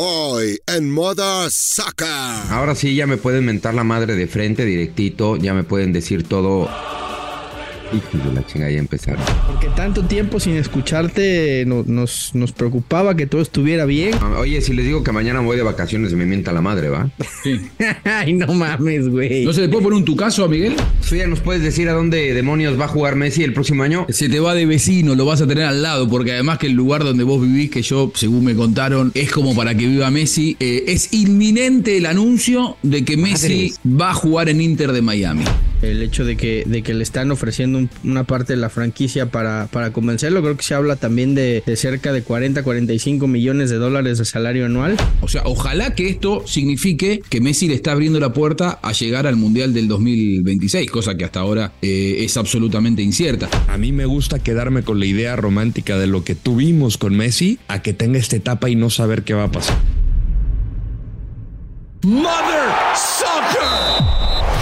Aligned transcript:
Hoy 0.00 0.60
en 0.68 0.92
Moda 0.92 1.50
Soccer. 1.50 2.06
Ahora 2.50 2.76
sí, 2.76 2.94
ya 2.94 3.08
me 3.08 3.16
pueden 3.16 3.44
mentar 3.44 3.74
la 3.74 3.82
madre 3.82 4.14
de 4.14 4.28
frente, 4.28 4.64
directito. 4.64 5.36
Ya 5.36 5.54
me 5.54 5.64
pueden 5.64 5.92
decir 5.92 6.22
todo. 6.22 6.68
Hijo 7.92 8.28
de 8.28 8.34
la 8.34 8.46
chingada, 8.46 8.70
ya 8.70 8.78
empezaron. 8.78 9.22
Porque 9.46 9.68
tanto 9.74 10.02
tiempo 10.04 10.38
sin 10.40 10.56
escucharte 10.56 11.64
no- 11.66 11.84
nos, 11.86 12.34
nos 12.34 12.52
preocupaba 12.52 13.16
que 13.16 13.26
todo 13.26 13.40
estuviera 13.40 13.84
bien. 13.86 14.10
Ah, 14.20 14.36
Oye, 14.40 14.60
si 14.60 14.74
les 14.74 14.84
digo 14.84 15.02
que 15.02 15.12
mañana 15.12 15.40
voy 15.40 15.56
de 15.56 15.62
vacaciones, 15.62 16.12
me 16.12 16.26
mienta 16.26 16.52
la 16.52 16.60
madre, 16.60 16.88
¿va? 16.90 17.10
Sí. 17.42 17.60
Ay, 18.04 18.34
no 18.34 18.52
mames, 18.52 19.08
güey. 19.08 19.44
¿No 19.44 19.52
se 19.52 19.62
le 19.62 19.68
puede 19.68 19.84
poner 19.84 19.96
un 19.98 20.04
tucazo 20.04 20.44
a 20.44 20.48
Miguel? 20.48 20.74
¿Tú 21.08 21.16
ya 21.16 21.26
nos 21.26 21.40
puedes 21.40 21.62
decir 21.62 21.88
a 21.88 21.92
dónde 21.94 22.34
demonios 22.34 22.78
va 22.78 22.84
a 22.84 22.88
jugar 22.88 23.16
Messi 23.16 23.42
el 23.42 23.54
próximo 23.54 23.82
año? 23.82 24.06
Se 24.10 24.28
te 24.28 24.38
va 24.40 24.54
de 24.54 24.66
vecino, 24.66 25.14
lo 25.14 25.24
vas 25.24 25.40
a 25.40 25.46
tener 25.46 25.64
al 25.64 25.82
lado, 25.82 26.08
porque 26.08 26.32
además 26.32 26.58
que 26.58 26.66
el 26.66 26.74
lugar 26.74 27.04
donde 27.04 27.24
vos 27.24 27.40
vivís, 27.40 27.70
que 27.70 27.80
yo, 27.82 28.12
según 28.14 28.44
me 28.44 28.54
contaron, 28.54 29.12
es 29.14 29.30
como 29.32 29.54
para 29.56 29.74
que 29.74 29.86
viva 29.86 30.10
Messi. 30.10 30.56
eh, 30.60 30.84
es 30.88 31.12
inminente 31.14 31.96
el 31.96 32.04
anuncio 32.06 32.76
de 32.82 33.04
que 33.04 33.16
Messi 33.16 33.72
va 33.86 34.10
a 34.10 34.14
jugar 34.14 34.48
en 34.50 34.60
Inter 34.60 34.92
de 34.92 35.00
Miami. 35.02 35.44
El 35.80 36.02
hecho 36.02 36.24
de 36.24 36.36
que, 36.36 36.64
de 36.66 36.82
que 36.82 36.92
le 36.92 37.02
están 37.04 37.30
ofreciendo 37.30 37.78
un- 37.78 37.88
una 38.04 38.24
parte 38.24 38.54
de 38.54 38.58
la 38.58 38.68
franquicia 38.68 39.26
para, 39.30 39.68
para 39.70 39.92
convencerlo, 39.92 40.42
creo 40.42 40.56
que 40.56 40.62
se 40.64 40.74
habla 40.74 40.96
también 40.96 41.34
de, 41.36 41.62
de 41.64 41.76
cerca 41.76 42.12
de 42.12 42.22
40, 42.22 42.62
45 42.64 43.26
millones 43.28 43.70
de 43.70 43.76
dólares 43.76 44.18
de 44.18 44.24
salario 44.24 44.66
anual. 44.66 44.96
O 45.20 45.28
sea, 45.28 45.42
ojalá 45.44 45.94
que 45.94 46.08
esto 46.08 46.44
signifique 46.46 47.20
que 47.28 47.40
Messi 47.40 47.68
le 47.68 47.74
está 47.74 47.92
abriendo 47.92 48.18
la 48.18 48.32
puerta 48.32 48.80
a 48.82 48.90
llegar 48.92 49.26
al 49.28 49.36
Mundial 49.36 49.72
del 49.72 49.86
2026, 49.86 50.90
cosa 50.90 51.16
que 51.16 51.24
hasta 51.24 51.40
ahora 51.40 51.72
eh, 51.82 52.16
es 52.20 52.36
absolutamente 52.36 53.02
incierta. 53.02 53.48
A 53.68 53.78
mí 53.78 53.92
me 53.92 54.04
gusta 54.06 54.40
quedarme 54.40 54.82
con 54.82 54.98
la 54.98 55.06
idea 55.06 55.36
romántica 55.36 55.96
de 55.98 56.08
lo 56.08 56.24
que 56.24 56.34
tuvimos 56.34 56.98
con 56.98 57.16
Messi 57.16 57.58
a 57.68 57.82
que 57.82 57.92
tenga 57.92 58.18
esta 58.18 58.34
etapa 58.36 58.68
y 58.68 58.74
no 58.74 58.90
saber 58.90 59.22
qué 59.22 59.34
va 59.34 59.44
a 59.44 59.50
pasar. 59.52 59.76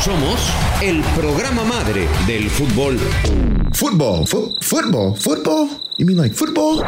Somos 0.03 0.39
el 0.83 1.03
programa 1.19 1.65
madre 1.65 2.07
del 2.27 2.49
fútbol. 2.51 2.99
Fu- 3.75 4.55
football, 4.61 5.17
football. 5.17 5.69
You 5.99 6.07
mean 6.07 6.19
like 6.19 6.35
football? 6.35 6.83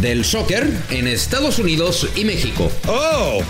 Del 0.00 0.24
soccer 0.24 0.66
en 0.90 1.06
Estados 1.06 1.58
Unidos 1.58 2.08
y 2.16 2.24
México. 2.24 2.70
Oh, 2.88 3.40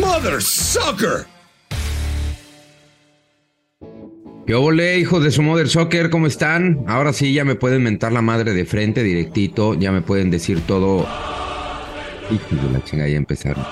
mother 0.00 0.40
soccer. 0.42 1.26
¿Qué 4.46 4.54
ole, 4.54 4.98
hijos 4.98 5.22
de 5.22 5.30
su 5.30 5.42
Mother 5.42 5.68
Soccer? 5.68 6.10
¿Cómo 6.10 6.26
están? 6.26 6.84
Ahora 6.88 7.12
sí, 7.12 7.32
ya 7.32 7.44
me 7.44 7.54
pueden 7.54 7.82
mentar 7.84 8.10
la 8.12 8.22
madre 8.22 8.52
de 8.52 8.64
frente, 8.64 9.02
directito. 9.04 9.74
Ya 9.74 9.92
me 9.92 10.00
pueden 10.02 10.30
decir 10.30 10.60
todo. 10.66 11.06
Hijo 12.30 12.66
de 12.66 12.72
la 12.72 12.82
chingada, 12.84 13.08
ya 13.08 13.16
empezaron. 13.16 13.64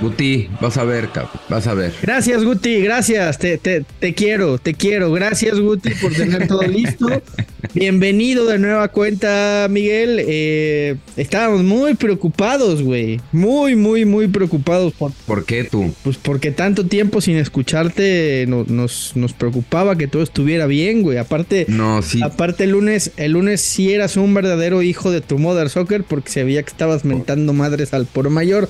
Guti, 0.00 0.48
vas 0.60 0.76
a 0.76 0.84
ver, 0.84 1.08
cabrón. 1.08 1.32
Vas 1.48 1.66
a 1.66 1.74
ver. 1.74 1.92
Gracias, 2.02 2.44
Guti, 2.44 2.80
gracias. 2.82 3.36
Te, 3.38 3.58
te, 3.58 3.84
te 3.98 4.14
quiero, 4.14 4.58
te 4.58 4.74
quiero. 4.74 5.10
Gracias, 5.12 5.58
Guti, 5.58 5.90
por 6.00 6.12
tener 6.12 6.46
todo 6.46 6.62
listo. 6.62 7.08
Bienvenido 7.74 8.46
de 8.46 8.58
nueva 8.60 8.86
cuenta, 8.88 9.66
Miguel. 9.68 10.20
Eh, 10.24 10.94
estábamos 11.16 11.64
muy 11.64 11.94
preocupados, 11.94 12.80
güey. 12.82 13.20
Muy, 13.32 13.74
muy, 13.74 14.04
muy 14.04 14.28
preocupados 14.28 14.92
por, 14.92 15.10
¿Por 15.26 15.44
qué 15.44 15.64
tú? 15.64 15.92
pues 16.04 16.16
porque 16.16 16.52
tanto 16.52 16.86
tiempo 16.86 17.20
sin 17.20 17.36
escucharte 17.36 18.44
no- 18.46 18.64
nos, 18.68 19.16
nos 19.16 19.32
preocupaba 19.32 19.96
que 19.98 20.06
todo 20.06 20.22
estuviera 20.22 20.66
bien, 20.66 21.02
güey. 21.02 21.18
Aparte, 21.18 21.66
No, 21.68 22.02
sí. 22.02 22.20
aparte 22.22 22.62
el 22.64 22.70
lunes, 22.70 23.10
el 23.16 23.32
lunes 23.32 23.60
sí 23.62 23.92
eras 23.92 24.16
un 24.16 24.32
verdadero 24.32 24.80
hijo 24.82 25.10
de 25.10 25.20
tu 25.20 25.38
Mother 25.38 25.68
Soccer 25.70 26.04
porque 26.04 26.30
se 26.30 26.44
veía 26.44 26.62
que 26.62 26.70
estabas 26.70 27.04
mentando 27.04 27.52
madres 27.52 27.92
al 27.92 28.06
por 28.06 28.30
mayor. 28.30 28.68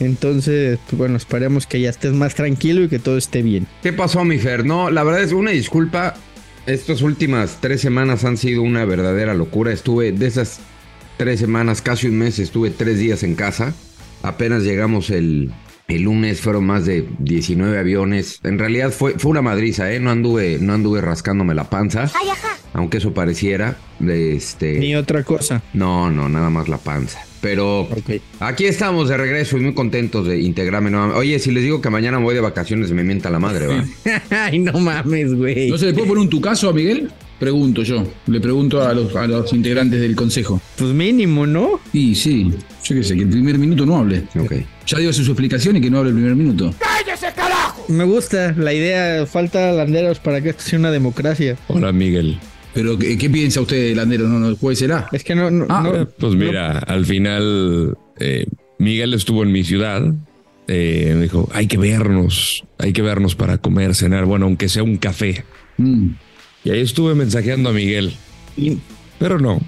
Entonces, 0.00 0.78
pues, 0.88 0.98
bueno, 0.98 1.16
esperemos 1.16 1.66
que 1.66 1.80
ya 1.80 1.90
estés 1.90 2.12
más 2.12 2.34
tranquilo 2.34 2.84
y 2.84 2.88
que 2.88 2.98
todo 2.98 3.16
esté 3.16 3.42
bien. 3.42 3.66
¿Qué 3.82 3.92
pasó, 3.92 4.24
mi 4.24 4.38
Fer? 4.38 4.64
No, 4.64 4.90
la 4.90 5.02
verdad 5.04 5.22
es 5.22 5.32
una 5.32 5.50
disculpa. 5.50 6.14
Estas 6.66 7.02
últimas 7.02 7.58
tres 7.60 7.80
semanas 7.80 8.24
han 8.24 8.36
sido 8.36 8.62
una 8.62 8.84
verdadera 8.84 9.34
locura. 9.34 9.72
Estuve 9.72 10.12
de 10.12 10.26
esas 10.26 10.60
tres 11.16 11.40
semanas, 11.40 11.80
casi 11.80 12.08
un 12.08 12.18
mes, 12.18 12.38
estuve 12.38 12.70
tres 12.70 12.98
días 12.98 13.22
en 13.22 13.34
casa. 13.34 13.72
Apenas 14.22 14.64
llegamos 14.64 15.10
el, 15.10 15.52
el 15.88 16.02
lunes, 16.02 16.40
fueron 16.40 16.66
más 16.66 16.84
de 16.84 17.08
19 17.20 17.78
aviones. 17.78 18.40
En 18.42 18.58
realidad 18.58 18.90
fue, 18.90 19.18
fue 19.18 19.30
una 19.30 19.42
madriza, 19.42 19.92
¿eh? 19.92 20.00
No 20.00 20.10
anduve, 20.10 20.58
no 20.60 20.72
anduve 20.74 21.00
rascándome 21.00 21.54
la 21.54 21.70
panza. 21.70 22.10
Aunque 22.72 22.98
eso 22.98 23.14
pareciera. 23.14 23.76
Este. 24.06 24.78
Ni 24.78 24.94
otra 24.96 25.22
cosa. 25.22 25.62
No, 25.72 26.10
no, 26.10 26.28
nada 26.28 26.50
más 26.50 26.68
la 26.68 26.78
panza. 26.78 27.20
Pero 27.46 27.82
Ok. 27.82 28.20
aquí 28.40 28.64
estamos 28.64 29.08
de 29.08 29.16
regreso 29.16 29.56
y 29.56 29.60
muy 29.60 29.72
contentos 29.72 30.26
de 30.26 30.40
integrarme 30.40 30.90
nuevamente. 30.90 31.20
Oye, 31.20 31.38
si 31.38 31.52
les 31.52 31.62
digo 31.62 31.80
que 31.80 31.90
mañana 31.90 32.18
voy 32.18 32.34
de 32.34 32.40
vacaciones, 32.40 32.90
me 32.90 33.04
mienta 33.04 33.30
la 33.30 33.38
madre, 33.38 33.68
¿va? 33.68 33.84
Ay, 34.30 34.58
no 34.58 34.72
mames, 34.80 35.32
güey. 35.34 35.70
¿No 35.70 35.78
se 35.78 35.86
le 35.86 35.94
puede 35.94 36.08
poner 36.08 36.22
un 36.22 36.28
tucazo 36.28 36.68
a 36.70 36.72
Miguel? 36.72 37.08
Pregunto 37.38 37.82
yo. 37.84 38.02
Le 38.26 38.40
pregunto 38.40 38.82
a 38.82 38.92
los, 38.94 39.14
a 39.14 39.26
los 39.28 39.52
integrantes 39.52 40.00
del 40.00 40.16
consejo. 40.16 40.60
Pues 40.76 40.90
mínimo, 40.92 41.46
¿no? 41.46 41.78
Y 41.92 42.14
sí, 42.16 42.50
yo 42.82 42.96
qué 42.96 43.04
sé, 43.04 43.14
que 43.14 43.22
el 43.22 43.28
primer 43.28 43.58
minuto 43.58 43.86
no 43.86 43.98
hable. 43.98 44.24
Ok. 44.40 44.54
Ya 44.86 44.98
dio 44.98 45.12
su 45.12 45.22
explicación 45.22 45.76
y 45.76 45.80
que 45.80 45.88
no 45.90 45.98
hable 45.98 46.10
el 46.10 46.16
primer 46.16 46.34
minuto. 46.34 46.74
Me 47.88 48.04
gusta 48.04 48.52
la 48.58 48.72
idea. 48.74 49.24
Falta 49.26 49.70
landeros 49.72 50.18
para 50.18 50.40
que 50.40 50.48
esto 50.50 50.62
sea 50.62 50.78
una 50.78 50.90
democracia. 50.90 51.56
Hola 51.68 51.92
Miguel. 51.92 52.38
Pero, 52.76 52.96
¿qué, 52.98 53.16
qué 53.18 53.28
piensa 53.30 53.60
usted, 53.60 53.96
Landero? 53.96 54.28
¿No, 54.28 54.38
no 54.38 54.54
puede 54.56 54.76
será? 54.76 55.08
Es 55.10 55.24
que 55.24 55.34
no. 55.34 55.50
no, 55.50 55.66
Ah, 55.68 55.82
no- 55.82 56.06
pues 56.08 56.34
mira, 56.34 56.78
al 56.78 57.04
final 57.06 57.96
eh, 58.20 58.46
Miguel 58.78 59.14
estuvo 59.14 59.42
en 59.42 59.50
mi 59.50 59.64
ciudad. 59.64 60.02
eh, 60.68 61.12
me 61.16 61.22
dijo, 61.22 61.48
hay 61.54 61.66
que 61.68 61.78
vernos, 61.78 62.64
hay 62.78 62.92
que 62.92 63.00
vernos 63.02 63.34
para 63.34 63.58
comer, 63.58 63.94
cenar, 63.94 64.24
bueno, 64.26 64.46
aunque 64.46 64.68
sea 64.68 64.82
un 64.82 64.96
café. 64.98 65.44
Mm. 65.78 66.08
Y 66.64 66.70
ahí 66.70 66.80
estuve 66.80 67.14
mensajeando 67.14 67.70
a 67.70 67.72
Miguel, 67.72 68.12
y- 68.56 68.78
pero 69.18 69.38
no. 69.38 69.60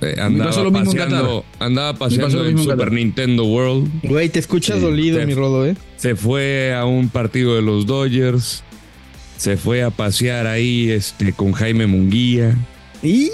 Eh, 0.00 0.16
andaba, 0.20 0.50
pasó 0.50 0.64
lo 0.64 0.70
mismo 0.70 0.90
en 0.92 0.98
paseando, 0.98 1.44
andaba 1.60 1.92
pasó 1.98 2.16
lo 2.16 2.22
paseando 2.24 2.38
en 2.48 2.54
mismo 2.56 2.60
en 2.60 2.64
Super 2.64 2.76
Qatar. 2.88 2.92
Nintendo 2.92 3.44
World. 3.44 3.90
Güey, 4.02 4.28
te 4.28 4.40
escuchas 4.40 4.76
Sí, 4.76 4.82
dolido, 4.82 5.18
te- 5.18 5.24
mi 5.26 5.34
rodo, 5.34 5.64
¿eh? 5.64 5.76
Se 5.96 6.14
fue 6.16 6.74
a 6.74 6.84
un 6.84 7.08
partido 7.08 7.54
de 7.54 7.62
los 7.62 7.86
Dodgers. 7.86 8.62
Se 9.36 9.56
fue 9.56 9.82
a 9.82 9.90
pasear 9.90 10.46
ahí 10.46 10.90
este, 10.90 11.32
con 11.32 11.52
Jaime 11.52 11.86
Munguía. 11.86 12.56
Y 13.02 13.30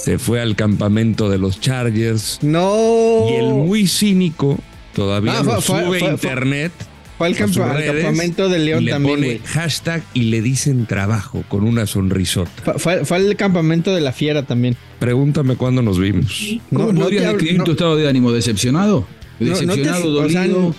Se 0.00 0.18
fue 0.18 0.40
al 0.40 0.56
campamento 0.56 1.28
de 1.28 1.38
los 1.38 1.60
Chargers. 1.60 2.38
no. 2.42 3.26
Y 3.30 3.34
el 3.34 3.46
muy 3.54 3.86
cínico 3.86 4.58
todavía 4.94 5.32
Ah, 5.38 5.42
lo 5.42 5.60
fue- 5.60 5.62
fue- 5.62 5.84
sube 5.84 5.98
fue- 6.00 6.08
a 6.08 6.12
internet. 6.12 6.72
Fue 7.18 7.26
al, 7.28 7.36
campamento 7.36 8.48
de 8.48 8.58
y 8.58 8.64
León 8.64 8.84
le 8.84 8.90
también, 8.90 9.14
pone 9.16 9.40
hashtag 9.44 10.02
y 10.12 10.22
le 10.22 10.42
dicen 10.42 10.86
trabajo 10.86 11.44
con 11.48 11.62
una 11.62 11.86
sonrisota. 11.86 12.50
Fue, 12.64 12.78
fue- 12.80 13.04
fue 13.04 13.16
al 13.18 13.36
campamento 13.36 13.94
de 13.94 14.00
la 14.00 14.10
fiera 14.12 14.44
también. 14.44 14.76
Pregúntame 14.98 15.54
cuándo 15.54 15.82
nos 15.82 16.00
vimos. 16.00 16.58
¿Cómo 16.72 16.86
No, 16.86 16.92
no 16.92 17.00
podrías 17.02 17.22
te 17.22 17.28
hablo- 17.28 17.38
describir 17.38 17.58
no- 17.58 17.64
tu 17.64 17.70
estado 17.72 17.96
de 17.96 18.08
ánimo? 18.08 18.32
¿Decepcionado? 18.32 19.06
No- 19.38 19.46
no 19.48 19.54
te- 19.54 19.60
¿Decepcionado, 19.60 20.20
o 20.20 20.28
sea, 20.28 20.40
dolido? 20.42 20.74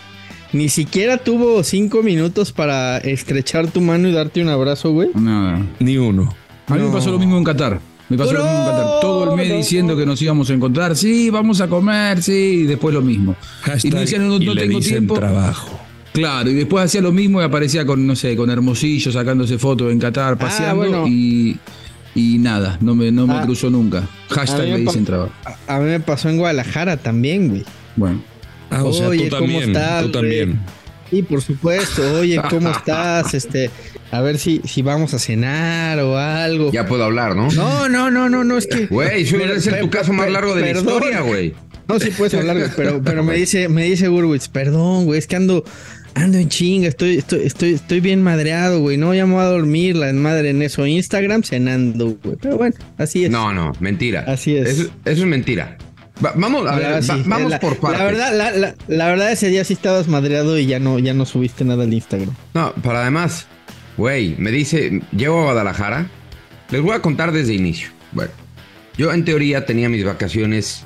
Ni 0.54 0.70
siquiera 0.70 1.18
tuvo 1.18 1.64
cinco 1.64 2.04
minutos 2.04 2.52
para 2.52 2.98
estrechar 3.00 3.68
tu 3.72 3.82
mano 3.82 4.08
y 4.08 4.12
darte 4.14 4.42
un 4.42 4.50
abrazo, 4.50 4.92
güey. 4.92 5.10
Nada. 5.16 5.62
Ni 5.80 5.98
uno. 5.98 6.34
A 6.68 6.76
mí 6.76 6.80
me 6.82 6.88
No. 6.88 6.94
pasó 6.94 7.12
lo 7.12 7.20
mismo 7.20 7.38
en 7.38 7.44
Qatar. 7.44 7.80
Me 8.10 8.18
pasó 8.18 8.34
lo 8.34 8.44
mismo 8.44 8.60
en 8.60 8.66
Qatar. 8.66 8.86
Todo 9.02 9.32
el 9.32 9.36
mes 9.38 9.50
No, 9.50 9.56
diciendo 9.58 9.94
no. 9.94 10.00
que 10.00 10.06
nos 10.06 10.22
íbamos 10.22 10.50
a 10.50 10.54
encontrar. 10.54 10.96
Sí, 10.96 11.30
vamos 11.32 11.60
a 11.60 11.68
comer, 11.68 12.22
sí, 12.22 12.62
y 12.62 12.64
después 12.64 12.94
lo 12.94 13.02
mismo. 13.02 13.36
Hashtag 13.62 13.92
y 13.92 13.96
me 13.96 14.00
decían, 14.02 14.28
no, 14.28 14.36
y 14.36 14.46
le 14.46 14.62
tengo 14.62 14.78
dicen 14.78 14.94
tiempo. 14.94 15.16
trabajo. 15.16 15.80
Claro, 16.14 16.52
y 16.52 16.54
después 16.54 16.86
hacía 16.86 17.02
lo 17.02 17.12
mismo 17.12 17.42
y 17.42 17.44
aparecía 17.46 17.84
con, 17.86 18.06
no 18.06 18.16
sé, 18.16 18.36
con 18.36 18.52
Hermosillo 18.52 19.12
sacándose 19.12 19.58
fotos 19.58 19.92
en 19.92 19.98
Qatar, 19.98 20.38
paseando 20.38 20.76
bueno. 20.76 21.08
y, 21.08 21.58
y 22.14 22.38
nada, 22.38 22.78
no 22.82 22.94
me, 22.94 23.12
no 23.12 23.26
me 23.26 23.34
Ah. 23.34 23.42
cruzó 23.44 23.72
nunca. 23.72 24.08
Hashtag 24.30 24.68
me 24.68 24.78
le 24.78 24.80
dicen 24.82 25.04
trabajo. 25.06 25.32
A, 25.68 25.78
a 25.78 25.80
mí 25.80 25.86
me 25.86 26.00
pasó 26.00 26.30
en 26.30 26.38
Guadalajara 26.38 26.98
también, 26.98 27.50
güey. 27.50 27.64
Bueno. 27.96 28.22
Ah, 28.78 28.84
o 28.84 28.94
sea, 28.94 29.08
Oye, 29.10 29.26
tú 29.30 29.36
¿cómo 29.38 29.42
también. 29.48 29.70
estás, 29.70 30.04
tú 30.04 30.12
también. 30.12 30.60
Sí, 31.10 31.22
por 31.24 31.42
supuesto. 31.42 32.20
Oye, 32.20 32.42
¿cómo 32.50 32.70
estás? 32.78 33.34
Este, 33.34 33.70
a 34.12 34.22
ver 34.22 34.38
si, 34.40 34.62
si 34.66 34.82
vamos 34.82 35.14
a 35.14 35.20
cenar 35.20 36.00
o 36.00 36.18
algo. 36.18 36.72
Ya 36.72 36.86
puedo 36.88 37.04
hablar, 37.04 37.36
¿no? 37.36 37.50
No, 37.52 37.88
no, 37.90 38.10
no, 38.10 38.30
no, 38.30 38.44
no, 38.44 38.58
es 38.58 38.68
que. 38.68 38.88
Güey, 38.88 39.22
eso 39.24 39.38
debe 39.38 39.60
ser 39.62 39.80
tu 39.80 39.90
caso 39.90 40.12
más 40.14 40.30
largo 40.32 40.56
de 40.56 40.62
la 40.62 40.68
perdón. 40.68 40.94
historia, 40.96 41.22
güey. 41.22 41.54
No, 41.88 42.00
sí 42.00 42.10
puedes 42.18 42.34
hablar, 42.34 42.58
güey, 42.58 42.70
pero, 42.76 43.02
pero 43.04 43.24
me 43.24 43.36
dice, 43.36 43.68
me 43.68 43.84
dice 43.84 44.08
Gurwitz, 44.08 44.48
perdón, 44.48 45.04
güey, 45.04 45.20
es 45.20 45.28
que 45.28 45.36
ando, 45.36 45.66
ando 46.16 46.38
en 46.38 46.48
chinga, 46.48 46.88
estoy, 46.88 47.18
estoy, 47.18 47.42
estoy, 47.44 47.74
estoy 47.74 48.00
bien 48.00 48.24
madreado, 48.24 48.80
güey. 48.80 48.96
No, 48.96 49.14
ya 49.14 49.26
me 49.26 49.34
voy 49.34 49.42
a 49.42 49.48
dormir, 49.48 49.98
la 49.98 50.12
madre 50.14 50.52
en 50.52 50.62
eso, 50.62 50.88
Instagram 50.88 51.44
cenando, 51.44 52.18
güey. 52.24 52.38
Pero 52.42 52.58
bueno, 52.58 52.74
así 52.98 53.26
es. 53.26 53.30
No, 53.32 53.52
no, 53.54 53.74
mentira. 53.82 54.24
Así 54.26 54.56
es. 54.56 54.70
Eso, 54.70 54.84
eso 55.04 55.22
es 55.24 55.28
mentira. 55.28 55.78
Va- 56.24 56.34
vamos, 56.36 56.68
a 56.70 56.76
ver, 56.76 57.02
va- 57.10 57.18
vamos 57.26 57.52
La- 57.52 57.60
por 57.60 57.78
partes. 57.78 58.00
La 58.00 58.06
verdad, 58.06 58.34
la, 58.38 58.52
la- 58.52 58.76
la 58.88 59.08
verdad, 59.08 59.32
ese 59.32 59.50
día 59.50 59.64
sí 59.64 59.74
estabas 59.74 60.08
madreado 60.08 60.58
y 60.58 60.66
ya 60.66 60.80
no, 60.80 61.00
ya 61.00 61.14
no 61.14 61.26
subiste 61.26 61.66
nada 61.66 61.84
al 61.84 61.94
Instagram. 61.94 62.34
No, 62.54 62.74
para 62.76 63.02
además, 63.02 63.48
güey, 63.98 64.36
me 64.38 64.52
dice, 64.52 65.02
llego 65.16 65.40
a 65.42 65.44
Guadalajara. 65.46 66.08
Les 66.70 66.82
voy 66.82 66.94
a 66.96 67.02
contar 67.02 67.32
desde 67.32 67.54
inicio. 67.54 67.90
Bueno, 68.14 68.32
yo 68.98 69.12
en 69.12 69.26
teoría 69.26 69.66
tenía 69.66 69.90
mis 69.90 70.06
vacaciones 70.06 70.86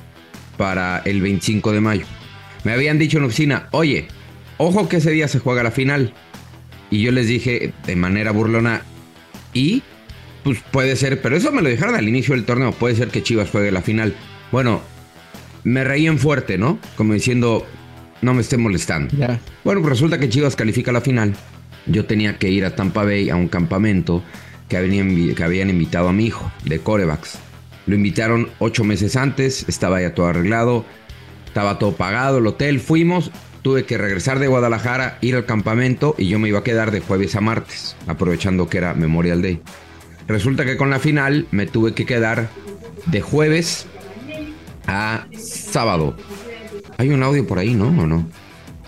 para 0.56 0.98
el 1.04 1.20
25 1.22 1.72
de 1.72 1.80
mayo. 1.80 2.04
Me 2.64 2.72
habían 2.72 2.98
dicho 2.98 3.18
en 3.18 3.24
oficina, 3.24 3.68
oye, 3.70 4.08
ojo 4.56 4.88
que 4.88 4.96
ese 4.96 5.10
día 5.12 5.28
se 5.28 5.38
juega 5.38 5.62
la 5.62 5.70
final. 5.70 6.12
Y 6.90 7.02
yo 7.02 7.12
les 7.12 7.28
dije 7.28 7.72
de 7.86 7.96
manera 7.96 8.32
burlona, 8.32 8.82
y 9.52 9.82
pues 10.42 10.58
puede 10.70 10.96
ser, 10.96 11.20
pero 11.20 11.36
eso 11.36 11.52
me 11.52 11.60
lo 11.62 11.68
dijeron 11.68 11.94
al 11.94 12.08
inicio 12.08 12.34
del 12.34 12.44
torneo, 12.46 12.72
puede 12.72 12.94
ser 12.96 13.08
que 13.08 13.22
Chivas 13.22 13.50
juegue 13.50 13.70
la 13.70 13.82
final. 13.82 14.14
Bueno, 14.50 14.80
me 15.68 15.84
reían 15.84 16.18
fuerte, 16.18 16.58
¿no? 16.58 16.78
Como 16.96 17.14
diciendo, 17.14 17.66
no 18.22 18.34
me 18.34 18.40
esté 18.40 18.56
molestando. 18.56 19.14
Bueno, 19.64 19.80
pues 19.80 19.90
resulta 19.92 20.18
que 20.18 20.28
Chivas 20.28 20.56
califica 20.56 20.92
la 20.92 21.00
final. 21.00 21.34
Yo 21.86 22.04
tenía 22.04 22.38
que 22.38 22.50
ir 22.50 22.64
a 22.64 22.74
Tampa 22.74 23.04
Bay 23.04 23.30
a 23.30 23.36
un 23.36 23.48
campamento 23.48 24.22
que 24.68 24.76
habían, 24.76 25.08
invi- 25.10 25.34
que 25.34 25.42
habían 25.44 25.70
invitado 25.70 26.08
a 26.08 26.12
mi 26.12 26.26
hijo 26.26 26.50
de 26.64 26.78
corebacks. 26.80 27.38
Lo 27.86 27.94
invitaron 27.94 28.48
ocho 28.58 28.84
meses 28.84 29.16
antes, 29.16 29.64
estaba 29.68 30.00
ya 30.02 30.14
todo 30.14 30.26
arreglado, 30.26 30.84
estaba 31.46 31.78
todo 31.78 31.92
pagado, 31.96 32.38
el 32.38 32.46
hotel, 32.46 32.80
fuimos, 32.80 33.30
tuve 33.62 33.84
que 33.86 33.96
regresar 33.96 34.38
de 34.38 34.46
Guadalajara, 34.48 35.16
ir 35.22 35.36
al 35.36 35.46
campamento 35.46 36.14
y 36.18 36.28
yo 36.28 36.38
me 36.38 36.48
iba 36.48 36.58
a 36.58 36.64
quedar 36.64 36.90
de 36.90 37.00
jueves 37.00 37.34
a 37.34 37.40
martes, 37.40 37.96
aprovechando 38.06 38.68
que 38.68 38.76
era 38.78 38.92
Memorial 38.92 39.40
Day. 39.40 39.60
Resulta 40.26 40.66
que 40.66 40.76
con 40.76 40.90
la 40.90 40.98
final 40.98 41.46
me 41.50 41.66
tuve 41.66 41.94
que 41.94 42.04
quedar 42.04 42.50
de 43.06 43.22
jueves 43.22 43.86
a 44.88 45.26
sábado. 45.38 46.16
Hay 46.96 47.10
un 47.10 47.22
audio 47.22 47.46
por 47.46 47.58
ahí, 47.58 47.74
¿no? 47.74 47.86
¿O 47.88 48.06
no? 48.06 48.26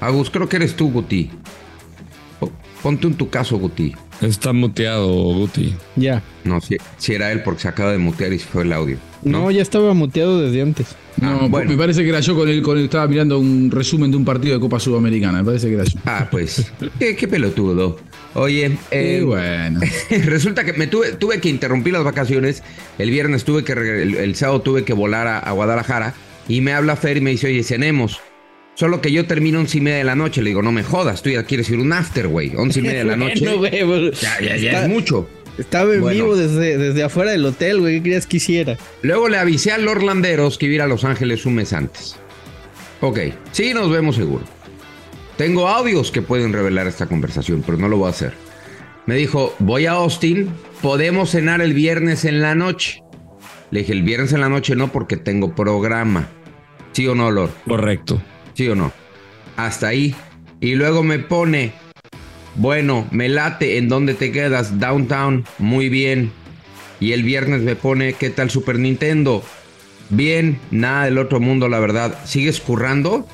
Agus, 0.00 0.30
creo 0.30 0.48
que 0.48 0.56
eres 0.56 0.74
tú, 0.74 0.90
Guti. 0.90 1.30
Po- 2.40 2.50
Ponte 2.82 3.06
en 3.06 3.14
tu 3.14 3.28
caso, 3.30 3.58
Guti. 3.58 3.94
Está 4.20 4.52
muteado, 4.52 5.06
Guti. 5.08 5.74
Ya. 5.96 6.22
No, 6.44 6.60
si, 6.60 6.76
si 6.98 7.14
era 7.14 7.30
él 7.30 7.42
porque 7.42 7.60
se 7.62 7.68
acaba 7.68 7.92
de 7.92 7.98
mutear 7.98 8.32
y 8.32 8.38
se 8.38 8.46
fue 8.46 8.62
el 8.64 8.72
audio. 8.72 8.96
No, 9.22 9.50
ya 9.50 9.62
estaba 9.62 9.92
muteado 9.94 10.40
desde 10.40 10.62
antes. 10.62 10.86
No, 11.20 11.40
Ah, 11.42 11.46
bueno. 11.48 11.70
me 11.70 11.76
parece 11.76 12.02
que 12.02 12.08
era 12.08 12.20
yo 12.20 12.34
con 12.34 12.48
el, 12.48 12.62
con 12.62 12.78
el- 12.78 12.84
estaba 12.84 13.06
mirando 13.06 13.38
un 13.38 13.70
resumen 13.70 14.10
de 14.10 14.16
un 14.16 14.24
partido 14.24 14.54
de 14.54 14.60
Copa 14.60 14.80
Sudamericana. 14.80 15.38
Me 15.38 15.44
parece 15.44 15.68
que 15.68 15.74
era 15.74 15.84
yo. 15.84 15.98
Ah, 16.06 16.28
pues. 16.30 16.72
qué, 16.98 17.14
qué 17.16 17.28
pelotudo. 17.28 17.98
Oye, 18.34 18.78
eh, 18.90 19.22
bueno. 19.24 19.80
resulta 20.24 20.64
que 20.64 20.72
me 20.72 20.86
tuve, 20.86 21.12
tuve 21.12 21.40
que 21.40 21.48
interrumpir 21.50 21.92
las 21.92 22.04
vacaciones. 22.04 22.62
El 22.98 23.10
viernes 23.10 23.44
tuve 23.44 23.64
que, 23.64 23.72
el, 23.72 24.14
el 24.14 24.34
sábado 24.36 24.62
tuve 24.62 24.84
que 24.84 24.92
volar 24.94 25.26
a, 25.26 25.38
a 25.38 25.52
Guadalajara. 25.52 26.14
Y 26.48 26.62
me 26.62 26.72
habla 26.72 26.96
Fer 26.96 27.18
y 27.18 27.20
me 27.20 27.30
dice, 27.30 27.48
oye, 27.48 27.62
cenemos. 27.62 28.18
Solo 28.74 29.02
que 29.02 29.12
yo 29.12 29.26
termino 29.26 29.58
once 29.58 29.76
y 29.76 29.80
media 29.82 29.98
de 29.98 30.04
la 30.04 30.14
noche. 30.16 30.40
Le 30.40 30.50
digo, 30.50 30.62
no 30.62 30.72
me 30.72 30.82
jodas, 30.82 31.22
tú 31.22 31.28
ya 31.28 31.42
quieres 31.42 31.68
ir 31.68 31.78
un 31.80 31.92
after, 31.92 32.28
güey. 32.28 32.52
Once 32.56 32.78
y 32.78 32.82
media 32.82 33.00
de 33.00 33.04
la 33.04 33.16
noche. 33.16 33.40
Bueno, 33.40 33.58
güey, 33.58 33.84
pues, 33.84 34.20
ya, 34.22 34.40
ya, 34.40 34.56
ya 34.56 34.70
está- 34.70 34.82
es 34.84 34.88
mucho. 34.88 35.28
Estaba 35.60 35.92
en 35.94 36.00
Bueno. 36.00 36.14
vivo 36.24 36.36
desde, 36.36 36.78
desde 36.78 37.02
afuera 37.02 37.32
del 37.32 37.44
hotel, 37.44 37.80
güey. 37.80 37.98
¿Qué 37.98 38.02
querías 38.02 38.26
que 38.26 38.38
hiciera? 38.38 38.76
Luego 39.02 39.28
le 39.28 39.38
avisé 39.38 39.72
a 39.72 39.78
los 39.78 40.02
Landeros 40.02 40.58
que 40.58 40.66
iba 40.66 40.72
a 40.72 40.74
ir 40.76 40.82
a 40.82 40.86
Los 40.86 41.04
Ángeles 41.04 41.44
un 41.46 41.54
mes 41.56 41.72
antes. 41.72 42.16
Ok, 43.00 43.18
sí, 43.52 43.72
nos 43.74 43.90
vemos 43.90 44.16
seguro. 44.16 44.44
Tengo 45.36 45.68
audios 45.68 46.10
que 46.10 46.22
pueden 46.22 46.52
revelar 46.52 46.86
esta 46.86 47.06
conversación, 47.06 47.62
pero 47.64 47.78
no 47.78 47.88
lo 47.88 47.96
voy 47.98 48.06
a 48.08 48.10
hacer. 48.10 48.32
Me 49.06 49.14
dijo, 49.14 49.54
voy 49.58 49.86
a 49.86 49.92
Austin, 49.92 50.50
podemos 50.82 51.30
cenar 51.30 51.60
el 51.60 51.72
viernes 51.72 52.24
en 52.24 52.40
la 52.42 52.54
noche. 52.54 53.02
Le 53.70 53.80
dije, 53.80 53.92
el 53.92 54.02
viernes 54.02 54.32
en 54.32 54.40
la 54.40 54.48
noche 54.48 54.76
no 54.76 54.92
porque 54.92 55.16
tengo 55.16 55.54
programa. 55.54 56.28
¿Sí 56.92 57.06
o 57.06 57.14
no, 57.14 57.30
Lord? 57.30 57.50
Correcto. 57.66 58.20
¿Sí 58.54 58.68
o 58.68 58.74
no? 58.74 58.92
Hasta 59.56 59.88
ahí. 59.88 60.14
Y 60.60 60.74
luego 60.74 61.02
me 61.02 61.18
pone, 61.18 61.72
bueno, 62.56 63.06
me 63.10 63.28
late, 63.28 63.78
¿en 63.78 63.88
dónde 63.88 64.14
te 64.14 64.32
quedas? 64.32 64.78
Downtown, 64.78 65.44
muy 65.58 65.88
bien. 65.88 66.32
Y 66.98 67.12
el 67.12 67.22
viernes 67.22 67.62
me 67.62 67.76
pone, 67.76 68.12
¿qué 68.12 68.30
tal 68.30 68.50
Super 68.50 68.78
Nintendo? 68.78 69.42
Bien, 70.10 70.58
nada 70.70 71.04
del 71.04 71.18
otro 71.18 71.40
mundo, 71.40 71.68
la 71.68 71.80
verdad. 71.80 72.18
¿Sigues 72.24 72.60
currando? 72.60 73.26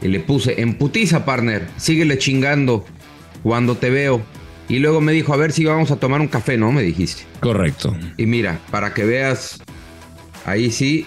Y 0.00 0.08
le 0.08 0.18
puse, 0.20 0.60
en 0.60 0.74
putiza, 0.74 1.24
partner, 1.24 1.68
síguele 1.76 2.18
chingando 2.18 2.84
cuando 3.42 3.76
te 3.76 3.90
veo. 3.90 4.22
Y 4.68 4.78
luego 4.78 5.00
me 5.00 5.12
dijo, 5.12 5.34
a 5.34 5.36
ver 5.36 5.52
si 5.52 5.64
vamos 5.64 5.90
a 5.90 5.96
tomar 5.96 6.20
un 6.20 6.28
café, 6.28 6.56
¿no? 6.56 6.72
Me 6.72 6.82
dijiste. 6.82 7.22
Correcto. 7.40 7.94
Y 8.16 8.26
mira, 8.26 8.58
para 8.70 8.94
que 8.94 9.04
veas, 9.04 9.60
ahí 10.46 10.70
sí. 10.70 11.06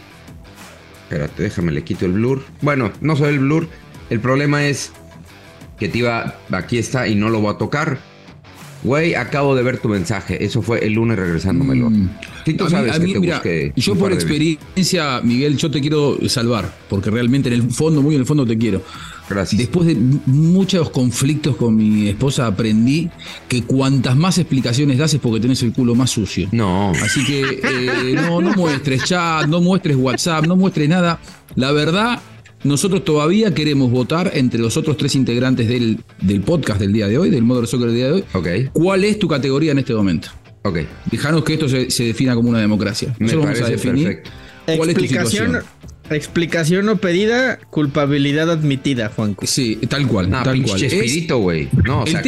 Espérate, 1.04 1.44
déjame, 1.44 1.72
le 1.72 1.84
quito 1.84 2.06
el 2.06 2.14
blur. 2.14 2.44
Bueno, 2.62 2.92
no 3.02 3.16
soy 3.16 3.34
el 3.34 3.40
blur. 3.40 3.68
El 4.10 4.20
problema 4.20 4.66
es 4.66 4.92
que 5.78 5.90
te 5.90 6.00
iba, 6.00 6.36
aquí 6.52 6.78
está 6.78 7.08
y 7.08 7.16
no 7.16 7.30
lo 7.30 7.42
voy 7.42 7.54
a 7.54 7.58
tocar. 7.58 8.00
Güey, 8.84 9.16
acabo 9.16 9.56
de 9.56 9.64
ver 9.64 9.80
tu 9.80 9.90
mensaje. 9.90 10.46
Eso 10.46 10.62
fue 10.62 10.86
el 10.86 10.94
lunes 10.94 11.18
regresándomelo. 11.18 11.90
Mm. 11.90 12.10
A 12.48 12.52
mí- 12.52 12.70
sabes 12.70 13.00
que 13.00 13.14
te 13.14 13.20
mira, 13.20 13.36
busqué 13.38 13.74
yo 13.76 13.96
por 13.96 14.14
experiencia, 14.14 15.22
Miguel, 15.24 15.58
yo 15.58 15.72
te 15.72 15.82
quiero 15.82 16.20
salvar, 16.30 16.72
porque 16.88 17.10
realmente 17.10 17.50
en 17.50 17.56
el 17.56 17.72
fondo, 17.72 18.04
muy 18.04 18.14
en 18.14 18.22
el 18.22 18.28
fondo 18.28 18.46
te 18.46 18.56
quiero. 18.56 18.84
Gracias. 19.28 19.58
Después 19.58 19.88
de 19.88 19.96
muchos 20.28 20.92
conflictos 20.92 21.56
con 21.56 21.76
mi 21.76 22.10
esposa 22.10 22.46
aprendí 22.46 23.10
que 23.48 23.64
cuantas 23.64 24.16
más 24.16 24.38
explicaciones 24.38 25.00
das 25.00 25.16
es 25.16 25.20
porque 25.20 25.40
tenés 25.40 25.64
el 25.64 25.74
culo 25.74 25.96
más 25.96 26.12
sucio. 26.12 26.48
No. 26.52 26.92
Así 26.92 27.26
que 27.26 27.42
eh, 27.64 28.14
no, 28.14 28.40
no 28.40 28.54
muestres 28.54 29.04
chat, 29.06 29.48
no 29.48 29.62
muestres 29.62 29.96
WhatsApp, 29.98 30.46
no 30.46 30.56
muestres 30.56 30.88
nada. 30.88 31.18
La 31.56 31.72
verdad, 31.72 32.20
nosotros 32.66 33.06
todavía 33.06 33.54
queremos 33.54 33.90
votar 33.92 34.32
entre 34.34 34.60
los 34.60 34.76
otros 34.76 34.98
tres 34.98 35.16
integrantes 35.16 35.68
del, 35.68 36.00
del 36.22 36.42
podcast 36.42 36.80
del 36.82 36.92
día 36.92 37.08
de 37.08 37.18
hoy, 37.18 37.30
del 37.30 37.44
Modern 37.44 37.68
Soccer 37.68 37.88
del 37.88 37.96
día 37.96 38.08
de 38.08 38.12
hoy. 38.14 38.70
¿Cuál 38.74 39.04
es 39.06 39.18
tu 39.20 39.28
categoría 39.28 39.72
en 39.72 39.80
este 39.80 39.94
momento? 39.94 40.30
ok. 40.64 40.80
Dejanos 41.12 41.44
que 41.44 41.54
esto 41.54 41.70
se, 41.70 41.90
se 41.92 42.06
defina 42.06 42.34
como 42.36 42.50
una 42.50 42.60
democracia. 42.60 43.16
Me 43.20 43.28
Nosotros 43.28 43.46
vamos 43.54 43.62
a 43.62 43.72
definir 43.72 44.06
perfecto. 44.08 44.32
cuál 44.78 44.90
es 44.90 44.96
tu 44.96 45.02
Explicación, 45.04 45.46
situación. 45.46 45.64
explicación 46.10 46.86
no 46.88 46.98
pedida, 46.98 47.58
culpabilidad 47.70 48.50
admitida, 48.50 49.10
Juanco. 49.16 49.46
Sí, 49.46 49.76
tal 49.88 50.08
cual, 50.08 50.30
No, 50.30 50.42
tal 50.44 50.54
pinche 50.54 50.88
cual. 51.28 51.42
Güey. 51.42 51.70
No, 51.86 52.02
o 52.02 52.08
sea, 52.08 52.20
es- 52.22 52.26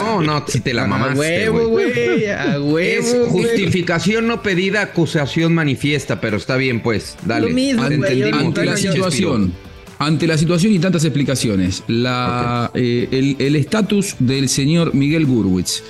no, 0.00 0.22
no, 0.22 0.44
si 0.46 0.60
te 0.60 0.72
la 0.72 0.84
a 0.84 0.86
mamaste, 0.86 1.18
huevo, 1.18 1.68
güey. 1.68 1.92
güey. 1.92 2.26
A 2.30 2.60
huevo. 2.60 2.78
Es 2.78 3.16
justificación 3.28 4.28
no 4.28 4.42
pedida, 4.42 4.82
acusación 4.82 5.52
manifiesta, 5.54 6.20
pero 6.20 6.36
está 6.36 6.56
bien, 6.56 6.82
pues. 6.82 7.16
Dale. 7.26 7.48
Lo 7.48 7.54
mismo, 7.54 7.88
Te 7.88 7.96
güey, 7.96 8.18
yo- 8.18 8.26
entendimos, 8.26 8.44
ante 8.56 8.64
la 8.64 8.76
situación, 8.76 9.52
ante 10.00 10.26
la 10.26 10.38
situación 10.38 10.72
y 10.72 10.78
tantas 10.78 11.04
explicaciones, 11.04 11.84
la, 11.86 12.70
eh, 12.74 13.06
el 13.12 13.36
el 13.38 13.54
estatus 13.54 14.16
del 14.18 14.48
señor 14.48 14.94
Miguel 14.94 15.26
Gurwitz. 15.26 15.82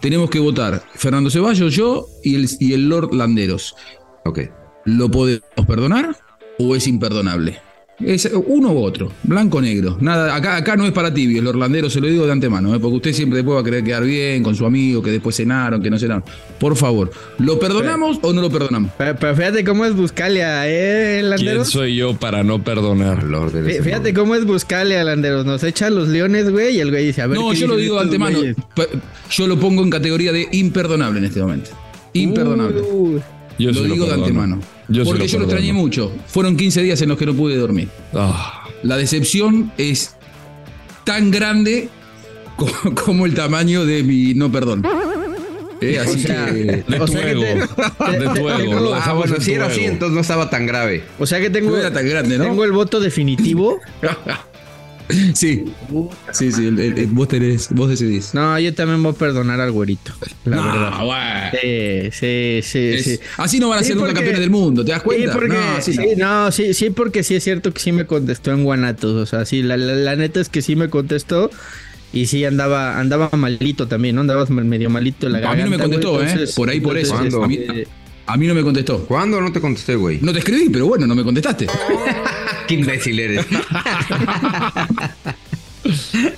Tenemos 0.00 0.28
que 0.28 0.38
votar 0.38 0.84
Fernando 0.94 1.30
Ceballos, 1.30 1.74
yo 1.74 2.06
y 2.22 2.34
el, 2.34 2.48
y 2.60 2.74
el 2.74 2.88
Lord 2.88 3.14
Landeros. 3.14 3.74
Ok. 4.26 4.40
¿Lo 4.84 5.10
podemos 5.10 5.42
perdonar 5.66 6.16
o 6.58 6.76
es 6.76 6.86
imperdonable? 6.86 7.58
Es 7.98 8.30
uno 8.46 8.72
u 8.72 8.82
otro, 8.82 9.10
blanco 9.22 9.56
o 9.56 9.60
negro. 9.62 9.96
Nada, 10.02 10.36
acá, 10.36 10.56
acá 10.56 10.76
no 10.76 10.84
es 10.84 10.92
para 10.92 11.14
tibios, 11.14 11.40
el 11.40 11.46
Orlandero 11.46 11.88
se 11.88 11.98
lo 11.98 12.08
digo 12.08 12.26
de 12.26 12.32
antemano, 12.32 12.74
¿eh? 12.74 12.78
porque 12.78 12.96
usted 12.96 13.12
siempre 13.14 13.38
después 13.38 13.56
va 13.56 13.62
a 13.62 13.64
querer 13.64 13.82
quedar 13.84 14.04
bien 14.04 14.42
con 14.42 14.54
su 14.54 14.66
amigo, 14.66 15.00
que 15.02 15.10
después 15.10 15.34
cenaron, 15.34 15.82
que 15.82 15.88
no 15.88 15.98
cenaron. 15.98 16.22
Por 16.60 16.76
favor, 16.76 17.10
¿lo 17.38 17.58
perdonamos 17.58 18.18
o 18.20 18.34
no 18.34 18.42
lo 18.42 18.50
perdonamos? 18.50 18.90
Pero, 18.98 19.16
pero 19.18 19.34
fíjate 19.34 19.64
cómo 19.64 19.86
es 19.86 19.96
Buscalia, 19.96 20.68
¿eh, 20.68 21.20
¿Quién 21.20 21.30
Landeros? 21.30 21.68
soy 21.70 21.96
yo 21.96 22.14
para 22.14 22.44
no 22.44 22.62
perdonar? 22.62 23.22
Lord 23.24 23.52
del 23.52 23.64
Fí- 23.64 23.68
Señor. 23.70 23.84
Fíjate 23.84 24.12
cómo 24.12 24.34
es 24.34 24.44
Buscalia, 24.44 25.02
Landeros. 25.02 25.46
Nos 25.46 25.64
echa 25.64 25.88
los 25.88 26.08
leones, 26.08 26.50
güey, 26.50 26.76
y 26.76 26.80
el 26.80 26.90
güey 26.90 27.06
dice, 27.06 27.22
a 27.22 27.26
ver. 27.28 27.38
No, 27.38 27.50
¿qué 27.52 27.56
yo 27.56 27.66
lo 27.66 27.76
digo 27.76 27.94
de 27.94 28.02
antemano. 28.02 28.38
güeyes? 28.38 28.56
Yo 29.30 29.46
lo 29.46 29.58
pongo 29.58 29.82
en 29.82 29.88
categoría 29.88 30.32
de 30.32 30.46
imperdonable 30.52 31.18
en 31.20 31.24
este 31.24 31.40
momento. 31.40 31.70
Imperdonable. 32.12 32.80
Uh, 32.82 33.20
Yo 33.58 33.72
lo 33.72 33.80
sí 33.84 33.90
digo 33.90 34.04
de 34.04 34.12
antemano. 34.12 34.60
Yo 34.88 35.04
porque 35.04 35.20
lo 35.20 35.26
yo 35.26 35.38
lo 35.38 35.44
extrañé 35.44 35.72
mucho. 35.72 36.12
Fueron 36.26 36.56
15 36.56 36.82
días 36.82 37.00
en 37.02 37.08
los 37.08 37.18
que 37.18 37.26
no 37.26 37.34
pude 37.34 37.56
dormir. 37.56 37.88
Ah, 38.14 38.64
La 38.82 38.96
decepción 38.96 39.72
es 39.78 40.14
tan 41.04 41.30
grande 41.30 41.88
co- 42.56 42.70
como 43.04 43.26
el 43.26 43.34
tamaño 43.34 43.84
de 43.84 44.02
mi 44.02 44.34
no 44.34 44.50
perdón. 44.52 44.84
Eh, 45.80 45.98
así 45.98 46.20
sea, 46.20 46.46
que. 46.46 46.84
de 46.88 47.00
O 47.00 47.04
tu 47.04 47.12
sea 47.12 47.22
que 47.24 47.30
ego. 47.32 47.42
te- 47.42 48.18
De 48.18 48.28
tu 48.40 48.48
ego. 48.48 48.80
Lo 48.80 48.94
Ah, 48.94 49.12
bueno, 49.12 49.34
en 49.36 49.42
si 49.42 49.52
era 49.52 49.66
así, 49.66 49.84
entonces 49.84 50.14
no 50.14 50.20
estaba 50.22 50.48
tan 50.48 50.66
grave. 50.66 51.04
o 51.18 51.26
sea 51.26 51.38
que 51.40 51.50
tengo, 51.50 51.72
No 51.72 51.76
era 51.78 51.92
tan 51.92 52.08
grande, 52.08 52.38
¿no? 52.38 52.44
tengo 52.44 52.64
el 52.64 52.72
voto 52.72 52.98
definitivo. 53.00 53.78
Sí. 55.34 55.64
Sí, 56.32 56.52
sí. 56.52 56.66
el- 56.66 56.78
el- 56.80 56.98
el- 56.98 57.06
vos 57.06 57.28
tenés, 57.28 57.68
vos 57.70 57.88
decidís. 57.88 58.34
No, 58.34 58.58
yo 58.58 58.74
también 58.74 59.02
voy 59.02 59.12
a 59.12 59.14
perdonar 59.16 59.60
al 59.60 59.70
güerito. 59.70 60.12
La 60.44 60.56
No, 60.56 60.64
verdad. 60.64 61.04
bueno. 61.04 61.50
Sí, 61.60 62.10
sí, 62.12 62.60
sí, 62.62 62.78
Es- 62.94 63.04
sí. 63.04 63.20
Así 63.36 63.60
no 63.60 63.68
van 63.68 63.78
a 63.78 63.82
Sí, 63.82 63.88
ser 63.88 63.96
nunca 63.96 64.06
porque- 64.08 64.14
campeones 64.20 64.40
del 64.40 64.50
mundo, 64.50 64.84
¿te 64.84 64.90
das 64.92 65.00
Sí, 65.02 65.04
cuenta? 65.04 65.32
porque, 65.32 65.48
no, 65.48 65.80
sí, 65.80 65.96
no. 66.16 66.44
no, 66.44 66.52
sí, 66.52 66.74
sí, 66.74 66.90
porque 66.90 67.22
sí 67.22 67.34
es 67.36 67.44
cierto 67.44 67.72
que 67.72 67.80
sí 67.80 67.92
me 67.92 68.06
contestó 68.06 68.50
en 68.52 68.64
Guanatos. 68.64 69.12
O 69.14 69.26
sea, 69.26 69.44
sí, 69.44 69.62
la, 69.62 69.76
la- 69.76 69.94
la 69.94 70.16
neta 70.16 70.40
es 70.40 70.48
que 70.48 70.60
sí 70.62 70.74
me 70.76 70.88
contestó. 70.90 71.50
Y 72.12 72.26
sí 72.26 72.44
andaba, 72.44 72.98
andaba 72.98 73.28
malito 73.36 73.88
también, 73.88 74.14
¿no? 74.14 74.22
Andabas 74.22 74.48
medio 74.48 74.88
malito 74.90 75.26
en 75.26 75.34
la 75.34 75.50
A 75.50 75.54
mí 75.54 75.62
no 75.64 75.70
me 75.70 75.78
contestó, 75.78 76.12
güey, 76.14 76.26
¿eh? 76.26 76.46
Por 76.54 76.70
ahí, 76.70 76.80
por 76.80 76.96
eso. 76.96 77.14
¿Cuándo? 77.14 77.44
A 77.44 77.48
mí, 77.48 77.56
este, 77.56 77.88
a 78.26 78.36
mí 78.36 78.46
no 78.46 78.54
me 78.54 78.62
contestó. 78.62 79.04
¿Cuándo 79.06 79.40
no 79.40 79.52
te 79.52 79.60
contesté, 79.60 79.96
güey? 79.96 80.18
No 80.22 80.32
te 80.32 80.38
escribí, 80.38 80.68
pero 80.70 80.86
bueno, 80.86 81.06
no 81.06 81.14
me 81.14 81.22
contestaste. 81.24 81.66
Qué 82.66 82.74
imbécil 82.74 83.20
eres. 83.20 83.46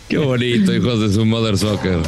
Qué 0.09 0.19
bonito, 0.19 0.75
hijos 0.75 1.01
de 1.01 1.13
su 1.13 1.25
Mother 1.25 1.57
Soccer. 1.57 1.99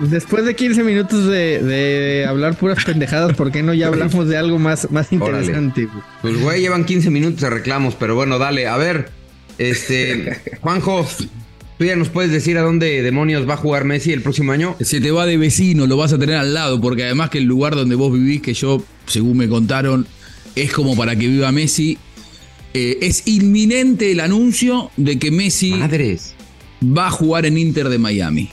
después 0.00 0.44
de 0.44 0.54
15 0.54 0.84
minutos 0.84 1.26
de, 1.26 2.24
hablar 2.28 2.56
puras 2.56 2.84
pendejadas, 2.84 3.36
¿por 3.36 3.50
qué 3.50 3.62
no 3.62 3.74
ya 3.74 3.88
hablamos 3.88 4.28
de 4.28 4.36
algo 4.36 4.58
más, 4.58 4.90
más 4.90 5.12
interesante? 5.12 5.88
Pues 6.22 6.40
güey, 6.40 6.60
llevan 6.60 6.84
15 6.84 7.10
minutos 7.10 7.40
de 7.40 7.50
reclamos, 7.50 7.94
pero 7.94 8.14
bueno, 8.14 8.38
dale, 8.38 8.66
a 8.66 8.76
ver, 8.76 9.10
este, 9.58 10.40
Juanjo, 10.60 11.06
¿Tú 11.80 11.86
ya 11.86 11.96
nos 11.96 12.10
puedes 12.10 12.30
decir 12.30 12.58
a 12.58 12.60
dónde 12.60 13.02
demonios 13.02 13.48
va 13.48 13.54
a 13.54 13.56
jugar 13.56 13.84
Messi 13.84 14.12
el 14.12 14.20
próximo 14.20 14.52
año? 14.52 14.76
Se 14.82 15.00
te 15.00 15.12
va 15.12 15.24
de 15.24 15.38
vecino, 15.38 15.86
lo 15.86 15.96
vas 15.96 16.12
a 16.12 16.18
tener 16.18 16.36
al 16.36 16.52
lado, 16.52 16.78
porque 16.78 17.04
además 17.04 17.30
que 17.30 17.38
el 17.38 17.44
lugar 17.44 17.74
donde 17.74 17.94
vos 17.94 18.12
vivís, 18.12 18.42
que 18.42 18.52
yo, 18.52 18.84
según 19.06 19.38
me 19.38 19.48
contaron, 19.48 20.06
es 20.56 20.74
como 20.74 20.94
para 20.94 21.16
que 21.16 21.26
viva 21.26 21.50
Messi. 21.52 21.96
Eh, 22.74 22.98
es 23.00 23.26
inminente 23.26 24.12
el 24.12 24.20
anuncio 24.20 24.90
de 24.98 25.18
que 25.18 25.30
Messi 25.30 25.70
Madres. 25.70 26.34
va 26.84 27.06
a 27.06 27.10
jugar 27.10 27.46
en 27.46 27.56
Inter 27.56 27.88
de 27.88 27.98
Miami. 27.98 28.50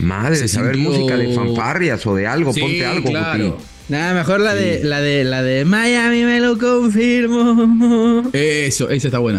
Madre, 0.00 0.48
saber 0.48 0.76
música 0.76 1.16
de 1.16 1.32
fanfarrias 1.36 2.04
o 2.04 2.16
de 2.16 2.26
algo, 2.26 2.52
ponte 2.52 2.84
algo. 2.84 3.08
Claro. 3.08 3.58
Nada, 3.88 4.14
mejor 4.14 4.40
la 4.40 4.56
de 4.56 4.82
la 4.82 5.00
de 5.00 5.22
la 5.22 5.44
de 5.44 5.64
Miami 5.64 6.24
me 6.24 6.40
lo 6.40 6.58
confirmo. 6.58 8.28
Eso, 8.32 8.90
esa 8.90 9.06
está 9.06 9.20
buena. 9.20 9.38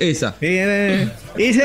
Esa. 0.00 0.34
Y 0.40 1.52
se 1.52 1.62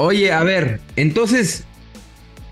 Oye, 0.00 0.30
a 0.30 0.44
ver, 0.44 0.80
entonces 0.94 1.64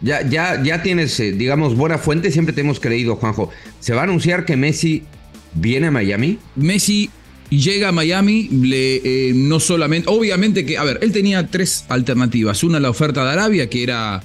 ya, 0.00 0.22
ya, 0.28 0.60
ya 0.62 0.82
tienes, 0.82 1.18
eh, 1.20 1.30
digamos, 1.30 1.76
buena 1.76 1.96
fuente, 1.96 2.32
siempre 2.32 2.52
te 2.52 2.62
hemos 2.62 2.80
creído, 2.80 3.14
Juanjo. 3.14 3.50
¿Se 3.78 3.94
va 3.94 4.00
a 4.00 4.04
anunciar 4.04 4.44
que 4.44 4.56
Messi 4.56 5.04
viene 5.54 5.86
a 5.86 5.90
Miami? 5.92 6.40
Messi 6.56 7.08
llega 7.50 7.88
a 7.88 7.92
Miami, 7.92 8.48
le, 8.50 8.96
eh, 8.96 9.32
no 9.34 9.60
solamente, 9.60 10.08
obviamente 10.08 10.64
que, 10.64 10.78
a 10.78 10.84
ver, 10.84 10.98
él 11.02 11.12
tenía 11.12 11.46
tres 11.46 11.84
alternativas. 11.88 12.62
Una, 12.64 12.80
la 12.80 12.90
oferta 12.90 13.24
de 13.24 13.30
Arabia, 13.30 13.68
que 13.68 13.82
era 13.82 14.22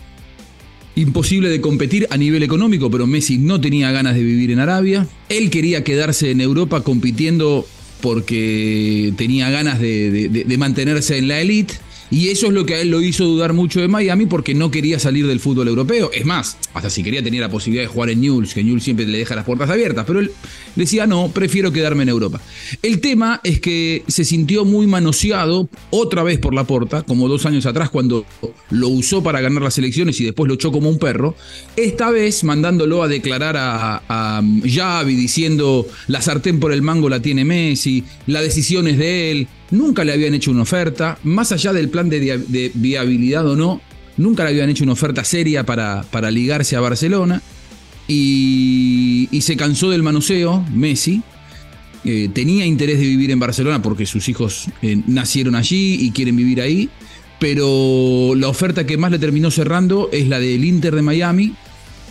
imposible 0.95 1.49
de 1.49 1.61
competir 1.61 2.07
a 2.09 2.17
nivel 2.17 2.43
económico, 2.43 2.91
pero 2.91 3.07
Messi 3.07 3.37
no 3.37 3.61
tenía 3.61 3.91
ganas 3.91 4.15
de 4.15 4.23
vivir 4.23 4.51
en 4.51 4.59
Arabia. 4.59 5.07
Él 5.29 5.49
quería 5.49 5.83
quedarse 5.83 6.31
en 6.31 6.41
Europa 6.41 6.81
compitiendo 6.81 7.65
porque 8.01 9.13
tenía 9.15 9.49
ganas 9.49 9.79
de 9.79 10.55
mantenerse 10.57 11.17
en 11.17 11.27
la 11.27 11.39
elite. 11.39 11.75
Y 12.11 12.27
eso 12.27 12.47
es 12.47 12.53
lo 12.53 12.65
que 12.65 12.75
a 12.75 12.81
él 12.81 12.89
lo 12.91 13.01
hizo 13.01 13.23
dudar 13.23 13.53
mucho 13.53 13.79
de 13.79 13.87
Miami 13.87 14.25
porque 14.25 14.53
no 14.53 14.69
quería 14.69 14.99
salir 14.99 15.25
del 15.27 15.39
fútbol 15.39 15.69
europeo. 15.69 16.11
Es 16.13 16.25
más, 16.25 16.57
hasta 16.73 16.89
si 16.89 17.03
quería 17.03 17.23
tenía 17.23 17.39
la 17.39 17.49
posibilidad 17.49 17.83
de 17.83 17.87
jugar 17.87 18.09
en 18.09 18.19
Newell's, 18.19 18.53
que 18.53 18.63
Newell's 18.63 18.83
siempre 18.83 19.07
le 19.07 19.17
deja 19.17 19.33
las 19.33 19.45
puertas 19.45 19.69
abiertas, 19.69 20.03
pero 20.05 20.19
él 20.19 20.31
decía, 20.75 21.07
no, 21.07 21.31
prefiero 21.33 21.71
quedarme 21.71 22.03
en 22.03 22.09
Europa. 22.09 22.41
El 22.81 22.99
tema 22.99 23.39
es 23.45 23.61
que 23.61 24.03
se 24.09 24.25
sintió 24.25 24.65
muy 24.65 24.87
manoseado 24.87 25.69
otra 25.89 26.23
vez 26.23 26.37
por 26.37 26.53
la 26.53 26.65
porta, 26.65 27.03
como 27.03 27.29
dos 27.29 27.45
años 27.45 27.65
atrás 27.65 27.89
cuando 27.89 28.25
lo 28.69 28.89
usó 28.89 29.23
para 29.23 29.39
ganar 29.39 29.63
las 29.63 29.77
elecciones 29.77 30.19
y 30.19 30.25
después 30.25 30.49
lo 30.49 30.55
echó 30.55 30.71
como 30.73 30.89
un 30.89 30.99
perro. 30.99 31.35
Esta 31.77 32.11
vez 32.11 32.43
mandándolo 32.43 33.03
a 33.03 33.07
declarar 33.07 33.55
a, 33.55 34.03
a 34.09 34.43
Xavi 34.65 35.15
diciendo 35.15 35.87
la 36.07 36.21
sartén 36.21 36.59
por 36.59 36.73
el 36.73 36.81
mango 36.81 37.07
la 37.07 37.21
tiene 37.21 37.45
Messi, 37.45 38.03
la 38.27 38.41
decisión 38.41 38.87
es 38.87 38.97
de 38.97 39.31
él 39.31 39.47
nunca 39.71 40.03
le 40.03 40.13
habían 40.13 40.33
hecho 40.33 40.51
una 40.51 40.61
oferta, 40.61 41.17
más 41.23 41.51
allá 41.51 41.73
del 41.73 41.89
plan 41.89 42.09
de, 42.09 42.71
viabilidad 42.75 43.47
o 43.47 43.55
no, 43.55 43.81
nunca 44.17 44.43
le 44.43 44.51
habían 44.51 44.69
hecho 44.69 44.83
una 44.83 44.93
oferta 44.93 45.23
seria 45.23 45.65
para, 45.65 46.03
para 46.11 46.29
ligarse 46.29 46.75
a 46.75 46.81
Barcelona 46.81 47.41
y, 48.07 49.41
se 49.41 49.55
cansó 49.55 49.89
del 49.89 50.03
manoseo, 50.03 50.65
Messi. 50.73 51.21
Eh, 52.03 52.29
tenía 52.33 52.65
interés 52.65 52.99
de 52.99 53.05
vivir 53.05 53.31
en 53.31 53.39
Barcelona 53.39 53.81
porque 53.81 54.05
sus 54.05 54.27
hijos 54.27 54.67
eh, 54.81 55.01
nacieron 55.05 55.55
allí 55.55 55.97
y 56.01 56.11
quieren 56.11 56.35
vivir 56.35 56.59
ahí, 56.61 56.89
pero 57.39 58.33
la 58.35 58.47
oferta 58.47 58.85
que 58.85 58.97
más 58.97 59.11
le 59.11 59.19
terminó 59.19 59.51
cerrando 59.51 60.09
es 60.11 60.27
la 60.27 60.39
del 60.39 60.65
Inter 60.65 60.95
de 60.95 61.01
Miami, 61.03 61.53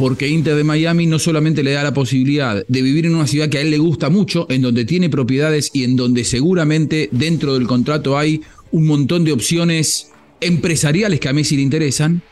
porque 0.00 0.28
Inter 0.28 0.56
de 0.56 0.64
Miami 0.64 1.04
no 1.04 1.18
solamente 1.18 1.62
le 1.62 1.72
da 1.72 1.82
la 1.82 1.92
posibilidad 1.92 2.64
de 2.66 2.80
vivir 2.80 3.04
en 3.04 3.14
una 3.14 3.26
ciudad 3.26 3.50
que 3.50 3.58
a 3.58 3.60
él 3.60 3.70
le 3.70 3.76
gusta 3.76 4.08
mucho, 4.08 4.46
en 4.48 4.62
donde 4.62 4.86
tiene 4.86 5.10
propiedades 5.10 5.68
y 5.74 5.84
en 5.84 5.94
donde 5.94 6.24
seguramente 6.24 7.10
dentro 7.12 7.52
del 7.52 7.66
contrato 7.66 8.16
hay 8.16 8.40
un 8.70 8.86
montón 8.86 9.24
de 9.24 9.32
opciones 9.32 10.10
empresariales 10.40 11.20
que 11.20 11.28
a 11.28 11.34
Messi 11.34 11.54
le 11.54 11.60
interesan. 11.60 12.22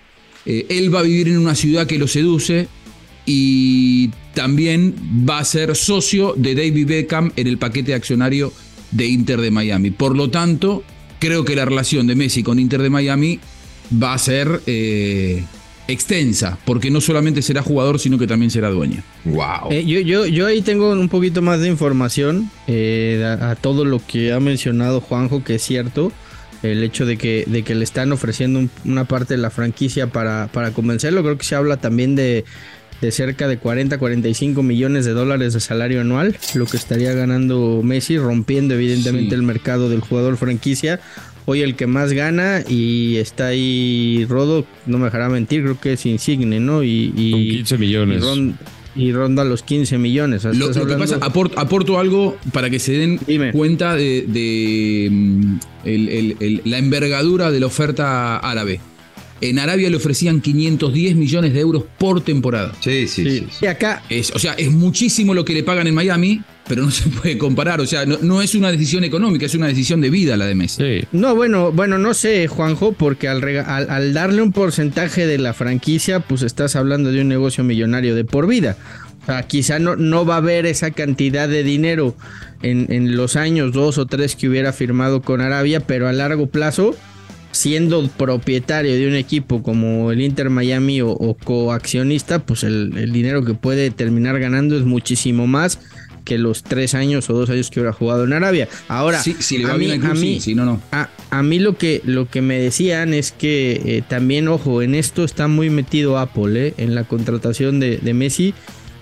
Eh, 0.46 0.64
él 0.70 0.94
va 0.94 1.00
a 1.00 1.02
vivir 1.02 1.28
en 1.28 1.36
una 1.36 1.54
ciudad 1.54 1.86
que 1.86 1.98
lo 1.98 2.08
seduce 2.08 2.68
y 3.26 4.08
también 4.32 4.94
va 5.28 5.40
a 5.40 5.44
ser 5.44 5.76
socio 5.76 6.32
de 6.38 6.54
David 6.54 6.86
Beckham 6.86 7.32
en 7.36 7.48
el 7.48 7.58
paquete 7.58 7.92
accionario 7.92 8.50
de 8.92 9.08
Inter 9.08 9.42
de 9.42 9.50
Miami. 9.50 9.90
Por 9.90 10.16
lo 10.16 10.30
tanto, 10.30 10.84
creo 11.18 11.44
que 11.44 11.54
la 11.54 11.66
relación 11.66 12.06
de 12.06 12.14
Messi 12.14 12.42
con 12.42 12.58
Inter 12.58 12.80
de 12.80 12.88
Miami 12.88 13.38
va 13.92 14.14
a 14.14 14.18
ser 14.18 14.62
eh, 14.66 15.44
extensa, 15.88 16.58
porque 16.64 16.90
no 16.90 17.00
solamente 17.00 17.42
será 17.42 17.62
jugador, 17.62 17.98
sino 17.98 18.18
que 18.18 18.26
también 18.26 18.50
será 18.50 18.68
dueño. 18.68 19.02
Wow. 19.24 19.70
Eh, 19.70 19.84
yo, 19.84 20.00
yo, 20.00 20.26
yo 20.26 20.46
ahí 20.46 20.60
tengo 20.62 20.92
un 20.92 21.08
poquito 21.08 21.42
más 21.42 21.60
de 21.60 21.68
información 21.68 22.50
eh, 22.66 23.24
a, 23.40 23.56
todo 23.56 23.84
lo 23.84 24.00
que 24.06 24.32
ha 24.32 24.38
mencionado 24.38 25.00
Juanjo, 25.00 25.42
que 25.42 25.56
es 25.56 25.62
cierto. 25.62 26.12
El 26.62 26.82
hecho 26.82 27.06
de 27.06 27.16
que, 27.16 27.44
de 27.46 27.62
que 27.62 27.76
le 27.76 27.84
están 27.84 28.10
ofreciendo 28.10 28.68
una 28.84 29.04
parte 29.04 29.34
de 29.34 29.38
la 29.38 29.50
franquicia 29.50 30.08
para, 30.08 30.48
para 30.52 30.72
convencerlo. 30.72 31.22
Creo 31.22 31.38
que 31.38 31.44
se 31.44 31.54
habla 31.54 31.76
también 31.76 32.16
de, 32.16 32.44
de 33.00 33.12
cerca 33.12 33.46
de 33.46 33.58
40, 33.58 33.96
45 33.98 34.62
millones 34.64 35.04
de 35.04 35.12
dólares 35.12 35.54
de 35.54 35.60
salario 35.60 36.00
anual, 36.00 36.36
lo 36.54 36.66
que 36.66 36.76
estaría 36.76 37.12
ganando 37.14 37.80
Messi, 37.84 38.18
rompiendo 38.18 38.74
evidentemente 38.74 39.36
el 39.36 39.42
mercado 39.42 39.88
del 39.88 40.00
jugador 40.00 40.36
franquicia 40.36 41.00
hoy 41.50 41.62
el 41.62 41.76
que 41.76 41.86
más 41.86 42.12
gana 42.12 42.62
y 42.68 43.16
está 43.16 43.46
ahí 43.46 44.26
Rodo, 44.28 44.66
no 44.84 44.98
me 44.98 45.06
dejará 45.06 45.30
mentir, 45.30 45.62
creo 45.62 45.80
que 45.80 45.94
es 45.94 46.04
Insigne, 46.04 46.60
¿no? 46.60 46.82
Y, 46.82 47.10
y 47.16 47.56
15 47.56 47.78
millones. 47.78 48.22
Y, 48.94 49.12
ronda 49.12 49.44
los 49.44 49.62
15 49.62 49.96
millones. 49.96 50.44
Lo, 50.44 50.70
que 50.70 50.96
pasa, 50.96 51.16
aporto, 51.22 51.98
algo 51.98 52.36
para 52.52 52.68
que 52.68 52.78
se 52.78 52.92
den 52.92 53.18
cuenta 53.52 53.94
de, 53.94 55.08
mm, 55.10 55.56
la 56.64 56.78
envergadura 56.78 57.50
de 57.50 57.60
la 57.60 57.66
oferta 57.66 58.36
árabe. 58.36 58.80
En 59.40 59.58
Arabia 59.58 59.88
le 59.88 59.96
ofrecían 59.96 60.42
510 60.42 61.16
millones 61.16 61.54
de 61.54 61.60
euros 61.60 61.84
por 61.96 62.20
temporada. 62.20 62.74
Sí, 62.80 63.08
sí, 63.08 63.24
sí. 63.24 63.46
Y 63.62 63.66
acá. 63.66 64.02
Es, 64.10 64.32
o 64.32 64.38
sea, 64.38 64.52
es 64.52 64.70
muchísimo 64.70 65.32
lo 65.32 65.46
que 65.46 65.54
le 65.54 65.62
pagan 65.62 65.86
en 65.86 65.94
Miami, 65.94 66.42
pero 66.68 66.82
no 66.82 66.90
se 66.90 67.08
puede 67.08 67.38
comparar. 67.38 67.80
O 67.80 67.86
sea, 67.86 68.04
no, 68.06 68.42
es 68.42 68.54
una 68.54 68.70
decisión 68.70 69.04
económica, 69.04 69.46
es 69.46 69.54
una 69.54 69.66
decisión 69.66 70.00
de 70.00 70.10
vida 70.10 70.36
la 70.36 70.46
de 70.46 70.54
Messi. 70.54 71.06
No, 71.12 71.34
bueno, 71.34 71.72
bueno, 71.72 71.98
no 71.98 72.14
sé, 72.14 72.46
Juanjo, 72.46 72.92
porque 72.92 73.28
al, 73.28 73.42
al, 73.44 74.12
darle 74.12 74.42
un 74.42 74.52
porcentaje 74.52 75.26
de 75.26 75.38
la 75.38 75.54
franquicia, 75.54 76.20
pues 76.20 76.42
estás 76.42 76.76
hablando 76.76 77.10
de 77.10 77.22
un 77.22 77.28
negocio 77.28 77.64
millonario 77.64 78.14
de 78.14 78.24
por 78.24 78.46
vida. 78.46 78.76
O 79.22 79.26
sea, 79.26 79.42
quizá 79.42 79.78
no, 79.78 79.96
no 79.96 80.24
va 80.24 80.34
a 80.34 80.38
haber 80.38 80.66
esa 80.66 80.90
cantidad 80.90 81.48
de 81.48 81.62
dinero 81.62 82.14
en, 82.62 82.86
en 82.90 83.16
los 83.16 83.36
años 83.36 83.72
dos 83.72 83.98
o 83.98 84.06
tres 84.06 84.36
que 84.36 84.48
hubiera 84.48 84.72
firmado 84.72 85.22
con 85.22 85.40
Arabia, 85.40 85.80
pero 85.80 86.08
a 86.08 86.12
largo 86.12 86.46
plazo 86.46 86.94
siendo 87.50 88.06
propietario 88.08 88.94
de 88.94 89.08
un 89.08 89.14
equipo 89.14 89.62
como 89.62 90.12
el 90.12 90.20
Inter 90.20 90.50
Miami 90.50 91.00
o, 91.02 91.36
coaccionista, 91.42 92.40
pues 92.40 92.62
el, 92.62 93.12
dinero 93.12 93.44
que 93.44 93.54
puede 93.54 93.90
terminar 93.90 94.38
ganando 94.38 94.76
es 94.76 94.84
muchísimo 94.84 95.46
más 95.46 95.80
que 96.28 96.38
los 96.38 96.62
tres 96.62 96.94
años 96.94 97.28
o 97.30 97.32
dos 97.32 97.48
años 97.48 97.70
que 97.70 97.80
hubiera 97.80 97.92
jugado 97.92 98.24
en 98.24 98.34
Arabia. 98.34 98.68
Ahora, 98.86 99.20
a, 99.20 99.74
mí, 99.76 100.40
no, 100.54 100.64
no. 100.64 100.80
A, 101.30 101.42
mí 101.42 101.58
lo 101.58 101.78
que, 101.78 102.02
lo 102.04 102.28
que 102.28 102.42
me 102.42 102.58
decían 102.58 103.14
es 103.14 103.32
que 103.32 103.80
eh, 103.84 104.02
también, 104.06 104.46
ojo, 104.48 104.82
en 104.82 104.94
esto 104.94 105.24
está 105.24 105.48
muy 105.48 105.70
metido 105.70 106.18
Apple, 106.18 106.68
eh, 106.68 106.74
en 106.76 106.94
la 106.94 107.04
contratación 107.04 107.80
de, 107.80 107.96
de 107.96 108.14
Messi 108.14 108.54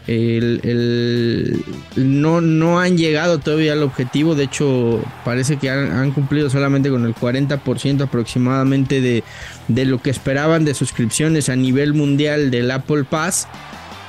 el, 0.07 1.65
no, 1.97 2.41
no 2.41 2.79
han 2.79 2.97
llegado 2.97 3.39
todavía 3.39 3.73
al 3.73 3.83
objetivo. 3.83 4.35
De 4.35 4.45
hecho, 4.45 5.03
parece 5.25 5.57
que 5.57 5.69
han, 5.71 6.13
cumplido 6.13 6.49
solamente 6.49 6.91
con 6.91 7.05
el 7.05 7.15
40% 7.15 8.03
aproximadamente 8.03 9.01
de, 9.01 9.25
de, 9.69 9.85
lo 9.85 10.01
que 10.01 10.11
esperaban 10.11 10.65
de 10.65 10.75
suscripciones 10.75 11.49
a 11.49 11.57
nivel 11.57 11.95
mundial 11.95 12.51
del 12.51 12.71
Apple 12.71 13.05
Pass. 13.05 13.49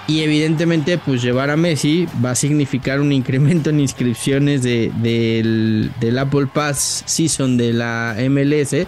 Y 0.07 0.21
evidentemente, 0.21 0.97
pues 0.97 1.21
llevar 1.21 1.49
a 1.49 1.57
Messi 1.57 2.07
va 2.23 2.31
a 2.31 2.35
significar 2.35 3.01
un 3.01 3.11
incremento 3.11 3.69
en 3.69 3.81
inscripciones 3.81 4.63
de, 4.63 4.91
del, 5.01 6.17
Apple 6.17 6.47
Pass 6.53 7.03
Season 7.05 7.57
de 7.57 7.73
la 7.73 8.15
MLS 8.29 8.87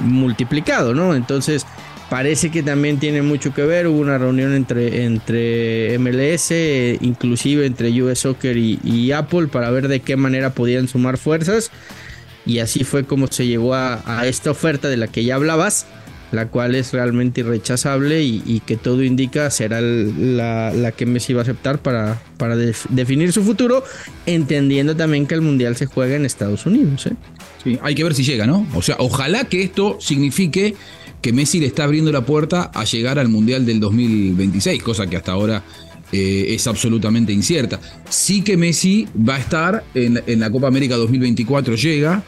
multiplicado, 0.00 0.94
¿no? 0.94 1.14
Entonces, 1.14 1.66
Parece 2.10 2.50
que 2.50 2.64
también 2.64 2.98
tiene 2.98 3.22
mucho 3.22 3.54
que 3.54 3.62
ver. 3.62 3.86
Hubo 3.86 4.00
una 4.00 4.18
reunión 4.18 4.52
entre, 4.52 5.04
entre 5.04 5.96
MLS, 6.00 6.50
inclusive 7.00 7.64
entre 7.64 8.02
US 8.02 8.18
Soccer 8.18 8.56
y, 8.56 9.12
Apple, 9.12 9.46
para 9.46 9.70
ver 9.70 9.86
de 9.86 10.00
qué 10.00 10.16
manera 10.16 10.50
podían 10.50 10.88
sumar 10.88 11.18
fuerzas. 11.18 11.70
Y 12.44 12.58
así 12.58 12.82
fue 12.82 13.04
como 13.04 13.28
se 13.28 13.46
llegó 13.46 13.74
a, 13.74 14.26
esta 14.26 14.50
oferta 14.50 14.88
de 14.88 14.96
la 14.96 15.06
que 15.06 15.24
ya 15.24 15.36
hablabas. 15.36 15.86
La 16.32 16.48
cual 16.48 16.74
es 16.74 16.92
realmente 16.92 17.40
irrechazable 17.40 18.22
y, 18.22 18.62
que 18.64 18.76
todo 18.76 19.02
indica 19.02 19.50
será 19.50 19.80
la, 19.80 20.92
que 20.96 21.06
Messi 21.06 21.32
va 21.32 21.40
a 21.40 21.42
aceptar 21.42 21.80
para, 21.80 22.22
para 22.36 22.56
definir 22.56 23.32
su 23.32 23.42
futuro, 23.42 23.82
entendiendo 24.26 24.96
también 24.96 25.26
que 25.26 25.34
el 25.34 25.40
Mundial 25.40 25.76
se 25.76 25.86
juega 25.86 26.16
en 26.16 26.24
Estados 26.24 26.66
Unidos. 26.66 27.06
¿eh? 27.06 27.12
Sí, 27.64 27.78
hay 27.82 27.94
que 27.94 28.04
ver 28.04 28.14
si 28.14 28.22
llega, 28.22 28.46
¿no? 28.46 28.66
O 28.74 28.82
sea, 28.82 28.96
ojalá 28.98 29.44
que 29.44 29.62
esto 29.62 29.98
signifique 30.00 30.74
que 31.20 31.32
Messi 31.32 31.60
le 31.60 31.66
está 31.66 31.84
abriendo 31.84 32.12
la 32.12 32.24
puerta 32.24 32.70
a 32.74 32.84
llegar 32.84 33.18
al 33.18 33.28
Mundial 33.28 33.66
del 33.66 33.80
2026, 33.80 34.82
cosa 34.82 35.06
que 35.06 35.16
hasta 35.16 35.32
ahora 35.32 35.62
eh, 36.12 36.46
es 36.48 36.66
absolutamente 36.66 37.32
incierta. 37.32 37.80
Sí 38.08 38.42
que 38.42 38.56
Messi 38.56 39.06
va 39.16 39.34
a 39.34 39.38
estar 39.38 39.84
en, 39.94 40.22
en 40.26 40.40
la 40.40 40.50
Copa 40.50 40.68
América 40.68 40.96
2024, 40.96 41.74
llega, 41.74 42.22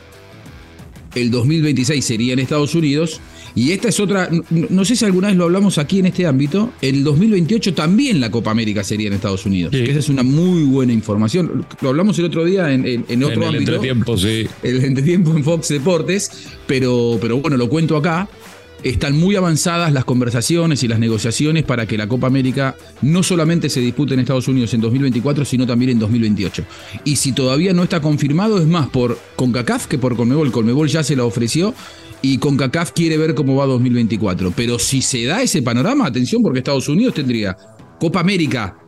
el 1.15 1.31
2026 1.31 2.05
sería 2.05 2.33
en 2.33 2.39
Estados 2.39 2.75
Unidos. 2.75 3.21
Y 3.55 3.73
esta 3.73 3.89
es 3.89 4.01
otra, 4.01 4.29
no, 4.51 4.85
sé 4.85 4.97
si 4.97 5.05
alguna 5.05 5.29
vez 5.29 5.37
lo 5.37 5.45
hablamos 5.45 5.79
aquí 5.79 5.99
en 5.99 6.07
este 6.07 6.27
ámbito, 6.27 6.73
el 6.81 7.05
2028 7.05 7.75
también 7.75 8.21
la 8.21 8.31
Copa 8.31 8.51
América 8.51 8.83
sería 8.83 9.09
en 9.09 9.15
Estados 9.15 9.45
Unidos. 9.45 9.75
esa 9.75 9.99
es 9.99 10.09
una 10.09 10.23
muy 10.23 10.65
buena 10.65 10.93
información. 10.93 11.67
Lo 11.81 11.91
hablamos 11.91 12.19
el 12.19 12.27
otro 12.27 12.45
día 12.45 12.73
en, 12.73 12.87
en, 12.87 13.25
otro 13.25 13.43
en 13.43 13.49
el 13.49 13.57
Entretiempo, 13.57 14.17
sí. 14.17 14.47
El 14.63 14.85
entretiempo 14.85 15.37
en 15.37 15.45
Fox 15.45 15.69
Deportes, 15.69 16.31
pero, 16.67 17.19
pero 17.21 17.39
bueno, 17.39 17.57
lo 17.57 17.69
cuento 17.69 17.97
acá 17.97 18.29
están 18.83 19.17
muy 19.17 19.37
avanzadas 19.37 19.93
las 19.93 20.05
conversaciones 20.05 20.83
y 20.83 20.89
las 20.89 20.99
negociaciones 20.99 21.65
para 21.65 21.87
que 21.87 21.97
la 21.97 22.09
Copa 22.09 22.27
América 22.27 22.77
no 23.03 23.23
solamente 23.23 23.69
se 23.69 23.81
dispute 23.81 24.15
en 24.15 24.21
Estados 24.21 24.49
Unidos 24.49 24.75
en 24.75 24.81
2024, 24.81 25.45
sino 25.45 25.67
también 25.67 25.93
en 25.93 25.99
2028. 25.99 26.65
Y 27.05 27.17
si 27.17 27.33
todavía 27.33 27.73
no 27.73 27.85
está 27.85 28.01
confirmado, 28.01 28.59
es 28.59 28.67
más 28.67 28.89
por 28.89 29.19
CONCACAF 29.37 29.87
que 29.87 29.99
por 29.99 30.17
Conmebol. 30.17 30.51
Conmebol 30.51 30.89
ya 30.89 31.05
se 31.05 31.17
la 31.17 31.25
ofreció 31.25 31.75
y 32.23 32.38
CONCACAF 32.38 32.93
quiere 32.93 33.19
ver 33.19 33.35
cómo 33.35 33.57
va 33.57 33.67
2024. 33.67 34.52
Pero 34.57 34.79
si 34.79 35.02
se 35.02 35.25
da 35.25 35.43
ese 35.43 35.61
panorama, 35.62 36.07
atención, 36.07 36.43
porque 36.43 36.61
Estados 36.61 36.88
Unidos 36.88 37.14
tendría 37.14 37.57
Copa 37.99 38.21
América 38.21 38.79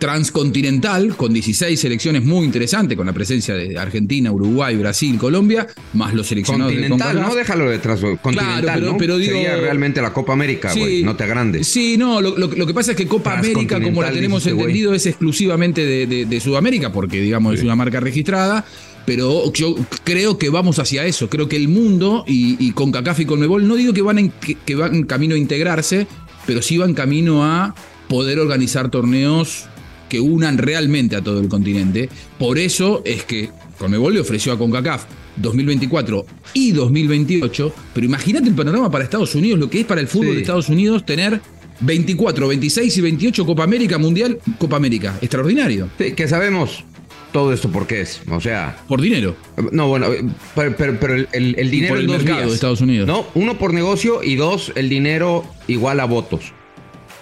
transcontinental, 0.00 1.14
con 1.14 1.32
16 1.32 1.78
selecciones 1.78 2.24
muy 2.24 2.46
interesantes, 2.46 2.96
con 2.96 3.06
la 3.06 3.12
presencia 3.12 3.54
de 3.54 3.78
Argentina, 3.78 4.32
Uruguay, 4.32 4.74
Brasil, 4.76 5.18
Colombia, 5.18 5.66
más 5.92 6.14
los 6.14 6.26
seleccionados 6.26 6.72
continental, 6.72 7.16
de 7.16 7.22
no 7.22 7.34
déjalo 7.34 7.70
de 7.70 7.78
continental, 7.78 8.62
claro, 8.62 8.96
pero, 8.98 9.18
¿no? 9.18 9.24
Sería 9.24 9.56
realmente 9.56 10.00
la 10.00 10.12
Copa 10.12 10.32
América, 10.32 10.72
no 11.04 11.14
te 11.16 11.24
agrandes. 11.24 11.68
Sí, 11.68 11.98
no, 11.98 12.20
lo, 12.20 12.66
que 12.66 12.74
pasa 12.74 12.92
es 12.92 12.96
que 12.96 13.06
Copa 13.06 13.38
América, 13.38 13.80
como 13.80 14.02
la 14.02 14.10
tenemos 14.10 14.44
entendido, 14.46 14.94
es 14.94 15.06
exclusivamente 15.06 15.84
de, 15.84 16.40
Sudamérica, 16.40 16.90
porque 16.90 17.20
digamos 17.20 17.54
es 17.54 17.62
una 17.62 17.76
marca 17.76 18.00
registrada, 18.00 18.64
pero 19.10 19.52
yo 19.52 19.74
creo 20.04 20.38
que 20.38 20.50
vamos 20.50 20.78
hacia 20.78 21.04
eso. 21.04 21.28
Creo 21.28 21.48
que 21.48 21.56
el 21.56 21.66
mundo 21.66 22.22
y, 22.28 22.70
con 22.70 22.92
CACAF 22.92 23.18
y 23.18 23.24
con 23.24 23.40
Mebol, 23.40 23.66
no 23.66 23.74
digo 23.74 23.92
que 23.92 24.02
van, 24.02 24.20
en, 24.20 24.32
que 24.64 24.74
van 24.76 25.02
camino 25.02 25.34
a 25.34 25.38
integrarse, 25.38 26.06
pero 26.46 26.62
sí 26.62 26.78
van 26.78 26.94
camino 26.94 27.44
a 27.44 27.74
poder 28.08 28.38
organizar 28.38 28.88
torneos 28.88 29.64
que 30.08 30.20
unan 30.20 30.58
realmente 30.58 31.16
a 31.16 31.22
todo 31.22 31.40
el 31.40 31.48
continente. 31.48 32.08
Por 32.38 32.56
eso 32.56 33.02
es 33.04 33.24
que 33.24 33.50
Conmebol 33.80 34.14
le 34.14 34.20
ofreció 34.20 34.52
a 34.52 34.58
CONCACAF 34.58 35.06
2024 35.38 36.26
y 36.54 36.70
2028, 36.70 37.74
pero 37.92 38.06
imagínate 38.06 38.48
el 38.48 38.54
panorama 38.54 38.92
para 38.92 39.02
Estados 39.02 39.34
Unidos, 39.34 39.58
lo 39.58 39.68
que 39.68 39.80
es 39.80 39.86
para 39.86 40.00
el 40.00 40.06
fútbol 40.06 40.36
de 40.36 40.42
Estados 40.42 40.68
Unidos 40.68 41.04
tener 41.04 41.40
24, 41.80 42.46
26 42.46 42.96
y 42.96 43.00
28 43.00 43.44
Copa 43.44 43.64
América 43.64 43.98
Mundial, 43.98 44.38
Copa 44.56 44.76
América. 44.76 45.18
Extraordinario. 45.20 45.88
que 45.98 46.28
sabemos 46.28 46.84
todo 47.32 47.52
esto 47.52 47.70
por 47.70 47.86
qué 47.86 48.02
es. 48.02 48.22
O 48.30 48.40
sea. 48.40 48.78
Por 48.88 49.00
dinero. 49.00 49.36
No, 49.72 49.88
bueno, 49.88 50.08
pero, 50.54 51.04
el, 51.32 51.70
dinero. 51.70 51.94
por 51.94 52.00
el 52.00 52.08
mercado 52.08 52.48
de 52.48 52.54
Estados 52.54 52.80
Unidos. 52.80 53.06
No, 53.06 53.26
uno 53.34 53.58
por 53.58 53.74
negocio 53.74 54.22
y 54.22 54.36
dos, 54.36 54.72
el 54.74 54.88
dinero 54.88 55.44
igual 55.66 56.00
a 56.00 56.04
votos 56.04 56.52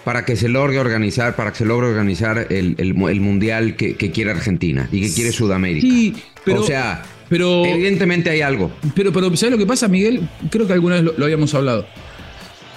para 0.03 0.25
que 0.25 0.35
se 0.35 0.49
logre 0.49 0.79
organizar, 0.79 1.35
para 1.35 1.51
que 1.51 1.59
se 1.59 1.65
logre 1.65 1.87
organizar 1.87 2.47
el, 2.49 2.75
el, 2.79 2.93
mundial 2.95 3.75
que, 3.75 3.95
quiere 3.95 4.31
Argentina 4.31 4.89
y 4.91 5.01
que 5.01 5.13
quiere 5.13 5.31
Sudamérica. 5.31 5.87
Sí, 5.87 6.15
pero, 6.43 6.61
o 6.61 6.63
sea, 6.63 7.03
pero, 7.27 7.63
evidentemente 7.65 8.29
hay 8.31 8.41
algo. 8.41 8.71
Pero, 8.95 9.13
pero 9.13 9.35
¿sabes 9.35 9.51
lo 9.51 9.57
que 9.57 9.67
pasa, 9.67 9.87
Miguel? 9.87 10.27
Creo 10.49 10.65
que 10.65 10.73
alguna 10.73 10.95
vez 10.95 11.13
lo, 11.15 11.23
habíamos 11.23 11.53
hablado. 11.53 11.85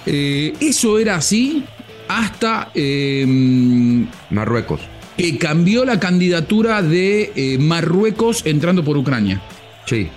Eh, 0.05 0.53
eso 0.59 0.99
era 0.99 1.15
así 1.15 1.63
hasta 2.07 2.71
em, 2.75 4.05
Marruecos. 4.29 4.81
Que 5.17 5.37
cambió 5.37 5.85
la 5.85 5.99
candidatura 5.99 6.81
de 6.81 7.31
eh, 7.35 7.57
Marruecos 7.59 8.41
entrando 8.45 8.83
por 8.83 8.97
Ucrania. 8.97 9.41
Sí. 9.85 10.09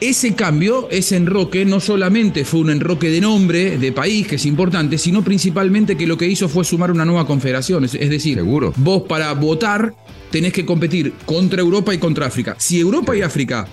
Ese 0.00 0.34
cambio, 0.34 0.88
ese 0.90 1.16
enroque, 1.16 1.64
no 1.64 1.78
solamente 1.78 2.44
fue 2.44 2.60
un 2.60 2.70
enroque 2.70 3.08
de 3.08 3.20
nombre, 3.20 3.78
de 3.78 3.92
país, 3.92 4.26
que 4.26 4.34
es 4.34 4.46
importante, 4.46 4.98
sino 4.98 5.22
principalmente 5.22 5.96
que 5.96 6.08
lo 6.08 6.18
que 6.18 6.26
hizo 6.26 6.48
fue 6.48 6.64
sumar 6.64 6.90
una 6.90 7.04
nueva 7.04 7.24
confederación. 7.24 7.84
Es, 7.84 7.92
decir, 7.92 8.38
Seguro. 8.38 8.72
vos 8.78 9.02
para 9.02 9.32
votar 9.34 9.94
tenés 10.32 10.52
que 10.52 10.66
competir 10.66 11.12
contra 11.24 11.60
Europa 11.60 11.94
y 11.94 11.98
contra 11.98 12.26
África. 12.26 12.56
Si 12.58 12.80
Europa 12.80 13.14
y 13.14 13.22
África 13.22 13.68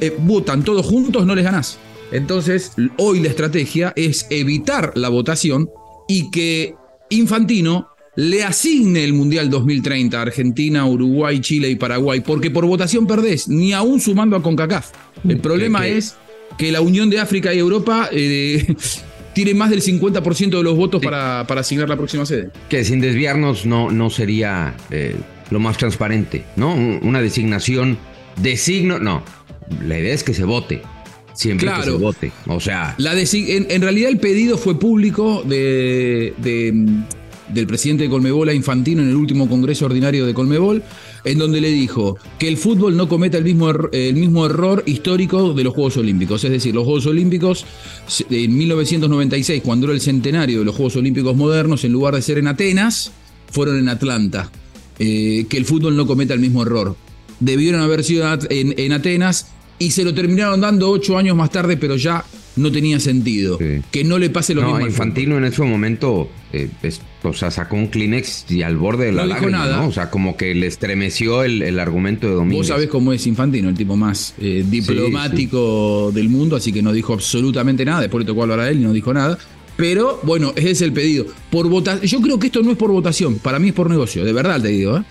eh, 0.00 0.16
votan 0.18 0.64
todos 0.64 0.84
juntos, 0.84 1.24
no 1.24 1.34
les 1.36 1.44
ganás. 1.44 1.78
Entonces, 2.10 2.72
hoy 2.98 3.20
la 3.20 3.28
estrategia 3.28 3.92
es 3.94 4.26
evitar 4.30 4.92
la 4.96 5.10
votación 5.10 5.70
y 6.08 6.30
que 6.30 6.74
Infantino 7.10 7.88
le 8.14 8.44
asigne 8.44 9.04
el 9.04 9.14
Mundial 9.14 9.48
2030 9.48 10.18
a 10.18 10.22
Argentina, 10.22 10.86
Uruguay, 10.86 11.40
Chile 11.40 11.70
y 11.70 11.76
Paraguay, 11.76 12.20
porque 12.20 12.50
por 12.50 12.66
votación 12.66 13.06
perdés, 13.06 13.48
ni 13.48 13.72
aún 13.72 14.00
sumando 14.00 14.36
a 14.36 14.42
CONCACAF. 14.42 14.90
El 15.26 15.38
problema 15.38 15.86
es 15.86 16.16
que 16.58 16.70
la 16.72 16.80
Unión 16.80 17.08
de 17.08 17.20
África 17.20 17.54
y 17.54 17.58
Europa 17.58 18.10
eh, 18.12 18.74
tiene 19.34 19.54
más 19.54 19.70
del 19.70 19.82
50% 19.82 20.50
de 20.50 20.62
los 20.62 20.76
votos 20.76 21.02
para, 21.02 21.46
para, 21.46 21.62
asignar 21.62 21.88
la 21.88 21.96
próxima 21.96 22.26
sede. 22.26 22.50
Que 22.68 22.84
sin 22.84 23.00
desviarnos 23.00 23.64
no, 23.64 23.90
no 23.90 24.10
sería 24.10 24.74
eh, 24.90 25.16
lo 25.50 25.58
más 25.58 25.78
transparente, 25.78 26.44
¿no? 26.56 26.74
Una 26.74 27.22
designación 27.22 27.96
de 28.36 28.56
signo, 28.58 28.98
no. 28.98 29.22
La 29.86 29.98
idea 29.98 30.12
es 30.12 30.22
que 30.22 30.34
se 30.34 30.44
vote. 30.44 30.82
Siempre 31.32 31.72
que 31.74 31.82
se 31.84 31.90
vote. 31.92 32.30
O 32.46 32.60
sea. 32.60 32.94
La 32.98 33.14
en, 33.14 33.80
realidad 33.80 34.10
el 34.10 34.18
pedido 34.18 34.58
fue 34.58 34.78
público 34.78 35.42
de 35.46 36.34
del 37.52 37.66
presidente 37.66 38.04
de 38.04 38.10
Colmebol 38.10 38.48
a 38.48 38.54
Infantino 38.54 39.02
en 39.02 39.08
el 39.08 39.16
último 39.16 39.48
Congreso 39.48 39.86
Ordinario 39.86 40.26
de 40.26 40.34
Colmebol, 40.34 40.82
en 41.24 41.38
donde 41.38 41.60
le 41.60 41.70
dijo 41.70 42.16
que 42.38 42.48
el 42.48 42.56
fútbol 42.56 42.96
no 42.96 43.08
cometa 43.08 43.38
el 43.38 43.44
mismo, 43.44 43.70
el 43.92 44.14
mismo 44.14 44.46
error 44.46 44.82
histórico 44.86 45.54
de 45.54 45.64
los 45.64 45.74
Juegos 45.74 45.96
Olímpicos. 45.96 46.44
Es 46.44 46.50
decir, 46.50 46.74
los 46.74 46.84
Juegos 46.84 47.06
Olímpicos 47.06 47.64
en 48.30 48.56
1996, 48.56 49.62
cuando 49.64 49.86
era 49.86 49.94
el 49.94 50.00
centenario 50.00 50.60
de 50.60 50.64
los 50.64 50.74
Juegos 50.74 50.96
Olímpicos 50.96 51.36
modernos, 51.36 51.84
en 51.84 51.92
lugar 51.92 52.14
de 52.14 52.22
ser 52.22 52.38
en 52.38 52.48
Atenas, 52.48 53.12
fueron 53.50 53.78
en 53.78 53.88
Atlanta. 53.88 54.50
Eh, 54.98 55.46
que 55.48 55.56
el 55.56 55.64
fútbol 55.64 55.96
no 55.96 56.06
cometa 56.06 56.34
el 56.34 56.40
mismo 56.40 56.62
error. 56.62 56.96
Debieron 57.40 57.80
haber 57.80 58.04
sido 58.04 58.24
en, 58.50 58.92
Atenas 58.92 59.48
y 59.78 59.90
se 59.90 60.04
lo 60.04 60.14
terminaron 60.14 60.60
dando 60.60 60.90
ocho 60.90 61.18
años 61.18 61.36
más 61.36 61.50
tarde, 61.50 61.76
pero 61.76 61.96
ya 61.96 62.24
no 62.56 62.70
tenía 62.70 63.00
sentido. 63.00 63.58
Que 63.90 64.04
no 64.04 64.18
le 64.18 64.30
pase 64.30 64.54
lo 64.54 64.62
mismo. 64.62 64.86
Infantino 64.86 65.38
en 65.38 65.44
ese 65.44 65.62
momento 65.62 66.28
eh, 66.52 66.68
o 67.22 67.32
sea, 67.32 67.50
sacó 67.50 67.76
un 67.76 67.86
Kleenex 67.86 68.46
y 68.50 68.62
al 68.62 68.76
borde 68.76 69.06
de 69.06 69.12
la 69.12 69.22
no 69.22 69.28
lágrima, 69.28 69.58
nada. 69.58 69.76
¿no? 69.78 69.88
O 69.88 69.92
sea, 69.92 70.10
como 70.10 70.36
que 70.36 70.54
le 70.54 70.66
estremeció 70.66 71.44
el, 71.44 71.78
argumento 71.78 72.28
de 72.28 72.34
Domínguez. 72.34 72.58
Vos 72.58 72.66
sabés 72.68 72.88
cómo 72.88 73.12
es 73.12 73.26
Infantino, 73.26 73.68
el 73.68 73.74
tipo 73.74 73.96
más 73.96 74.34
eh, 74.38 74.64
diplomático 74.68 76.10
del 76.12 76.28
mundo, 76.28 76.56
así 76.56 76.72
que 76.72 76.82
no 76.82 76.92
dijo 76.92 77.14
absolutamente 77.14 77.84
nada. 77.84 78.00
Después 78.02 78.24
le 78.24 78.26
tocó 78.26 78.42
hablar 78.42 78.60
a 78.60 78.68
él 78.68 78.80
y 78.80 78.84
no 78.84 78.92
dijo 78.92 79.14
nada. 79.14 79.38
Pero 79.76 80.20
bueno, 80.22 80.52
ese 80.56 80.70
es 80.70 80.82
el 80.82 80.92
pedido. 80.92 81.26
Por 81.50 81.68
votación, 81.68 82.06
yo 82.06 82.20
creo 82.20 82.38
que 82.38 82.48
esto 82.48 82.62
no 82.62 82.72
es 82.72 82.76
por 82.76 82.90
votación, 82.90 83.38
para 83.38 83.58
mí 83.58 83.68
es 83.68 83.74
por 83.74 83.88
negocio, 83.88 84.24
de 84.24 84.32
verdad 84.32 84.60
te 84.60 84.68
digo. 84.68 84.98
¿eh? 84.98 85.04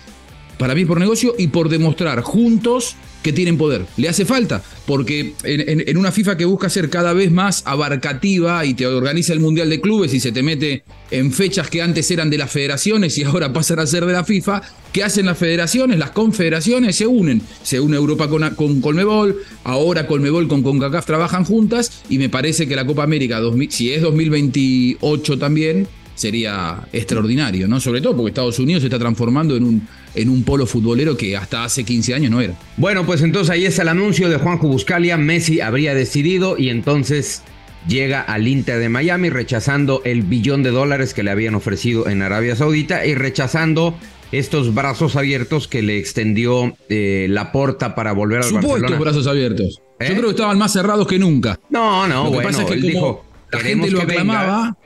Para 0.58 0.74
mí 0.74 0.82
es 0.82 0.86
por 0.86 1.00
negocio 1.00 1.34
y 1.36 1.48
por 1.48 1.68
demostrar 1.68 2.20
juntos 2.22 2.94
que 3.22 3.32
tienen 3.32 3.56
poder. 3.56 3.86
Le 3.96 4.08
hace 4.08 4.24
falta, 4.24 4.62
porque 4.86 5.34
en, 5.44 5.96
una 5.96 6.12
FIFA 6.12 6.36
que 6.36 6.44
busca 6.44 6.68
ser 6.68 6.90
cada 6.90 7.12
vez 7.12 7.30
más 7.30 7.62
abarcativa 7.66 8.64
y 8.64 8.74
te 8.74 8.86
organiza 8.86 9.32
el 9.32 9.40
Mundial 9.40 9.70
de 9.70 9.80
Clubes 9.80 10.12
y 10.14 10.20
se 10.20 10.32
te 10.32 10.42
mete 10.42 10.84
en 11.10 11.32
fechas 11.32 11.68
que 11.68 11.82
antes 11.82 12.10
eran 12.10 12.30
de 12.30 12.38
las 12.38 12.50
federaciones 12.50 13.16
y 13.18 13.24
ahora 13.24 13.52
pasan 13.52 13.78
a 13.78 13.86
ser 13.86 14.06
de 14.06 14.12
la 14.12 14.24
FIFA, 14.24 14.62
¿qué 14.92 15.04
hacen 15.04 15.26
las 15.26 15.38
federaciones? 15.38 15.98
Las 15.98 16.10
confederaciones 16.10 16.96
se 16.96 17.06
unen. 17.06 17.42
Se 17.62 17.80
une 17.80 17.96
Europa 17.96 18.28
con, 18.28 18.48
con 18.54 18.80
Colmebol, 18.80 19.36
ahora 19.64 20.06
Colmebol 20.06 20.48
con 20.48 20.62
CONCACAF 20.62 21.06
trabajan 21.06 21.44
juntas 21.44 22.02
y 22.08 22.18
me 22.18 22.28
parece 22.28 22.66
que 22.66 22.76
la 22.76 22.86
Copa 22.86 23.04
América, 23.04 23.40
si 23.70 23.92
es 23.92 24.02
2028 24.02 25.38
también, 25.38 25.86
sería 26.22 26.78
extraordinario, 26.92 27.68
¿no? 27.68 27.80
Sobre 27.80 28.00
todo 28.00 28.16
porque 28.16 28.30
Estados 28.30 28.58
Unidos 28.58 28.82
se 28.82 28.86
está 28.86 28.98
transformando 28.98 29.56
en 29.56 29.64
un, 29.64 29.88
en 30.14 30.28
un 30.28 30.44
polo 30.44 30.66
futbolero 30.66 31.16
que 31.16 31.36
hasta 31.36 31.64
hace 31.64 31.84
15 31.84 32.14
años 32.14 32.30
no 32.30 32.40
era. 32.40 32.54
Bueno, 32.76 33.04
pues 33.04 33.22
entonces 33.22 33.50
ahí 33.50 33.66
está 33.66 33.82
el 33.82 33.88
anuncio 33.88 34.30
de 34.30 34.36
Juanjo 34.36 34.68
Buscalia. 34.68 35.16
Messi 35.16 35.60
habría 35.60 35.94
decidido 35.94 36.56
y 36.56 36.70
entonces 36.70 37.42
llega 37.88 38.20
al 38.20 38.46
Inter 38.46 38.78
de 38.78 38.88
Miami 38.88 39.30
rechazando 39.30 40.00
el 40.04 40.22
billón 40.22 40.62
de 40.62 40.70
dólares 40.70 41.12
que 41.12 41.24
le 41.24 41.32
habían 41.32 41.56
ofrecido 41.56 42.08
en 42.08 42.22
Arabia 42.22 42.54
Saudita 42.54 43.04
y 43.04 43.14
rechazando 43.16 43.94
estos 44.30 44.72
brazos 44.72 45.16
abiertos 45.16 45.66
que 45.66 45.82
le 45.82 45.98
extendió 45.98 46.74
eh, 46.88 47.26
la 47.28 47.50
porta 47.52 47.94
para 47.96 48.12
volver 48.12 48.38
al 48.38 48.44
Supuestos 48.44 48.98
brazos 48.98 49.26
abiertos. 49.26 49.82
Yo 50.00 50.06
¿Eh? 50.06 50.10
creo 50.10 50.22
que 50.22 50.30
estaban 50.30 50.56
más 50.56 50.72
cerrados 50.72 51.06
que 51.06 51.18
nunca. 51.18 51.58
No, 51.68 52.06
no, 52.06 52.30
bueno, 52.30 52.66
él 52.68 52.80
dijo 52.80 53.24
la 53.50 53.58
gente 53.58 53.90
lo 53.90 54.00
que 54.00 54.06
venga. 54.06 54.20
aclamaba. 54.20 54.76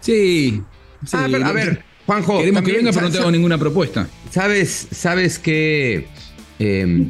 Sí. 0.00 0.62
Sí, 1.06 1.16
Ah, 1.18 1.26
pero, 1.30 1.46
a 1.46 1.52
ver, 1.52 1.82
Juanjo. 2.06 2.38
Queremos 2.38 2.62
que 2.62 2.72
venga, 2.72 2.92
pero 2.92 3.08
no 3.08 3.12
tengo 3.12 3.30
ninguna 3.30 3.58
propuesta. 3.58 4.08
¿Sabes, 4.30 4.88
sabes 4.90 5.38
qué? 5.38 6.06
eh, 6.58 7.06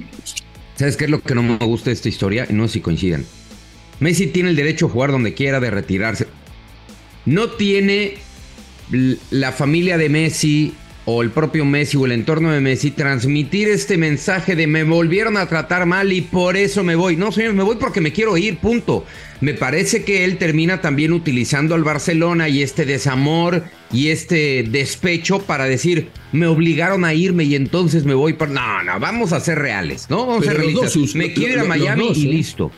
¿Sabes 0.76 0.96
qué 0.96 1.04
es 1.04 1.10
lo 1.10 1.20
que 1.22 1.34
no 1.34 1.42
me 1.42 1.56
gusta 1.58 1.90
de 1.90 1.94
esta 1.94 2.08
historia? 2.08 2.46
No 2.50 2.66
sé 2.66 2.74
si 2.74 2.80
coincidan. 2.80 3.24
Messi 4.00 4.26
tiene 4.26 4.50
el 4.50 4.56
derecho 4.56 4.86
a 4.86 4.90
jugar 4.90 5.12
donde 5.12 5.32
quiera, 5.34 5.60
de 5.60 5.70
retirarse. 5.70 6.26
No 7.26 7.48
tiene 7.50 8.14
la 9.30 9.52
familia 9.52 9.96
de 9.96 10.08
Messi 10.08 10.74
o 11.06 11.22
el 11.22 11.30
propio 11.30 11.64
Messi 11.64 11.96
o 11.96 12.06
el 12.06 12.12
entorno 12.12 12.50
de 12.50 12.60
Messi 12.60 12.90
transmitir 12.90 13.68
este 13.68 13.96
mensaje 13.96 14.56
de 14.56 14.66
me 14.66 14.84
volvieron 14.84 15.36
a 15.36 15.46
tratar 15.46 15.86
mal 15.86 16.12
y 16.12 16.22
por 16.22 16.56
eso 16.56 16.82
me 16.82 16.94
voy. 16.94 17.16
No, 17.16 17.30
señor, 17.32 17.54
me 17.54 17.62
voy 17.62 17.76
porque 17.76 18.00
me 18.00 18.12
quiero 18.12 18.36
ir, 18.36 18.58
punto. 18.58 19.04
Me 19.40 19.52
parece 19.52 20.04
que 20.04 20.24
él 20.24 20.38
termina 20.38 20.80
también 20.80 21.12
utilizando 21.12 21.74
al 21.74 21.84
Barcelona 21.84 22.48
y 22.48 22.62
este 22.62 22.86
desamor 22.86 23.64
y 23.92 24.08
este 24.08 24.62
despecho 24.62 25.40
para 25.42 25.66
decir, 25.66 26.08
me 26.32 26.46
obligaron 26.46 27.04
a 27.04 27.12
irme 27.12 27.44
y 27.44 27.54
entonces 27.54 28.04
me 28.04 28.14
voy 28.14 28.32
por... 28.32 28.48
No, 28.48 28.82
no, 28.82 28.98
vamos 28.98 29.32
a 29.32 29.40
ser 29.40 29.58
reales, 29.58 30.08
¿no? 30.08 30.26
Vamos 30.26 30.46
a 30.46 30.50
ser 30.50 30.58
realistas. 30.58 31.14
Me 31.14 31.34
quiero 31.34 31.54
ir 31.54 31.58
a 31.60 31.64
Miami 31.64 32.08
dos, 32.08 32.18
y 32.18 32.28
¿eh? 32.28 32.32
listo. 32.32 32.70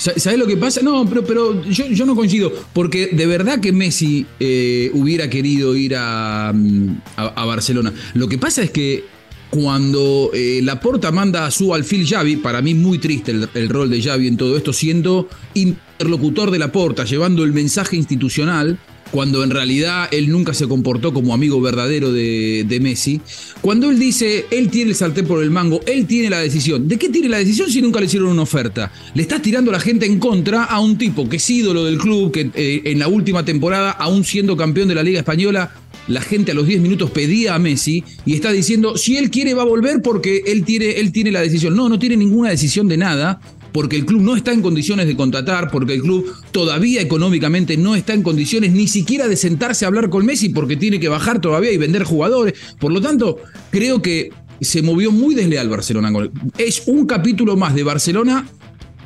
Sa- 0.00 0.18
¿Sabes 0.18 0.38
lo 0.38 0.46
que 0.46 0.56
pasa? 0.56 0.80
No, 0.82 1.06
pero, 1.06 1.22
pero 1.24 1.62
yo, 1.64 1.86
yo 1.88 2.06
no 2.06 2.16
coincido, 2.16 2.50
porque 2.72 3.08
de 3.12 3.26
verdad 3.26 3.60
que 3.60 3.70
Messi 3.72 4.24
eh, 4.40 4.90
hubiera 4.94 5.28
querido 5.28 5.76
ir 5.76 5.94
a, 5.96 6.52
mm, 6.54 7.00
a 7.16 7.44
Barcelona. 7.44 7.92
Lo 8.14 8.26
que 8.26 8.38
pasa 8.38 8.62
es 8.62 8.70
que 8.70 9.04
cuando 9.50 10.30
eh, 10.32 10.60
Laporta 10.62 11.10
manda 11.12 11.44
a 11.44 11.50
su 11.50 11.74
alfil 11.74 12.06
Xavi, 12.08 12.36
para 12.36 12.62
mí 12.62 12.72
muy 12.72 12.98
triste 12.98 13.32
el, 13.32 13.48
el 13.52 13.68
rol 13.68 13.90
de 13.90 14.00
Xavi 14.00 14.28
en 14.28 14.36
todo 14.36 14.56
esto, 14.56 14.72
siendo 14.72 15.28
interlocutor 15.54 16.50
de 16.50 16.58
Laporta, 16.60 17.04
llevando 17.04 17.44
el 17.44 17.52
mensaje 17.52 17.96
institucional, 17.96 18.78
cuando 19.10 19.42
en 19.42 19.50
realidad 19.50 20.08
él 20.12 20.30
nunca 20.30 20.54
se 20.54 20.68
comportó 20.68 21.12
como 21.12 21.34
amigo 21.34 21.60
verdadero 21.60 22.12
de, 22.12 22.64
de 22.66 22.80
Messi. 22.80 23.20
Cuando 23.60 23.90
él 23.90 23.98
dice, 23.98 24.46
él 24.50 24.70
tiene 24.70 24.90
el 24.90 24.96
sartén 24.96 25.26
por 25.26 25.42
el 25.42 25.50
mango, 25.50 25.80
él 25.86 26.06
tiene 26.06 26.30
la 26.30 26.40
decisión. 26.40 26.88
¿De 26.88 26.98
qué 26.98 27.08
tiene 27.08 27.28
la 27.28 27.38
decisión 27.38 27.70
si 27.70 27.82
nunca 27.82 28.00
le 28.00 28.06
hicieron 28.06 28.28
una 28.28 28.42
oferta? 28.42 28.92
Le 29.14 29.22
estás 29.22 29.42
tirando 29.42 29.70
a 29.70 29.74
la 29.74 29.80
gente 29.80 30.06
en 30.06 30.18
contra 30.18 30.64
a 30.64 30.80
un 30.80 30.96
tipo 30.96 31.28
que 31.28 31.36
es 31.36 31.50
ídolo 31.50 31.84
del 31.84 31.98
club, 31.98 32.32
que 32.32 32.50
eh, 32.54 32.82
en 32.84 32.98
la 32.98 33.08
última 33.08 33.44
temporada, 33.44 33.90
aún 33.90 34.24
siendo 34.24 34.56
campeón 34.56 34.88
de 34.88 34.94
la 34.94 35.02
Liga 35.02 35.20
Española, 35.20 35.72
la 36.08 36.20
gente 36.20 36.52
a 36.52 36.54
los 36.54 36.66
10 36.66 36.80
minutos 36.80 37.10
pedía 37.10 37.54
a 37.54 37.58
Messi 37.58 38.02
y 38.24 38.34
está 38.34 38.50
diciendo, 38.52 38.96
si 38.96 39.16
él 39.16 39.30
quiere 39.30 39.54
va 39.54 39.62
a 39.62 39.66
volver 39.66 40.02
porque 40.02 40.42
él 40.46 40.64
tiene, 40.64 40.92
él 40.92 41.12
tiene 41.12 41.30
la 41.30 41.40
decisión. 41.40 41.76
No, 41.76 41.88
no 41.88 41.98
tiene 41.98 42.16
ninguna 42.16 42.50
decisión 42.50 42.88
de 42.88 42.96
nada 42.96 43.40
porque 43.72 43.96
el 43.96 44.06
club 44.06 44.22
no 44.22 44.36
está 44.36 44.52
en 44.52 44.62
condiciones 44.62 45.06
de 45.06 45.16
contratar, 45.16 45.70
porque 45.70 45.94
el 45.94 46.02
club 46.02 46.32
todavía 46.52 47.00
económicamente 47.00 47.76
no 47.76 47.94
está 47.94 48.14
en 48.14 48.22
condiciones 48.22 48.72
ni 48.72 48.88
siquiera 48.88 49.28
de 49.28 49.36
sentarse 49.36 49.84
a 49.84 49.88
hablar 49.88 50.10
con 50.10 50.26
Messi 50.26 50.48
porque 50.50 50.76
tiene 50.76 51.00
que 51.00 51.08
bajar 51.08 51.40
todavía 51.40 51.72
y 51.72 51.76
vender 51.76 52.04
jugadores. 52.04 52.54
Por 52.78 52.92
lo 52.92 53.00
tanto, 53.00 53.38
creo 53.70 54.02
que 54.02 54.30
se 54.60 54.82
movió 54.82 55.10
muy 55.10 55.34
desleal 55.34 55.68
Barcelona. 55.68 56.12
Es 56.58 56.82
un 56.86 57.06
capítulo 57.06 57.56
más 57.56 57.74
de 57.74 57.82
Barcelona 57.82 58.46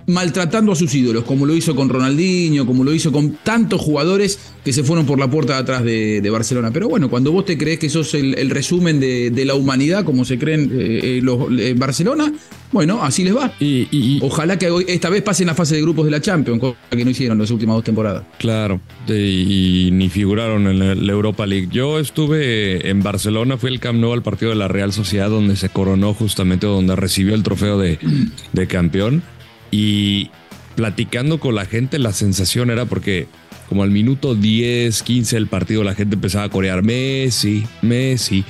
maltratando 0.07 0.73
a 0.73 0.77
sus 0.77 0.95
ídolos, 0.95 1.25
como 1.25 1.47
lo 1.47 1.55
hizo 1.55 1.75
con 1.75 1.89
Ronaldinho, 1.89 2.67
como 2.67 2.85
lo 2.85 2.93
hizo 2.93 3.11
con 3.11 3.39
tantos 3.43 3.81
jugadores 3.81 4.39
que 4.65 4.73
se 4.73 4.85
fueron 4.85 5.07
por 5.07 5.19
la 5.19 5.31
puerta 5.31 5.55
de 5.55 5.59
atrás 5.61 5.85
de, 5.85 6.31
Barcelona. 6.31 6.71
Pero 6.73 6.89
bueno, 6.89 7.09
cuando 7.09 7.33
vos 7.33 7.45
te 7.45 7.57
crees 7.57 7.79
que 7.79 7.89
sos 7.89 8.15
el, 8.15 8.35
el 8.35 8.51
resumen 8.51 9.01
de, 9.01 9.31
de 9.31 9.45
la 9.45 9.55
humanidad, 9.55 10.05
como 10.05 10.25
se 10.25 10.39
creen 10.39 10.71
eh, 10.73 11.01
eh, 11.03 11.21
los 11.23 11.47
eh, 11.59 11.75
Barcelona, 11.77 12.33
bueno, 12.75 13.03
así 13.03 13.25
les 13.25 13.35
va. 13.35 13.53
Y, 13.61 14.19
Ojalá 14.21 14.59
que 14.59 14.69
hoy- 14.69 14.85
esta 14.89 15.09
vez 15.09 15.23
pasen 15.23 15.47
la 15.47 15.55
fase 15.55 15.77
de 15.77 15.81
grupos 15.83 16.05
de 16.05 16.11
la 16.11 16.21
Champions, 16.21 16.61
cosa 16.61 16.77
que 16.91 17.05
no 17.05 17.11
hicieron 17.11 17.39
las 17.39 17.51
últimas 17.51 17.77
dos 17.77 17.85
temporadas. 17.85 18.25
Claro, 18.39 18.81
y 19.09 19.89
ni 19.93 20.11
figuraron 20.11 20.67
en 20.67 20.79
la, 20.79 20.95
la 20.95 21.13
Europa 21.13 21.47
League. 21.47 21.69
Yo 21.71 21.99
estuve 21.99 22.91
en 22.91 23.03
Barcelona, 23.03 23.57
fui 23.57 23.71
al 23.71 23.81
Camp 23.81 23.99
Nou 24.01 24.13
al 24.13 24.23
partido 24.23 24.51
de 24.51 24.57
la 24.57 24.69
Real 24.69 24.93
Sociedad, 24.93 25.31
donde 25.31 25.57
se 25.57 25.69
coronó 25.71 26.13
justamente, 26.13 26.67
donde 26.67 26.97
recibió 26.97 27.35
el 27.35 27.43
trofeo 27.43 27.79
de, 27.79 27.99
de 28.53 28.67
campeón. 28.67 29.23
Y 29.71 30.31
platicando 30.75 31.39
con 31.41 31.55
la 31.55 31.67
gente, 31.67 31.99
la 31.99 32.13
sensación 32.13 32.71
era 32.71 32.85
porque 32.85 33.27
como 33.69 33.83
al 33.83 33.91
minuto 33.91 34.35
10, 34.35 35.03
15 35.03 35.37
del 35.37 35.47
partido, 35.47 35.85
la 35.85 35.95
gente 35.95 36.17
empezaba 36.17 36.45
a 36.45 36.49
corear 36.51 36.83
Messi, 36.83 37.65
Messi. 37.83 38.45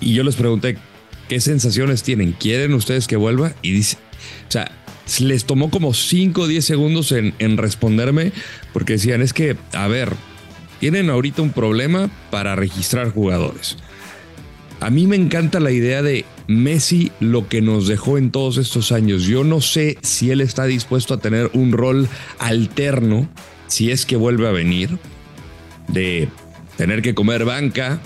Y 0.00 0.14
yo 0.14 0.24
les 0.24 0.34
pregunté, 0.34 0.76
¿qué 1.30 1.40
sensaciones 1.40 2.02
tienen? 2.02 2.32
¿Quieren 2.32 2.74
ustedes 2.74 3.06
que 3.06 3.14
vuelva? 3.14 3.52
Y 3.62 3.70
dice, 3.70 3.98
o 4.48 4.50
sea, 4.50 4.72
les 5.20 5.44
tomó 5.44 5.70
como 5.70 5.94
5 5.94 6.40
o 6.40 6.46
10 6.48 6.64
segundos 6.64 7.12
en, 7.12 7.34
en 7.38 7.56
responderme 7.56 8.32
porque 8.72 8.94
decían, 8.94 9.22
es 9.22 9.32
que, 9.32 9.56
a 9.72 9.86
ver, 9.86 10.12
tienen 10.80 11.08
ahorita 11.08 11.40
un 11.40 11.52
problema 11.52 12.10
para 12.32 12.56
registrar 12.56 13.12
jugadores. 13.12 13.76
A 14.80 14.90
mí 14.90 15.06
me 15.06 15.14
encanta 15.14 15.60
la 15.60 15.70
idea 15.70 16.02
de 16.02 16.24
Messi, 16.48 17.12
lo 17.20 17.46
que 17.46 17.62
nos 17.62 17.86
dejó 17.86 18.18
en 18.18 18.32
todos 18.32 18.56
estos 18.56 18.90
años. 18.90 19.22
Yo 19.22 19.44
no 19.44 19.60
sé 19.60 19.98
si 20.02 20.32
él 20.32 20.40
está 20.40 20.64
dispuesto 20.64 21.14
a 21.14 21.20
tener 21.20 21.48
un 21.54 21.70
rol 21.70 22.08
alterno, 22.40 23.28
si 23.68 23.92
es 23.92 24.04
que 24.04 24.16
vuelve 24.16 24.48
a 24.48 24.52
venir, 24.52 24.98
de 25.86 26.28
tener 26.76 27.02
que 27.02 27.14
comer 27.14 27.44
banca, 27.44 28.00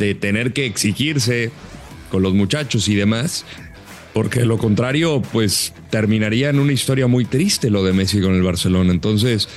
de 0.00 0.16
tener 0.16 0.52
que 0.52 0.66
exigirse 0.66 1.52
con 2.10 2.22
los 2.22 2.34
muchachos 2.34 2.88
y 2.88 2.94
demás. 2.94 3.44
Porque 4.12 4.44
lo 4.44 4.58
contrario, 4.58 5.22
pues 5.32 5.72
terminaría 5.90 6.50
en 6.50 6.58
una 6.58 6.72
historia 6.72 7.06
muy 7.06 7.24
triste 7.24 7.70
lo 7.70 7.84
de 7.84 7.92
Messi 7.92 8.20
con 8.20 8.34
el 8.34 8.42
Barcelona. 8.42 8.90
Entonces, 8.90 9.48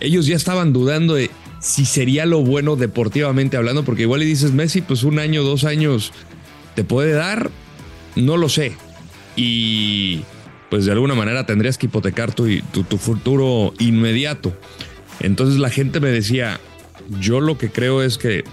ellos 0.00 0.26
ya 0.26 0.36
estaban 0.36 0.72
dudando 0.72 1.14
de 1.14 1.30
si 1.60 1.84
sería 1.84 2.24
lo 2.24 2.42
bueno 2.42 2.76
deportivamente 2.76 3.56
hablando, 3.56 3.84
porque 3.84 4.02
igual 4.02 4.20
le 4.20 4.26
dices 4.26 4.52
Messi, 4.52 4.80
pues 4.80 5.02
un 5.02 5.18
año, 5.18 5.42
dos 5.42 5.64
años 5.64 6.12
te 6.76 6.84
puede 6.84 7.12
dar, 7.12 7.50
no 8.14 8.36
lo 8.36 8.48
sé. 8.48 8.72
Y 9.34 10.20
pues 10.70 10.84
de 10.84 10.92
alguna 10.92 11.14
manera 11.14 11.46
tendrías 11.46 11.78
que 11.78 11.86
hipotecar 11.86 12.32
tu, 12.32 12.46
tu, 12.72 12.84
tu 12.84 12.98
futuro 12.98 13.74
inmediato. 13.80 14.56
Entonces 15.20 15.58
la 15.58 15.70
gente 15.70 15.98
me 15.98 16.08
decía, 16.08 16.60
yo 17.20 17.40
lo 17.40 17.58
que 17.58 17.70
creo 17.70 18.02
es 18.02 18.18
que 18.18 18.44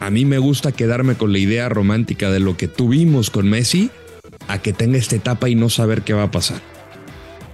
a 0.00 0.10
mí 0.10 0.24
me 0.24 0.38
gusta 0.38 0.72
quedarme 0.72 1.14
con 1.14 1.32
la 1.32 1.38
idea 1.38 1.68
romántica 1.68 2.30
de 2.30 2.40
lo 2.40 2.56
que 2.56 2.66
tuvimos 2.68 3.30
con 3.30 3.48
Messi 3.48 3.90
a 4.48 4.58
que 4.60 4.72
tenga 4.72 4.98
esta 4.98 5.16
etapa 5.16 5.48
y 5.48 5.54
no 5.54 5.68
saber 5.68 6.02
qué 6.02 6.12
va 6.14 6.24
a 6.24 6.30
pasar. 6.30 6.60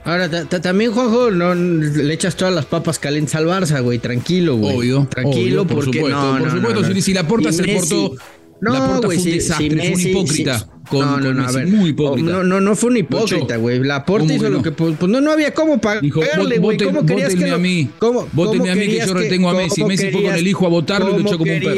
Ahora, 0.05 0.31
ta- 0.31 0.45
ta- 0.45 0.61
también, 0.61 0.93
Juanjo, 0.93 1.33
no 1.33 1.53
le 1.55 2.15
echas 2.15 2.37
todas 2.37 2.55
las 2.55 2.65
papas 2.65 3.01
calientes 3.01 3.35
al 3.35 3.47
Barça, 3.47 3.83
güey. 3.83 3.99
Tranquilo, 3.99 4.57
güey. 4.57 4.77
Obvio. 4.77 5.09
Tranquilo, 5.11 5.63
obvio, 5.63 5.67
por 5.67 5.85
porque 5.85 5.99
supuesto, 5.99 6.21
no, 6.23 6.31
por 6.39 6.47
no, 6.47 6.55
supuesto, 6.55 6.81
no, 6.83 6.89
no. 6.89 6.95
si- 6.95 7.03
si 7.03 7.13
Laporta 7.15 7.49
Y 7.49 7.53
se 7.53 7.65
portó- 7.65 8.15
No, 8.61 8.73
Laporta 8.73 9.07
güey, 9.09 9.19
fue 9.19 9.27
un 9.27 9.31
si- 9.31 9.31
desastre, 9.33 9.69
si 9.69 9.77
fue 9.77 9.91
un 9.95 10.01
hipócrita 10.01 10.59
si- 10.61 10.65
con- 10.89 11.01
no, 11.01 11.17
no, 11.19 11.25
con 11.27 11.37
no, 11.39 11.49
a 11.49 11.53
ver. 11.53 11.67
muy 11.67 11.91
hipócrita. 11.91 12.31
No, 12.31 12.45
no, 12.45 12.61
no 12.61 12.77
fue 12.77 12.91
un 12.91 12.97
hipócrita, 12.99 13.57
güey. 13.57 13.81
Laporta 13.83 14.23
¿Cómo 14.23 14.33
hizo 14.35 14.45
que 14.45 14.51
lo 14.51 14.57
no? 14.59 14.63
que 14.63 14.71
pues, 14.71 14.95
pues 14.99 15.11
no, 15.11 15.21
no 15.21 15.33
había 15.33 15.53
cómo 15.53 15.79
pagarle, 15.81 16.09
"Vot- 16.11 16.61
güey. 16.61 16.79
¿Cómo 16.79 17.05
querías 17.05 17.35
que 17.35 17.51
a 17.51 17.59
mí. 17.59 17.91
cómo- 17.99 18.21
a 18.23 18.75
mí, 18.77 18.87
que 18.87 19.03
yo 19.05 19.13
retengo 19.13 19.51
a 19.51 19.55
Messi. 19.55 19.83
Messi 19.85 20.11
fue 20.13 20.23
con 20.23 20.35
el 20.37 20.47
hijo 20.47 20.67
a 20.67 20.69
votarlo 20.69 21.11
y 21.19 21.23
lo 21.23 21.29
echó 21.29 21.37
como 21.39 21.53
un 21.53 21.61
perro. 21.61 21.75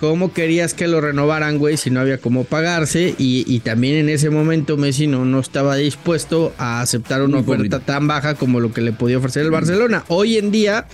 ¿Cómo 0.00 0.32
querías 0.32 0.74
que 0.74 0.86
lo 0.86 1.00
renovaran, 1.00 1.58
güey, 1.58 1.76
si 1.76 1.90
no 1.90 1.98
había 1.98 2.18
cómo 2.18 2.44
pagarse? 2.44 3.16
Y, 3.18 3.44
y 3.52 3.58
también 3.60 3.96
en 3.96 4.08
ese 4.08 4.30
momento 4.30 4.76
Messi 4.76 5.08
no, 5.08 5.24
no 5.24 5.40
estaba 5.40 5.74
dispuesto 5.74 6.52
a 6.56 6.80
aceptar 6.80 7.22
una 7.22 7.40
Muy 7.42 7.54
oferta 7.54 7.80
tan 7.80 8.06
baja 8.06 8.34
como 8.34 8.60
lo 8.60 8.72
que 8.72 8.80
le 8.80 8.92
podía 8.92 9.18
ofrecer 9.18 9.42
el 9.44 9.50
Barcelona. 9.50 10.04
Hoy 10.06 10.38
en 10.38 10.52
día, 10.52 10.86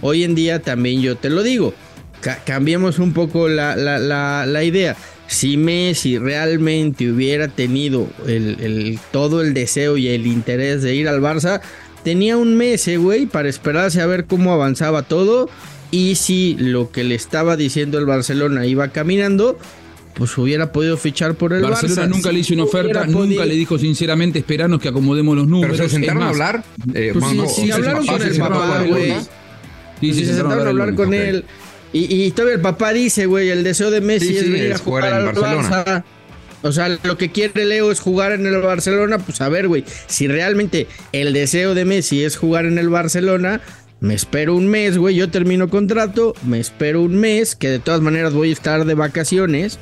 hoy 0.00 0.24
en 0.24 0.34
día 0.34 0.60
también 0.62 1.02
yo 1.02 1.16
te 1.16 1.28
lo 1.28 1.42
digo, 1.42 1.74
ca- 2.22 2.38
cambiemos 2.46 2.98
un 2.98 3.12
poco 3.12 3.48
la, 3.48 3.76
la- 3.76 3.98
la- 3.98 4.46
la 4.46 4.64
idea. 4.64 4.96
Si 5.26 5.58
Messi 5.58 6.16
realmente 6.16 7.10
hubiera 7.10 7.48
tenido 7.48 8.08
el, 8.26 8.56
el- 8.60 8.98
todo 9.12 9.42
el 9.42 9.52
deseo 9.52 9.98
y 9.98 10.08
el 10.08 10.26
interés 10.26 10.82
de 10.82 10.94
ir 10.94 11.08
al 11.08 11.20
Barça, 11.20 11.60
tenía 12.04 12.38
un 12.38 12.56
mes, 12.56 12.88
güey, 12.98 13.26
para 13.26 13.50
esperarse 13.50 14.00
a 14.00 14.06
ver 14.06 14.24
cómo 14.24 14.52
avanzaba 14.54 15.02
todo. 15.02 15.50
Y 15.90 16.16
si 16.16 16.56
lo 16.58 16.90
que 16.90 17.04
le 17.04 17.14
estaba 17.14 17.56
diciendo 17.56 17.98
el 17.98 18.06
Barcelona 18.06 18.66
iba 18.66 18.88
caminando, 18.88 19.58
pues 20.14 20.36
hubiera 20.38 20.72
podido 20.72 20.96
fichar 20.96 21.34
por 21.34 21.52
el 21.52 21.62
Barcelona 21.62 22.02
Barça. 22.06 22.08
nunca 22.08 22.28
Si 22.30 22.34
le 22.34 22.40
hizo 22.40 22.54
una 22.54 22.64
oferta, 22.64 23.04
nunca 23.06 23.18
podido- 23.18 23.44
le 23.44 23.54
dijo 23.54 23.78
sinceramente, 23.78 24.38
esperanos 24.40 24.80
que 24.80 24.88
acomodemos 24.88 25.36
los 25.36 25.46
números. 25.46 25.76
Pero 25.76 25.88
se 25.88 25.94
sentaron 25.96 26.22
a 26.22 26.28
hablar. 26.30 26.64
eh, 26.94 27.10
Pues 27.12 27.24
sí, 27.24 27.36
Juanjo, 27.36 27.54
sí, 27.54 27.62
o 27.62 27.66
sea, 27.66 27.74
hablaron 27.76 28.06
papá 28.06 28.18
con 28.18 28.26
el 28.28 28.38
papá, 28.38 28.84
güey. 28.88 29.12
Sí, 30.00 30.12
se 30.14 30.34
sentaron 30.34 30.66
a 30.66 30.70
hablar 30.70 30.94
con 30.94 31.14
él. 31.14 31.44
Y, 31.92 32.24
y 32.24 32.30
todavía 32.32 32.56
el 32.56 32.60
papá 32.60 32.92
dice, 32.92 33.26
güey, 33.26 33.48
el 33.48 33.62
deseo 33.62 33.90
de 33.90 34.00
Messi 34.00 34.28
Sí, 34.28 34.36
es 34.36 34.42
sí, 34.44 34.50
venir 34.50 34.72
es 34.72 34.74
a 34.74 34.78
jugar, 34.84 35.04
jugar 35.04 35.20
en 35.22 35.28
al 35.28 35.34
Barcelona. 35.34 35.84
Barça. 35.84 36.04
O 36.62 36.72
sea, 36.72 36.88
lo 37.04 37.16
que 37.16 37.30
quiere 37.30 37.64
Leo 37.64 37.92
es 37.92 38.00
jugar 38.00 38.32
en 38.32 38.44
el 38.46 38.60
Barcelona. 38.60 39.18
Pues 39.18 39.40
a 39.40 39.48
ver, 39.48 39.68
güey, 39.68 39.84
si 40.08 40.26
realmente 40.26 40.88
el 41.12 41.32
deseo 41.32 41.74
de 41.74 41.84
Messi 41.84 42.24
es 42.24 42.36
jugar 42.36 42.66
en 42.66 42.78
el 42.78 42.88
Barcelona, 42.88 43.60
me 44.00 44.14
espero 44.14 44.54
un 44.54 44.68
mes, 44.68 44.98
güey. 44.98 45.14
Yo 45.16 45.30
termino 45.30 45.68
contrato, 45.68 46.34
me 46.44 46.60
espero 46.60 47.02
un 47.02 47.16
mes, 47.16 47.56
que 47.56 47.68
de 47.68 47.78
todas 47.78 48.00
maneras 48.00 48.32
voy 48.32 48.50
a 48.50 48.52
estar 48.52 48.84
de 48.84 48.94
vacaciones. 48.94 49.78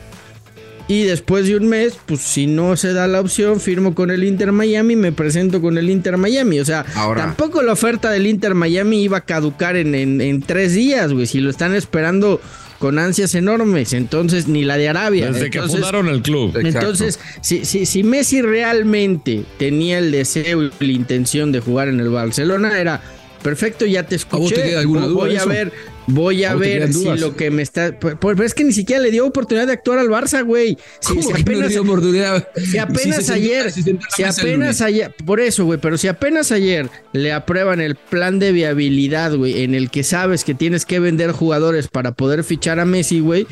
Y 0.86 1.04
después 1.04 1.46
de 1.46 1.56
un 1.56 1.66
mes, 1.66 1.98
pues 2.04 2.20
si 2.20 2.46
no 2.46 2.76
se 2.76 2.92
da 2.92 3.06
la 3.06 3.20
opción, 3.20 3.58
firmo 3.58 3.94
con 3.94 4.10
el 4.10 4.22
Inter 4.22 4.52
Miami, 4.52 4.96
me 4.96 5.12
presento 5.12 5.62
con 5.62 5.78
el 5.78 5.88
Inter 5.88 6.18
Miami. 6.18 6.60
O 6.60 6.64
sea, 6.64 6.84
tampoco 7.16 7.62
la 7.62 7.72
oferta 7.72 8.10
del 8.10 8.26
Inter 8.26 8.54
Miami 8.54 9.02
iba 9.02 9.18
a 9.18 9.22
caducar 9.22 9.76
en, 9.76 9.94
en 9.94 10.42
tres 10.42 10.74
días, 10.74 11.12
güey. 11.12 11.26
Si 11.26 11.40
lo 11.40 11.48
están 11.48 11.74
esperando 11.74 12.38
con 12.78 12.98
ansias 12.98 13.34
enormes, 13.34 13.94
entonces 13.94 14.46
ni 14.46 14.62
la 14.62 14.76
de 14.76 14.90
Arabia. 14.90 15.30
Desde 15.30 15.48
que 15.48 15.62
fundaron 15.62 16.06
el 16.08 16.20
club. 16.20 16.54
Entonces, 16.58 17.18
si, 17.40 17.64
si, 17.64 17.86
si, 17.86 18.02
Messi 18.02 18.42
realmente 18.42 19.44
tenía 19.58 19.98
el 19.98 20.10
deseo 20.10 20.64
y 20.64 20.70
la 20.80 20.92
intención 20.92 21.50
de 21.50 21.60
jugar 21.60 21.88
en 21.88 21.98
el 21.98 22.10
Barcelona, 22.10 22.78
era 22.78 23.00
perfecto, 23.44 23.86
ya 23.86 24.04
te 24.04 24.16
escuché. 24.16 24.76
alguna 24.76 25.06
duda 25.06 25.26
voy 25.26 25.36
a 25.36 25.44
ver 25.44 25.72
Voy 26.06 26.44
a 26.44 26.54
ver 26.54 26.92
si 26.92 27.04
lo 27.16 27.34
que 27.36 27.50
me 27.50 27.62
está. 27.62 27.98
Pero 27.98 28.42
es 28.42 28.54
que 28.54 28.64
ni 28.64 28.72
siquiera 28.72 29.02
le 29.02 29.10
dio 29.10 29.26
oportunidad 29.26 29.66
de 29.66 29.72
actuar 29.72 29.98
al 29.98 30.08
Barça, 30.08 30.44
güey. 30.44 30.76
Si, 31.00 31.22
si 31.22 31.32
apenas, 31.32 31.60
no 31.60 31.68
dio 31.68 31.82
oportunidad? 31.82 32.48
Si 32.56 32.78
apenas 32.78 33.30
ayer. 33.30 33.72
Si, 33.72 34.22
apenas 34.22 34.80
ayer. 34.80 35.14
Por 35.24 35.40
eso, 35.40 35.64
güey. 35.64 35.78
Pero 35.80 35.96
si 35.96 36.08
apenas 36.08 36.52
ayer 36.52 36.90
le 37.12 37.32
aprueban 37.32 37.80
el 37.80 37.94
plan 37.94 38.38
de 38.38 38.52
viabilidad, 38.52 39.34
güey, 39.34 39.62
en 39.62 39.74
el 39.74 39.90
que 39.90 40.04
sabes 40.04 40.44
que 40.44 40.54
tienes 40.54 40.84
que 40.84 41.00
vender 41.00 41.32
jugadores 41.32 41.88
para 41.88 42.12
poder 42.12 42.44
fichar 42.44 42.80
a 42.80 42.84
Messi, 42.84 43.20
güey 43.20 43.46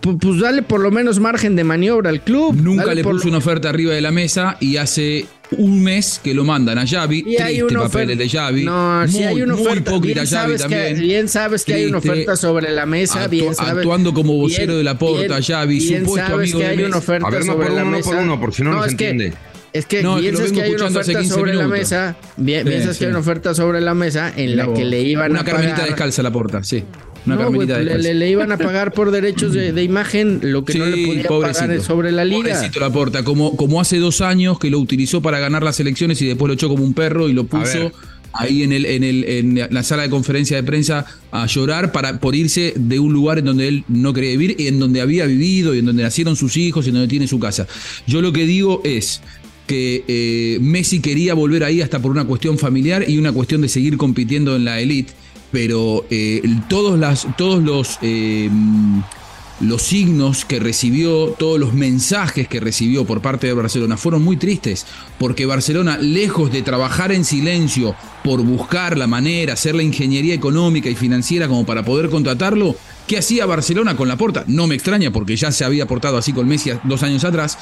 pues 0.00 0.40
dale 0.40 0.62
por 0.62 0.80
lo 0.80 0.90
menos 0.90 1.18
margen 1.20 1.56
de 1.56 1.64
maniobra 1.64 2.10
al 2.10 2.22
club. 2.22 2.54
Nunca 2.54 2.94
le 2.94 3.02
puso 3.02 3.28
una 3.28 3.38
oferta 3.38 3.68
arriba 3.68 3.94
de 3.94 4.00
la 4.00 4.10
mesa 4.10 4.56
y 4.60 4.76
hace 4.76 5.26
un 5.52 5.82
mes 5.82 6.20
que 6.22 6.34
lo 6.34 6.44
mandan 6.44 6.78
a 6.78 6.86
Xavi. 6.86 7.24
Y 7.26 7.36
hay 7.36 7.62
una 7.62 7.82
papeles 7.82 8.18
de 8.18 8.28
Xavi. 8.28 8.64
No, 8.64 9.06
si 9.08 9.22
hay 9.22 9.42
una 9.42 9.54
oferta. 9.54 9.90
Muy 9.92 10.12
bien, 10.12 10.26
sabes 10.26 10.64
Que, 10.64 10.94
bien 10.94 11.28
sabes 11.28 11.64
que 11.64 11.74
hay 11.74 11.86
una 11.86 11.98
oferta 11.98 12.36
sobre 12.36 12.70
la 12.70 12.86
mesa. 12.86 13.26
bien 13.28 13.54
sabes, 13.54 13.78
actuando 13.78 14.12
como 14.12 14.36
vocero 14.36 14.76
de 14.76 14.84
la 14.84 14.98
porta, 14.98 15.40
Xavi, 15.40 15.80
supuesto 15.80 16.34
amigo 16.34 16.58
que 16.58 16.66
hay 16.66 16.82
una 16.82 16.98
oferta 16.98 17.26
a 17.26 17.30
ver, 17.30 17.44
no 17.44 17.52
sobre 17.52 17.66
por 17.66 17.76
la 17.76 17.82
uno, 17.82 17.90
mesa. 17.90 18.10
por 18.10 18.18
uno, 18.18 18.40
por 18.40 18.54
si 18.54 18.62
no, 18.62 18.70
no 18.72 18.76
nos 18.78 18.88
entiende. 18.88 19.32
Es 19.72 19.84
que 19.84 20.02
no, 20.02 20.18
piensas 20.18 20.50
que 20.50 20.62
hay 20.62 20.72
una 20.72 20.86
oferta 20.86 21.24
sobre 21.24 21.54
la 21.54 21.68
mesa, 21.68 22.16
bien, 22.36 22.66
piensas 22.66 22.98
que 22.98 23.04
hay 23.04 23.10
una 23.10 23.20
oferta 23.20 23.54
sobre 23.54 23.80
la 23.80 23.94
mesa 23.94 24.32
en 24.34 24.56
la 24.56 24.72
que 24.72 24.84
le 24.84 25.02
iban 25.02 25.36
a 25.36 25.40
pagar. 25.40 25.54
Una 25.54 25.62
carmelita 25.62 25.84
descalza 25.84 26.22
a 26.22 26.24
la 26.24 26.32
porta, 26.32 26.64
sí 26.64 26.84
le, 27.36 28.30
iban 28.30 28.52
a 28.52 28.58
pagar 28.58 28.92
por 28.92 29.10
derechos 29.10 29.52
de, 29.52 29.82
imagen 29.82 30.40
lo 30.42 30.64
que 30.64 30.78
no 30.78 30.86
le 30.86 31.06
podía 31.06 31.28
pagar 31.28 31.80
sobre 31.80 32.12
la 32.12 32.24
liga. 32.24 32.54
Pobrecito 32.54 32.80
la 32.80 32.90
porta, 32.90 33.24
como, 33.24 33.56
como 33.56 33.80
hace 33.80 33.98
dos 33.98 34.20
años 34.20 34.58
que 34.58 34.70
lo 34.70 34.78
utilizó 34.78 35.22
para 35.22 35.38
ganar 35.38 35.62
las 35.62 35.80
elecciones 35.80 36.20
y 36.22 36.26
después 36.26 36.48
lo 36.48 36.54
echó 36.54 36.68
como 36.68 36.84
un 36.84 36.94
perro 36.94 37.28
y 37.28 37.32
lo 37.32 37.44
puso 37.44 37.92
ahí 38.32 38.62
en, 38.62 38.72
el, 38.72 38.86
en, 38.86 39.04
el, 39.04 39.24
en 39.24 39.68
la 39.70 39.82
sala 39.82 40.02
de 40.02 40.10
conferencia 40.10 40.56
de 40.56 40.62
prensa 40.62 41.06
a 41.30 41.46
llorar 41.46 41.92
para, 41.92 42.20
por 42.20 42.34
irse 42.34 42.74
de 42.76 42.98
un 42.98 43.12
lugar 43.12 43.38
en 43.38 43.46
donde 43.46 43.68
él 43.68 43.84
no 43.88 44.12
quería 44.12 44.30
vivir 44.30 44.56
y 44.58 44.66
en 44.68 44.78
donde 44.78 45.00
había 45.00 45.26
vivido 45.26 45.74
y 45.74 45.80
en 45.80 45.86
donde 45.86 46.02
nacieron 46.02 46.36
sus 46.36 46.56
hijos 46.56 46.86
y 46.86 46.88
en 46.90 46.94
donde 46.94 47.08
tiene 47.08 47.26
su 47.26 47.38
casa. 47.38 47.66
Yo 48.06 48.20
lo 48.22 48.32
que 48.32 48.46
digo 48.46 48.80
es 48.84 49.22
que 49.66 50.04
eh, 50.08 50.58
Messi 50.60 51.00
quería 51.00 51.34
volver 51.34 51.62
ahí 51.62 51.82
hasta 51.82 52.00
por 52.00 52.10
una 52.10 52.24
cuestión 52.24 52.58
familiar 52.58 53.04
y 53.08 53.18
una 53.18 53.32
cuestión 53.32 53.60
de 53.60 53.68
seguir 53.68 53.96
compitiendo 53.96 54.56
en 54.56 54.64
la 54.64 54.80
elite 54.80 55.12
pero 55.50 56.04
eh, 56.10 56.42
todos, 56.68 57.26
todos 57.36 57.62
los, 57.62 57.98
eh, 58.02 58.50
los 59.60 59.82
signos 59.82 60.44
que 60.44 60.60
recibió, 60.60 61.34
todos 61.38 61.58
los 61.58 61.74
mensajes 61.74 62.48
que 62.48 62.60
recibió 62.60 63.04
por 63.04 63.20
parte 63.20 63.46
de 63.46 63.54
Barcelona 63.54 63.96
fueron 63.96 64.22
muy 64.22 64.36
tristes, 64.36 64.86
porque 65.18 65.46
Barcelona, 65.46 65.98
lejos 65.98 66.52
de 66.52 66.62
trabajar 66.62 67.12
en 67.12 67.24
silencio 67.24 67.94
por 68.22 68.42
buscar 68.42 68.96
la 68.98 69.06
manera, 69.06 69.54
hacer 69.54 69.74
la 69.74 69.82
ingeniería 69.82 70.34
económica 70.34 70.88
y 70.88 70.94
financiera 70.94 71.48
como 71.48 71.64
para 71.66 71.84
poder 71.84 72.10
contratarlo, 72.10 72.76
¿qué 73.06 73.18
hacía 73.18 73.46
Barcelona 73.46 73.96
con 73.96 74.08
la 74.08 74.16
porta? 74.16 74.44
No 74.46 74.66
me 74.66 74.74
extraña 74.74 75.10
porque 75.10 75.36
ya 75.36 75.50
se 75.50 75.64
había 75.64 75.86
portado 75.86 76.18
así 76.18 76.32
con 76.32 76.46
Messi 76.46 76.70
dos 76.84 77.02
años 77.02 77.24
atrás, 77.24 77.58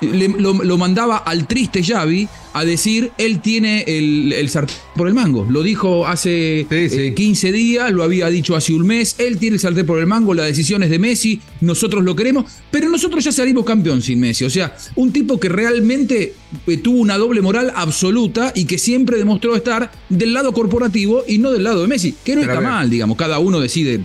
lo, 0.00 0.78
mandaba 0.78 1.18
al 1.18 1.46
triste 1.46 1.82
Xavi 1.82 2.28
a 2.52 2.64
decir, 2.64 3.10
él 3.18 3.40
tiene 3.40 3.84
el, 3.86 4.32
el 4.32 4.48
sartén 4.48 4.76
por 4.96 5.08
el 5.08 5.14
mango. 5.14 5.46
Lo 5.48 5.62
dijo 5.62 6.06
hace 6.06 6.66
15 7.14 7.48
eh, 7.48 7.52
días, 7.52 7.92
lo 7.92 8.02
había 8.02 8.28
dicho 8.28 8.56
hace 8.56 8.74
un 8.74 8.86
mes, 8.86 9.16
él 9.18 9.38
tiene 9.38 9.54
el 9.54 9.60
sartén 9.60 9.86
por 9.86 9.98
el 9.98 10.06
mango, 10.06 10.34
la 10.34 10.44
decisión 10.44 10.82
es 10.82 10.90
de 10.90 10.98
Messi, 10.98 11.40
nosotros 11.60 12.04
lo 12.04 12.14
queremos, 12.16 12.50
pero 12.70 12.88
nosotros 12.88 13.24
ya 13.24 13.32
salimos 13.32 13.64
campeón 13.64 14.02
sin 14.02 14.20
Messi. 14.20 14.44
O 14.44 14.50
sea, 14.50 14.76
un 14.96 15.12
tipo 15.12 15.38
que 15.38 15.48
realmente 15.48 16.34
eh, 16.66 16.76
tuvo 16.78 16.98
una 17.00 17.18
doble 17.18 17.42
moral 17.42 17.72
absoluta 17.74 18.52
y 18.54 18.64
que 18.64 18.78
siempre 18.78 19.18
demostró 19.18 19.56
estar 19.56 19.90
del 20.08 20.32
lado 20.32 20.52
corporativo 20.52 21.24
y 21.26 21.38
no 21.38 21.50
del 21.50 21.64
lado 21.64 21.82
de 21.82 21.88
Messi, 21.88 22.14
que 22.24 22.34
no 22.36 22.42
está 22.42 22.60
mal, 22.60 22.88
digamos, 22.88 23.16
cada 23.16 23.38
uno 23.38 23.60
decide 23.60 24.00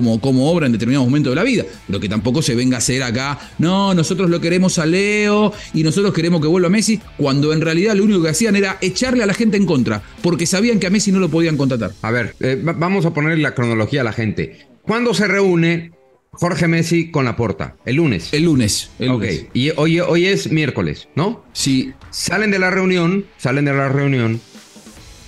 como, 0.00 0.50
obra 0.50 0.66
en 0.66 0.72
determinados 0.72 1.06
momentos 1.06 1.30
de 1.30 1.36
la 1.36 1.42
vida, 1.42 1.64
pero 1.86 2.00
que 2.00 2.08
tampoco 2.08 2.42
se 2.42 2.54
venga 2.54 2.76
a 2.76 2.78
hacer 2.78 3.02
acá, 3.02 3.38
no, 3.58 3.94
nosotros 3.94 4.28
lo 4.28 4.40
queremos 4.40 4.78
a 4.78 4.86
Leo 4.86 5.52
y 5.72 5.82
nosotros 5.82 6.12
queremos 6.12 6.40
que 6.40 6.48
vuelva 6.48 6.68
a 6.68 6.70
Messi, 6.70 7.00
cuando 7.16 7.52
en 7.52 7.60
realidad 7.60 7.94
lo 7.94 8.04
único 8.04 8.22
que 8.22 8.30
hacían 8.30 8.56
era 8.56 8.78
echarle 8.80 9.22
a 9.22 9.26
la 9.26 9.34
gente 9.34 9.56
en 9.56 9.66
contra, 9.66 10.02
porque 10.22 10.46
sabían 10.46 10.78
que 10.78 10.86
a 10.86 10.90
Messi 10.90 11.12
no 11.12 11.20
lo 11.20 11.28
podían 11.28 11.56
contratar. 11.56 11.92
A 12.02 12.10
ver, 12.10 12.34
eh, 12.40 12.60
vamos 12.62 13.06
a 13.06 13.14
poner 13.14 13.38
la 13.38 13.54
cronología 13.54 14.00
a 14.00 14.04
la 14.04 14.12
gente. 14.12 14.66
¿Cuándo 14.82 15.14
se 15.14 15.26
reúne 15.26 15.92
Jorge 16.32 16.68
Messi 16.68 17.10
con 17.10 17.24
la 17.24 17.36
porta? 17.36 17.76
El 17.84 17.96
lunes. 17.96 18.28
El 18.32 18.44
lunes. 18.44 18.90
ok. 19.08 19.24
Y 19.52 19.70
hoy, 19.76 20.00
hoy 20.00 20.26
es 20.26 20.50
miércoles, 20.50 21.08
¿no? 21.14 21.44
Sí. 21.52 21.92
Salen 22.10 22.50
de 22.50 22.58
la 22.58 22.70
reunión, 22.70 23.26
salen 23.38 23.64
de 23.64 23.72
la 23.72 23.88
reunión 23.88 24.40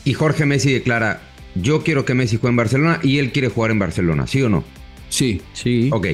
y 0.06 0.14
Jorge 0.14 0.46
Messi 0.46 0.72
declara, 0.72 1.20
yo 1.60 1.82
quiero 1.82 2.04
que 2.04 2.14
Messi 2.14 2.36
juegue 2.36 2.52
en 2.52 2.56
Barcelona 2.56 3.00
y 3.02 3.18
él 3.18 3.32
quiere 3.32 3.48
jugar 3.48 3.70
en 3.70 3.78
Barcelona, 3.78 4.26
¿sí 4.26 4.42
o 4.42 4.48
no? 4.48 4.64
Sí, 5.08 5.40
sí. 5.52 5.90
Ok. 5.92 6.08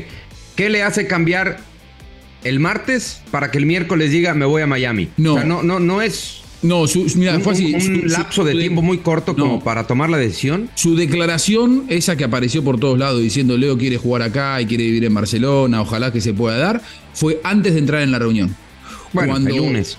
¿Qué 0.57 0.70
le 0.70 0.83
hace 0.83 1.07
cambiar 1.07 1.59
el 2.44 2.61
martes 2.61 3.22
para 3.31 3.50
que 3.50 3.59
el 3.59 3.66
miércoles 3.66 4.11
diga 4.11 4.35
me 4.35 4.44
voy 4.44 4.62
a 4.62 4.66
Miami? 4.66 5.09
No. 5.16 5.35
O 5.35 5.37
sea, 5.37 5.44
no, 5.44 5.62
no, 5.62 5.81
no 5.81 6.02
es. 6.02 6.42
No, 6.62 6.85
mira, 7.16 7.40
fue 7.40 7.55
así. 7.55 7.74
Un, 7.74 8.05
lapso 8.07 8.44
de 8.44 8.55
tiempo 8.55 8.83
muy 8.83 8.98
corto 8.98 9.35
como 9.35 9.64
para 9.64 9.87
tomar 9.88 10.09
la 10.11 10.16
decisión. 10.16 10.70
Su 10.76 10.94
declaración, 10.94 11.87
esa 11.88 12.14
que 12.16 12.22
apareció 12.22 12.62
por 12.62 12.78
todos 12.78 12.96
lados 12.96 13.20
diciendo 13.20 13.59
Leo 13.59 13.76
quiere 13.76 13.96
jugar 13.96 14.22
acá 14.22 14.61
y 14.61 14.66
quiere 14.66 14.85
vivir 14.85 15.05
en 15.05 15.14
Barcelona, 15.14 15.83
ojalá 15.83 16.12
que 16.12 16.20
se 16.20 16.33
pueda 16.33 16.59
dar, 16.59 16.81
fue 17.14 17.40
antes 17.42 17.72
de 17.72 17.81
entrar 17.81 18.02
en 18.02 18.12
la 18.12 18.20
reunión. 18.20 18.55
Bueno, 19.12 19.37
el 19.37 19.44
lunes. 19.44 19.98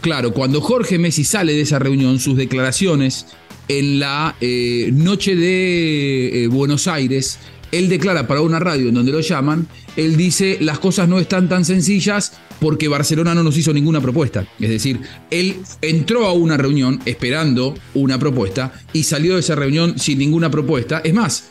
claro, 0.00 0.32
cuando 0.32 0.62
Jorge 0.62 0.98
Messi 0.98 1.22
sale 1.22 1.52
de 1.52 1.60
esa 1.60 1.78
reunión, 1.78 2.18
sus 2.18 2.36
declaraciones 2.36 3.26
en 3.70 4.00
la 4.00 4.34
eh, 4.40 4.90
noche 4.92 5.36
de 5.36 6.42
eh, 6.42 6.46
Buenos 6.48 6.88
Aires, 6.88 7.38
él 7.70 7.88
declara 7.88 8.26
para 8.26 8.40
una 8.40 8.58
radio 8.58 8.88
en 8.88 8.94
donde 8.94 9.12
lo 9.12 9.20
llaman, 9.20 9.68
él 9.96 10.16
dice 10.16 10.58
las 10.60 10.80
cosas 10.80 11.08
no 11.08 11.20
están 11.20 11.48
tan 11.48 11.64
sencillas 11.64 12.32
porque 12.58 12.88
Barcelona 12.88 13.32
no 13.32 13.44
nos 13.44 13.56
hizo 13.56 13.72
ninguna 13.72 14.00
propuesta. 14.00 14.44
Es 14.58 14.70
decir, 14.70 14.98
él 15.30 15.58
entró 15.82 16.26
a 16.26 16.32
una 16.32 16.56
reunión 16.56 17.00
esperando 17.04 17.76
una 17.94 18.18
propuesta 18.18 18.72
y 18.92 19.04
salió 19.04 19.34
de 19.34 19.40
esa 19.40 19.54
reunión 19.54 20.00
sin 20.00 20.18
ninguna 20.18 20.50
propuesta. 20.50 21.00
Es 21.04 21.14
más, 21.14 21.44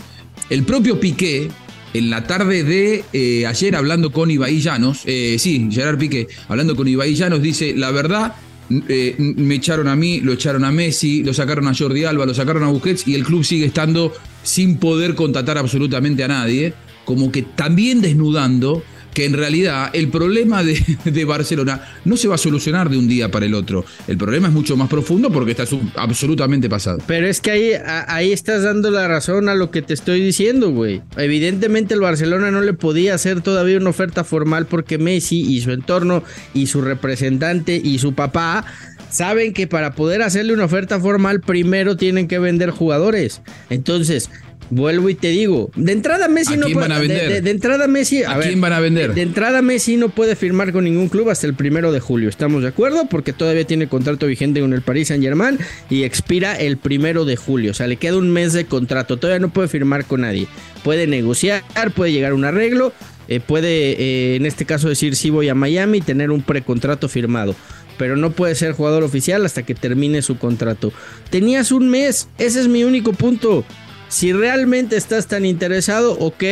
el 0.50 0.64
propio 0.64 1.00
Piqué, 1.00 1.50
en 1.94 2.10
la 2.10 2.28
tarde 2.28 2.66
de 2.66 3.06
eh, 3.14 3.46
ayer 3.46 3.78
hablando 3.78 4.12
con 4.12 4.30
Ibai 4.30 4.60
Llanos, 4.60 5.04
sí, 5.06 5.70
Gerard 5.72 5.98
Piqué, 5.98 6.28
hablando 6.50 6.76
con 6.76 6.86
Ibai 6.86 7.16
Llanos, 7.16 7.42
dice, 7.42 7.74
la 7.78 7.92
verdad, 7.92 8.36
eh, 8.70 9.16
me 9.18 9.56
echaron 9.56 9.88
a 9.88 9.96
mí, 9.96 10.20
lo 10.22 10.34
echaron 10.34 10.64
a 10.64 10.72
Messi, 10.72 11.24
lo 11.24 11.34
sacaron 11.34 11.68
a 11.68 11.74
Jordi 11.74 12.06
Alba, 12.06 12.26
lo 12.26 12.34
sacaron 12.34 12.64
a 12.64 12.68
Busquets 12.68 13.08
y 13.08 13.16
el 13.16 13.24
club 13.24 13.44
sigue 13.44 13.66
estando 13.66 14.14
sin 14.44 14.78
poder 14.78 15.16
contratar 15.16 15.58
absolutamente 15.58 16.24
a 16.24 16.28
nadie, 16.28 16.74
como 17.06 17.32
que 17.32 17.42
también 17.42 18.02
desnudando 18.02 18.84
que 19.13 19.26
en 19.26 19.34
realidad 19.34 19.89
el 19.93 20.10
problema 20.10 20.63
de, 20.63 21.26
Barcelona 21.26 21.82
no 22.06 22.17
se 22.17 22.28
va 22.28 22.36
a 22.36 22.38
solucionar 22.38 22.89
de 22.89 22.98
un 22.98 23.08
día 23.08 23.30
para 23.30 23.45
el 23.45 23.54
otro. 23.54 23.86
El 24.08 24.17
problema 24.17 24.48
es 24.48 24.54
mucho 24.54 24.76
más 24.78 24.89
profundo 24.89 25.32
porque 25.32 25.52
está 25.52 25.65
absolutamente 25.95 26.69
pasado. 26.69 27.00
Pero 27.06 27.28
es 27.28 27.41
que 27.41 27.52
ahí, 27.52 27.72
ahí 28.08 28.32
estás 28.32 28.63
dando 28.63 28.89
la 28.91 29.08
razón 29.08 29.50
a 29.50 29.56
lo 29.56 29.72
que 29.72 29.82
te 29.82 29.93
estoy 29.93 30.22
diciendo, 30.22 30.72
güey. 30.72 31.02
Evidentemente 31.17 31.93
el 31.93 32.02
Barcelona 32.02 32.52
no 32.52 32.62
le 32.62 32.74
podía 32.74 33.15
hacer 33.15 33.41
todavía 33.41 33.78
una 33.78 33.89
oferta 33.89 34.24
formal 34.24 34.65
porque 34.65 34.98
Messi 34.98 35.41
y 35.41 35.62
su 35.62 35.72
entorno 35.72 36.24
y 36.54 36.67
su 36.67 36.82
representante 36.82 37.80
y 37.84 38.00
su 38.00 38.13
papá 38.13 38.65
saben 39.10 39.54
que 39.54 39.67
para 39.67 39.95
poder 39.95 40.22
hacerle 40.22 40.54
una 40.54 40.65
oferta 40.65 41.00
formal 41.00 41.41
primero 41.41 41.98
tienen 41.98 42.28
que 42.28 42.39
vender 42.39 42.69
jugadores. 42.72 43.41
Entonces, 43.69 44.30
Vuelvo 44.72 45.10
y 45.10 45.16
te 45.16 45.30
digo, 45.30 45.72
de 45.76 45.92
entrada 45.92 46.28
Messi 46.28 46.56
no 46.56 46.68
puede. 46.68 47.42
De, 47.42 47.50
entrada 47.50 47.88
Messi. 47.88 48.24
A, 48.24 48.40
quién 48.40 48.62
van 48.62 48.74
a 48.74 48.80
vender? 48.80 49.14
De, 49.14 49.22
entrada 49.22 49.62
Messi 49.62 49.98
no 49.98 50.10
puede 50.10 50.36
firmar 50.36 50.72
con 50.72 50.84
ningún 50.84 51.10
club 51.10 51.30
hasta 51.30 51.48
el 51.48 51.56
primero 51.56 51.92
de 51.92 52.00
julio. 52.00 52.30
¿Estamos 52.30 52.62
de 52.62 52.70
acuerdo? 52.70 53.08
Porque 53.10 53.34
todavía 53.34 53.66
tiene 53.66 53.88
contrato 53.88 54.28
vigente 54.28 54.62
con 54.62 54.74
el 54.74 54.82
Paris 54.82 55.08
Saint 55.08 55.24
Germain 55.24 55.58
y 55.90 56.04
expira 56.04 56.56
el 56.56 56.78
primero 56.78 57.26
de 57.26 57.36
julio. 57.36 57.72
O 57.72 57.74
sea, 57.74 57.88
le 57.88 57.98
queda 57.98 58.18
un 58.18 58.30
mes 58.30 58.54
de 58.54 58.66
contrato. 58.66 59.18
Todavía 59.18 59.40
no 59.40 59.52
puede 59.52 59.68
firmar 59.68 60.06
con 60.06 60.22
nadie. 60.22 60.48
Puede 60.84 61.08
negociar, 61.08 61.64
puede 61.96 62.12
llegar 62.12 62.34
a 62.34 62.36
un 62.36 62.46
arreglo. 62.46 62.94
Eh, 63.28 63.40
puede, 63.40 63.92
eh, 64.02 64.36
en 64.36 64.46
este 64.46 64.66
caso, 64.66 64.90
decir 64.90 65.16
sí 65.16 65.30
voy 65.30 65.50
a 65.50 65.56
Miami 65.56 66.00
y 66.00 66.02
tener 66.02 66.32
un 66.32 66.42
precontrato 66.42 67.08
firmado 67.08 67.56
pero 68.00 68.16
no 68.16 68.32
puede 68.32 68.56
ser 68.56 68.72
jugador 68.72 69.04
oficial 69.04 69.46
hasta 69.46 69.64
que 69.64 69.76
termine 69.76 70.22
su 70.22 70.38
contrato. 70.38 70.94
Tenías 71.30 71.74
un 71.74 71.90
mes, 71.90 72.30
ese 72.38 72.62
es 72.62 72.70
mi 72.70 72.86
único 72.86 73.12
punto. 73.12 73.66
Si 74.10 74.34
realmente 74.34 74.98
estás 74.98 75.28
tan 75.28 75.45
interesado, 75.45 76.13
ok, 76.19 76.43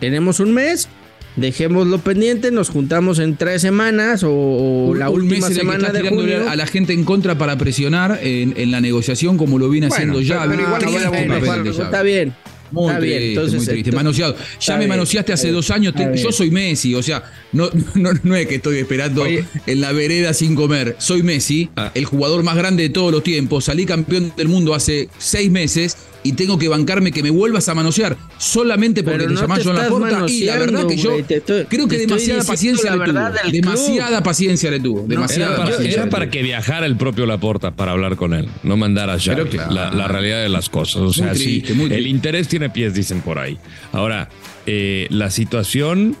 tenemos 0.00 0.40
un 0.40 0.52
mes, 0.54 0.88
Dejémoslo 1.36 1.98
pendiente, 1.98 2.52
nos 2.52 2.68
juntamos 2.68 3.18
en 3.18 3.34
tres 3.36 3.60
semanas 3.60 4.22
o, 4.22 4.30
o 4.30 4.94
la 4.94 5.10
Un 5.10 5.22
última 5.22 5.34
mes 5.40 5.42
en 5.46 5.48
que 5.48 5.54
semana 5.62 5.86
está 5.88 5.98
de 6.00 6.08
junio. 6.08 6.48
a 6.48 6.54
la 6.54 6.64
gente 6.64 6.92
en 6.92 7.02
contra 7.02 7.36
para 7.36 7.58
presionar 7.58 8.20
en, 8.22 8.54
en 8.56 8.70
la 8.70 8.80
negociación 8.80 9.36
como 9.36 9.58
lo 9.58 9.68
viene 9.68 9.88
Bueno, 9.88 10.12
haciendo 10.12 10.20
ya. 10.20 10.44
pero- 10.48 10.64
pero 10.78 11.40
igual 11.40 11.66
Está 11.66 12.02
bien. 12.04 12.32
Muy 12.70 12.86
está 12.86 13.00
bien. 13.00 13.22
Entonces, 13.24 13.54
muy 13.56 13.66
triste. 13.66 13.90
Manoseado. 13.90 14.36
Ya 14.60 14.74
me 14.74 14.78
bien, 14.80 14.90
manoseaste 14.90 15.32
hace 15.32 15.50
dos 15.50 15.72
años. 15.72 15.92
te- 15.92 16.16
yo 16.16 16.30
soy 16.30 16.52
Messi. 16.52 16.94
O 16.94 17.02
sea, 17.02 17.24
no, 17.50 17.68
no, 17.94 18.10
no 18.22 18.36
es 18.36 18.46
que 18.46 18.54
estoy 18.54 18.78
esperando 18.78 19.22
Oye. 19.22 19.44
en 19.66 19.80
la 19.80 19.90
vereda 19.90 20.34
sin 20.34 20.54
comer. 20.54 20.94
Soy 21.00 21.24
Messi, 21.24 21.68
Ah. 21.74 21.90
el 21.96 22.04
jugador 22.04 22.44
más 22.44 22.54
grande 22.56 22.84
de 22.84 22.90
todos 22.90 23.10
los 23.10 23.24
tiempos. 23.24 23.64
Salí 23.64 23.86
campeón 23.86 24.32
del 24.36 24.46
mundo 24.46 24.72
hace 24.72 25.08
seis 25.18 25.50
meses 25.50 25.96
y 26.24 26.32
tengo 26.32 26.58
que 26.58 26.66
bancarme 26.66 27.12
que 27.12 27.22
me 27.22 27.30
vuelvas 27.30 27.68
a 27.68 27.74
manosear 27.74 28.16
solamente 28.38 29.04
porque 29.04 29.18
Pero 29.18 29.28
te 29.28 29.34
no 29.34 29.40
llamás 29.42 29.58
te 29.62 29.72
Laporta. 29.72 30.24
Y 30.28 30.44
la 30.44 30.56
verdad 30.56 30.86
que 30.88 30.96
yo 30.96 31.10
güey, 31.12 31.22
te 31.22 31.36
estoy- 31.36 31.64
creo 31.66 31.86
que 31.86 31.98
demasiada 31.98 32.42
paciencia 32.42 32.96
le 32.96 33.04
tuvo. 33.04 33.30
Demasiada 33.52 34.22
paciencia 34.22 34.70
le 34.70 34.80
tuvo. 34.80 35.04
Demasiada 35.06 35.50
Era, 35.52 35.56
para, 35.56 35.70
paciencia. 35.70 35.94
era 35.94 36.04
le 36.06 36.10
para 36.10 36.24
tuvo. 36.24 36.32
que 36.32 36.42
viajara 36.42 36.86
el 36.86 36.96
propio 36.96 37.26
Laporta 37.26 37.70
para 37.70 37.92
hablar 37.92 38.16
con 38.16 38.34
él, 38.34 38.48
no 38.64 38.76
mandar 38.76 39.10
a. 39.10 39.18
Pero 39.18 39.46
claro. 39.48 39.72
la, 39.72 39.90
la 39.92 40.08
realidad 40.08 40.42
de 40.42 40.48
las 40.48 40.68
cosas. 40.68 41.02
O 41.02 41.12
sea, 41.12 41.34
sí, 41.34 41.60
triste, 41.62 41.94
el 41.96 42.06
interés 42.06 42.48
tiene 42.48 42.70
pies, 42.70 42.94
dicen 42.94 43.20
por 43.20 43.38
ahí. 43.38 43.58
Ahora, 43.92 44.28
eh, 44.66 45.06
la 45.10 45.30
situación 45.30 46.16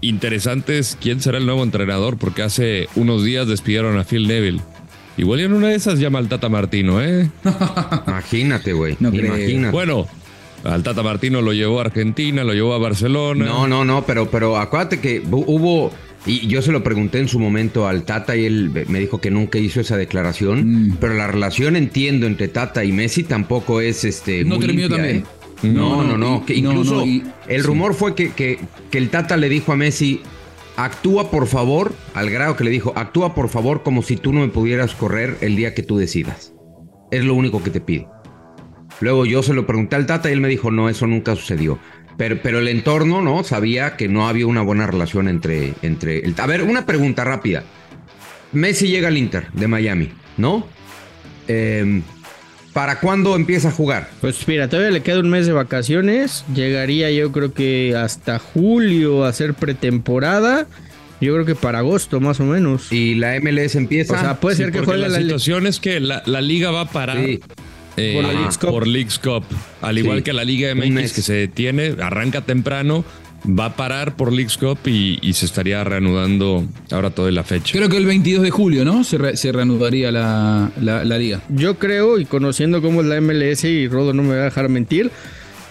interesante 0.00 0.78
es 0.78 0.96
quién 1.00 1.20
será 1.20 1.38
el 1.38 1.46
nuevo 1.46 1.62
entrenador, 1.62 2.16
porque 2.18 2.42
hace 2.42 2.88
unos 2.96 3.24
días 3.24 3.46
despidieron 3.48 3.98
a 3.98 4.04
Phil 4.04 4.26
Neville. 4.26 4.60
Igual 5.16 5.40
y 5.40 5.44
en 5.44 5.52
una 5.54 5.68
de 5.68 5.74
esas 5.76 5.98
llama 5.98 6.18
al 6.18 6.28
Tata 6.28 6.48
Martino, 6.48 7.02
¿eh? 7.02 7.30
Imagínate, 8.06 8.72
güey. 8.72 8.96
No 9.00 9.08
imagínate. 9.14 9.72
Bueno, 9.72 10.06
al 10.64 10.82
Tata 10.82 11.02
Martino 11.02 11.40
lo 11.42 11.52
llevó 11.52 11.78
a 11.78 11.82
Argentina, 11.84 12.44
lo 12.44 12.52
llevó 12.52 12.74
a 12.74 12.78
Barcelona. 12.78 13.44
No, 13.44 13.66
no, 13.66 13.84
no, 13.84 14.04
pero, 14.04 14.30
pero 14.30 14.56
acuérdate 14.58 15.00
que 15.00 15.22
hu- 15.24 15.44
hubo, 15.46 15.90
y 16.26 16.46
yo 16.48 16.60
se 16.60 16.72
lo 16.72 16.82
pregunté 16.82 17.18
en 17.18 17.28
su 17.28 17.38
momento 17.38 17.86
al 17.88 18.02
Tata 18.04 18.36
y 18.36 18.44
él 18.44 18.70
me 18.88 18.98
dijo 19.00 19.20
que 19.20 19.30
nunca 19.30 19.58
hizo 19.58 19.80
esa 19.80 19.96
declaración, 19.96 20.88
Mm. 20.90 20.96
pero 21.00 21.14
la 21.14 21.26
relación 21.26 21.76
entiendo 21.76 22.26
entre 22.26 22.48
Tata 22.48 22.84
y 22.84 22.92
Messi 22.92 23.22
tampoco 23.22 23.80
es 23.80 24.04
este. 24.04 24.44
No 24.44 24.56
muy 24.56 24.66
terminó 24.66 24.88
limpia, 24.88 24.96
también. 24.96 25.16
¿eh? 25.18 25.24
No, 25.62 26.02
no, 26.02 26.16
No, 26.16 26.18
no, 26.18 26.42
y- 26.42 26.46
que 26.46 26.60
no, 26.60 26.70
incluso 26.72 26.96
no, 26.96 27.06
y- 27.06 27.22
el 27.48 27.62
sí. 27.62 27.66
rumor 27.66 27.94
fue 27.94 28.14
que, 28.14 28.32
que, 28.32 28.58
que 28.90 28.98
el 28.98 29.08
Tata 29.08 29.36
le 29.38 29.48
dijo 29.48 29.72
a 29.72 29.76
Messi, 29.76 30.20
actúa 30.76 31.30
por 31.30 31.46
favor, 31.46 31.94
al 32.14 32.30
grado 32.30 32.56
que 32.56 32.64
le 32.64 32.70
dijo, 32.70 32.92
actúa 32.96 33.34
por 33.34 33.48
favor 33.48 33.82
como 33.82 34.02
si 34.02 34.16
tú 34.16 34.32
no 34.32 34.40
me 34.40 34.48
pudieras 34.48 34.94
correr 34.94 35.38
el 35.40 35.56
día 35.56 35.74
que 35.74 35.82
tú 35.82 35.96
decidas. 35.98 36.52
Es 37.10 37.24
lo 37.24 37.34
único 37.34 37.62
que 37.62 37.70
te 37.70 37.80
pido. 37.80 38.10
Luego 39.00 39.26
yo 39.26 39.42
se 39.42 39.54
lo 39.54 39.66
pregunté 39.66 39.96
al 39.96 40.06
Tata 40.06 40.28
y 40.28 40.32
él 40.32 40.40
me 40.40 40.48
dijo, 40.48 40.70
no, 40.70 40.88
eso 40.88 41.06
nunca 41.06 41.36
sucedió. 41.36 41.78
Pero, 42.16 42.40
pero 42.42 42.58
el 42.58 42.68
entorno, 42.68 43.20
¿no? 43.20 43.44
Sabía 43.44 43.96
que 43.96 44.08
no 44.08 44.26
había 44.26 44.46
una 44.46 44.62
buena 44.62 44.86
relación 44.86 45.28
entre... 45.28 45.74
entre 45.82 46.20
el... 46.20 46.34
A 46.38 46.46
ver, 46.46 46.62
una 46.62 46.86
pregunta 46.86 47.24
rápida. 47.24 47.62
Messi 48.52 48.88
llega 48.88 49.08
al 49.08 49.18
Inter 49.18 49.52
de 49.52 49.68
Miami, 49.68 50.08
¿no? 50.38 50.66
Em, 51.46 52.02
¿Para 52.76 53.00
cuándo 53.00 53.34
empieza 53.34 53.68
a 53.68 53.72
jugar? 53.72 54.10
Pues 54.20 54.46
mira, 54.46 54.68
todavía 54.68 54.90
le 54.90 55.00
queda 55.02 55.20
un 55.20 55.30
mes 55.30 55.46
de 55.46 55.54
vacaciones. 55.54 56.44
Llegaría 56.54 57.10
yo 57.10 57.32
creo 57.32 57.54
que 57.54 57.96
hasta 57.96 58.38
julio 58.38 59.24
a 59.24 59.30
hacer 59.30 59.54
pretemporada. 59.54 60.66
Yo 61.18 61.32
creo 61.32 61.46
que 61.46 61.54
para 61.54 61.78
agosto 61.78 62.20
más 62.20 62.38
o 62.38 62.44
menos. 62.44 62.92
Y 62.92 63.14
la 63.14 63.40
MLS 63.40 63.76
empieza... 63.76 64.12
O 64.14 64.20
sea, 64.20 64.34
puede 64.40 64.56
Sí, 64.56 64.62
ser 64.64 64.72
que 64.72 64.80
juegue 64.80 65.00
la, 65.00 65.08
la, 65.08 65.18
situación 65.20 65.66
es 65.66 65.80
que 65.80 66.00
la, 66.00 66.22
la 66.26 66.42
liga 66.42 66.70
va 66.70 66.82
a 66.82 66.90
parar 66.90 67.16
Sí. 67.24 67.40
eh, 67.96 68.12
Por 68.14 68.24
la 68.24 68.32
Leagues 68.34 68.58
Cup. 68.58 68.68
por 68.70 68.86
Leagues 68.86 69.18
Cup. 69.20 69.44
Al 69.80 69.96
igual 69.96 70.18
Sí. 70.18 70.24
que 70.24 70.32
la 70.34 70.44
Liga. 70.44 70.74
MX 70.74 71.12
que 71.14 71.22
se 71.22 71.32
detiene, 71.32 71.94
arranca 72.02 72.42
temprano, 72.42 73.06
va 73.48 73.66
a 73.66 73.76
parar 73.76 74.16
por 74.16 74.32
Leagues 74.32 74.56
Cup 74.56 74.78
y, 74.86 75.18
y 75.22 75.32
se 75.34 75.46
estaría 75.46 75.82
reanudando 75.84 76.64
ahora 76.90 77.10
toda 77.10 77.30
la 77.30 77.44
fecha. 77.44 77.72
Creo 77.76 77.88
que 77.88 77.96
el 77.96 78.06
22 78.06 78.42
de 78.42 78.50
julio, 78.50 78.84
¿no? 78.84 79.04
Se, 79.04 79.18
re- 79.18 79.36
se 79.36 79.52
reanudaría 79.52 80.10
la, 80.10 80.70
la- 80.80 81.04
la 81.04 81.18
liga. 81.18 81.42
Yo 81.48 81.78
creo, 81.78 82.18
y 82.18 82.24
conociendo 82.24 82.82
cómo 82.82 83.00
es 83.02 83.06
la 83.06 83.20
MLS, 83.20 83.64
y 83.64 83.88
Rodo 83.88 84.12
no 84.12 84.22
me 84.22 84.34
va 84.36 84.42
a 84.42 84.44
dejar 84.46 84.68
mentir, 84.68 85.10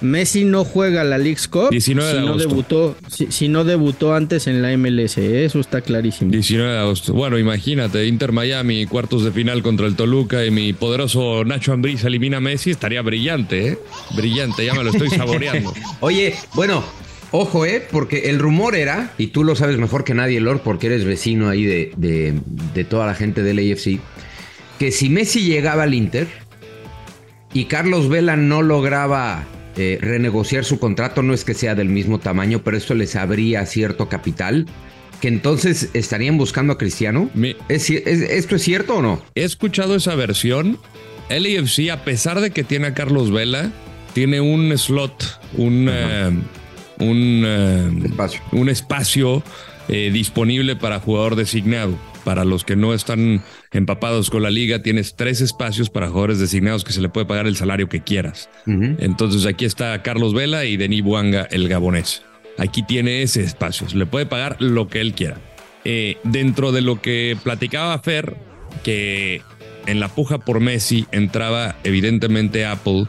Messi 0.01 0.43
no 0.43 0.65
juega 0.65 1.05
la 1.05 1.17
League's 1.17 1.47
Cup 1.47 1.69
19 1.71 2.07
de 2.09 2.13
si, 2.13 2.19
no 2.19 2.27
agosto. 2.33 2.49
debutó, 2.49 2.97
si, 3.09 3.27
si 3.31 3.47
no 3.47 3.63
debutó 3.63 4.13
antes 4.13 4.45
en 4.47 4.61
la 4.61 4.75
MLS. 4.77 5.17
¿eh? 5.17 5.45
Eso 5.45 5.59
está 5.61 5.79
clarísimo. 5.81 6.31
19 6.31 6.69
de 6.73 6.79
agosto. 6.79 7.13
Bueno, 7.13 7.39
imagínate, 7.39 8.05
Inter 8.05 8.33
Miami, 8.33 8.85
cuartos 8.87 9.23
de 9.23 9.31
final 9.31 9.63
contra 9.63 9.87
el 9.87 9.95
Toluca 9.95 10.45
y 10.45 10.51
mi 10.51 10.73
poderoso 10.73 11.43
Nacho 11.45 11.71
Ambriz 11.71 12.03
elimina 12.03 12.37
a 12.37 12.41
Messi, 12.41 12.71
estaría 12.71 13.01
brillante, 13.01 13.67
¿eh? 13.69 13.79
Brillante, 14.15 14.65
ya 14.65 14.73
me 14.73 14.83
lo 14.83 14.91
estoy 14.91 15.09
saboreando. 15.17 15.73
Oye, 16.01 16.35
bueno, 16.55 16.83
ojo, 17.31 17.65
¿eh? 17.65 17.85
Porque 17.91 18.29
el 18.29 18.39
rumor 18.39 18.75
era, 18.75 19.11
y 19.17 19.27
tú 19.27 19.43
lo 19.43 19.55
sabes 19.55 19.77
mejor 19.77 20.03
que 20.03 20.13
nadie, 20.13 20.39
Lord, 20.39 20.61
porque 20.63 20.87
eres 20.87 21.03
vecino 21.05 21.49
ahí 21.49 21.63
de, 21.63 21.91
de, 21.97 22.33
de 22.73 22.83
toda 22.83 23.05
la 23.07 23.13
gente 23.15 23.43
del 23.43 23.59
AFC, 23.59 23.99
que 24.79 24.91
si 24.91 25.09
Messi 25.09 25.41
llegaba 25.43 25.83
al 25.83 25.93
Inter 25.93 26.27
y 27.53 27.65
Carlos 27.65 28.09
Vela 28.09 28.35
no 28.35 28.61
lograba 28.61 29.43
eh, 29.77 29.97
renegociar 30.01 30.65
su 30.65 30.79
contrato, 30.79 31.21
no 31.21 31.33
es 31.33 31.43
que 31.43 31.53
sea 31.53 31.75
del 31.75 31.89
mismo 31.89 32.19
tamaño, 32.19 32.61
pero 32.63 32.77
esto 32.77 32.93
les 32.93 33.15
abría 33.15 33.65
cierto 33.65 34.09
capital, 34.09 34.65
que 35.21 35.27
entonces 35.29 35.89
estarían 35.93 36.37
buscando 36.37 36.73
a 36.73 36.77
Cristiano. 36.77 37.29
Mi- 37.33 37.55
¿Es 37.69 37.89
ci- 37.89 38.01
es- 38.05 38.21
¿Esto 38.21 38.55
es 38.57 38.61
cierto 38.63 38.95
o 38.97 39.01
no? 39.01 39.21
He 39.35 39.43
escuchado 39.43 39.95
esa 39.95 40.15
versión. 40.15 40.77
El 41.29 41.47
a 41.91 42.03
pesar 42.03 42.39
de 42.41 42.51
que 42.51 42.63
tiene 42.63 42.87
a 42.87 42.93
Carlos 42.93 43.31
Vela, 43.31 43.71
tiene 44.13 44.41
un 44.41 44.77
slot, 44.77 45.39
un, 45.57 45.89
un, 46.99 47.43
eh, 47.45 48.05
Espacio. 48.05 48.41
un 48.51 48.69
espacio 48.69 49.43
eh, 49.87 50.09
disponible 50.11 50.75
para 50.75 50.99
jugador 50.99 51.35
designado. 51.35 51.97
Para 52.23 52.43
los 52.43 52.63
que 52.63 52.75
no 52.75 52.95
están 52.95 53.43
empapados 53.71 54.31
con 54.31 54.41
la 54.41 54.49
liga, 54.49 54.81
tienes 54.81 55.15
tres 55.15 55.41
espacios 55.41 55.91
para 55.91 56.07
jugadores 56.07 56.39
designados 56.39 56.83
que 56.83 56.91
se 56.91 56.99
le 56.99 57.09
puede 57.09 57.27
pagar 57.27 57.45
el 57.45 57.55
salario 57.55 57.87
que 57.87 58.01
quieras. 58.01 58.49
Entonces 58.65 59.45
aquí 59.45 59.63
está 59.65 60.01
Carlos 60.01 60.33
Vela 60.33 60.65
y 60.65 60.75
Denis 60.75 61.03
Buanga, 61.03 61.43
el 61.51 61.67
gabonés. 61.67 62.23
Aquí 62.57 62.81
tiene 62.81 63.21
ese 63.21 63.43
espacio, 63.43 63.87
se 63.87 63.97
le 63.97 64.07
puede 64.07 64.25
pagar 64.25 64.57
lo 64.59 64.87
que 64.87 65.01
él 65.01 65.13
quiera. 65.13 65.37
Eh, 65.83 66.17
dentro 66.23 66.71
de 66.71 66.81
lo 66.81 66.99
que 66.99 67.37
platicaba 67.43 67.99
Fer, 67.99 68.35
que 68.83 69.43
en 69.85 69.99
la 69.99 70.07
puja 70.07 70.39
por 70.39 70.59
Messi 70.61 71.05
entraba 71.11 71.75
evidentemente 71.83 72.65
Apple, 72.65 73.05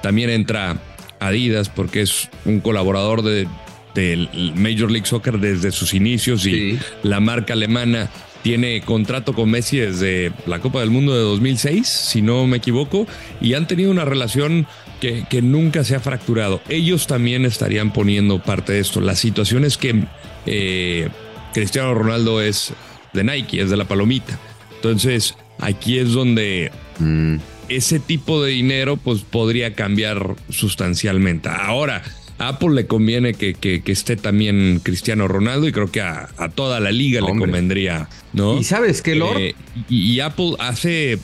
también 0.00 0.30
entra 0.30 0.76
Adidas 1.20 1.68
porque 1.68 2.02
es 2.02 2.28
un 2.44 2.60
colaborador 2.60 3.22
de, 3.22 3.46
del 3.94 4.28
Major 4.56 4.90
League 4.90 5.06
Soccer 5.06 5.38
desde 5.38 5.70
sus 5.72 5.94
inicios 5.94 6.46
y 6.46 6.50
Sí. 6.72 6.78
la 7.02 7.20
marca 7.20 7.52
alemana 7.52 8.08
tiene 8.42 8.80
contrato 8.80 9.34
con 9.34 9.50
Messi 9.50 9.76
desde 9.78 10.32
la 10.46 10.60
Copa 10.60 10.80
del 10.80 10.90
Mundo 10.90 11.14
de 11.14 11.20
2006, 11.20 11.86
si 11.86 12.22
no 12.22 12.46
me 12.46 12.56
equivoco, 12.56 13.06
y 13.40 13.52
han 13.52 13.66
tenido 13.68 13.90
una 13.90 14.06
relación 14.06 14.66
que, 14.98 15.24
que 15.28 15.42
nunca 15.42 15.84
se 15.84 15.94
ha 15.94 16.00
fracturado. 16.00 16.62
Ellos 16.70 17.06
también 17.06 17.44
estarían 17.44 17.92
poniendo 17.92 18.42
parte 18.42 18.72
de 18.72 18.80
esto. 18.80 19.02
La 19.02 19.14
situación 19.14 19.64
es 19.66 19.76
que 19.76 20.04
eh, 20.46 21.08
Cristiano 21.52 21.92
Ronaldo 21.92 22.40
es 22.40 22.72
de 23.12 23.24
Nike, 23.24 23.60
es 23.60 23.68
de 23.68 23.76
la 23.76 23.84
palomita. 23.86 24.38
Entonces, 24.76 25.34
aquí 25.58 25.98
es 25.98 26.12
donde 26.12 26.70
Mm. 26.98 27.36
Ese 27.70 27.98
tipo 28.00 28.42
de 28.44 28.50
dinero 28.52 28.96
pues 28.96 29.22
podría 29.22 29.74
cambiar 29.74 30.36
sustancialmente. 30.48 31.48
Ahora, 31.48 32.02
a 32.38 32.48
Apple 32.48 32.70
le 32.74 32.86
conviene 32.86 33.34
que, 33.34 33.54
que- 33.54 33.82
que 33.82 33.92
esté 33.92 34.16
también 34.16 34.80
Cristiano 34.82 35.28
Ronaldo 35.28 35.66
y 35.68 35.72
creo 35.72 35.90
que 35.90 36.00
a, 36.00 36.28
a 36.38 36.48
toda 36.48 36.80
la 36.80 36.90
liga 36.90 37.20
le 37.20 37.28
convendría, 37.38 38.08
¿no? 38.32 38.58
¿Y 38.58 38.64
sabes 38.64 39.02
qué, 39.02 39.14
Lord? 39.14 39.38
Eh, 39.38 39.54
y, 39.88 40.12
y 40.12 40.20
Apple 40.20 40.52
hace, 40.58 41.18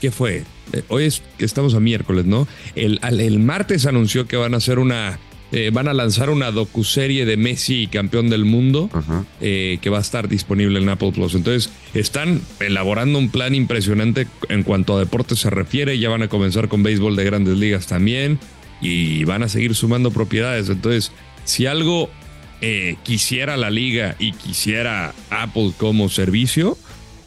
¿qué 0.00 0.10
fue? 0.10 0.44
Eh, 0.72 0.82
Hoy 0.88 1.04
es 1.04 1.22
que 1.38 1.44
estamos 1.44 1.74
a 1.74 1.80
miércoles, 1.80 2.24
¿no? 2.26 2.46
El, 2.74 2.98
al- 3.02 3.20
el 3.20 3.38
martes 3.38 3.86
anunció 3.86 4.26
que 4.26 4.36
van 4.36 4.54
a 4.54 4.58
hacer 4.58 4.78
una, 4.78 5.18
eh, 5.52 5.70
van 5.72 5.88
a 5.88 5.92
lanzar 5.94 6.30
una 6.30 6.50
docuserie 6.50 7.24
de 7.26 7.36
Messi 7.36 7.86
campeón 7.86 8.28
del 8.30 8.44
mundo 8.44 8.90
Ajá. 8.92 9.24
eh, 9.40 9.78
que 9.80 9.90
va 9.90 9.98
a 9.98 10.00
estar 10.00 10.28
disponible 10.28 10.80
en 10.80 10.88
Apple 10.88 11.12
Plus. 11.12 11.34
Entonces, 11.34 11.70
están 11.94 12.40
elaborando 12.60 13.18
un 13.18 13.28
plan 13.30 13.54
impresionante 13.54 14.26
en 14.48 14.62
cuanto 14.64 14.96
a 14.96 15.00
deportes 15.00 15.38
se 15.40 15.50
refiere. 15.50 15.98
Ya 15.98 16.08
van 16.08 16.22
a 16.22 16.28
comenzar 16.28 16.68
con 16.68 16.82
béisbol 16.82 17.14
de 17.14 17.24
grandes 17.24 17.56
ligas 17.56 17.86
también 17.86 18.38
y 18.80 19.24
van 19.24 19.42
a 19.42 19.48
seguir 19.48 19.74
sumando 19.74 20.10
propiedades. 20.10 20.68
Entonces, 20.68 21.12
si 21.44 21.66
algo 21.66 22.10
eh, 22.60 22.96
quisiera 23.02 23.56
la 23.56 23.70
liga 23.70 24.16
y 24.18 24.32
quisiera 24.32 25.14
Apple 25.30 25.72
como 25.76 26.08
servicio, 26.08 26.78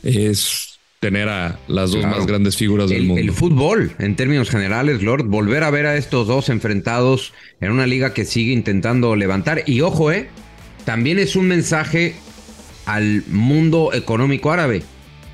es 0.04 0.67
tener 1.00 1.30
a 1.30 1.60
las 1.68 1.92
dos 1.92 2.02
Claro. 2.02 2.18
más 2.18 2.26
grandes 2.28 2.58
figuras 2.58 2.90
del 2.90 3.00
el, 3.02 3.08
mundo. 3.08 3.22
el 3.22 3.32
fútbol, 3.32 3.92
en 4.00 4.16
términos 4.16 4.50
generales, 4.50 5.04
Lord, 5.04 5.26
volver 5.26 5.64
a 5.64 5.70
ver 5.70 5.86
a 5.86 5.96
estos 5.96 6.28
dos 6.28 6.50
enfrentados 6.50 7.34
en 7.62 7.72
una 7.72 7.86
liga 7.86 8.14
que 8.14 8.26
sigue 8.26 8.52
intentando 8.52 9.16
levantar. 9.16 9.64
Y 9.68 9.82
ojo, 9.82 10.12
eh, 10.12 10.30
también 10.86 11.20
es 11.20 11.36
un 11.36 11.48
mensaje 11.48 12.16
al 12.86 13.24
mundo 13.28 13.92
económico 13.94 14.52
árabe, 14.52 14.82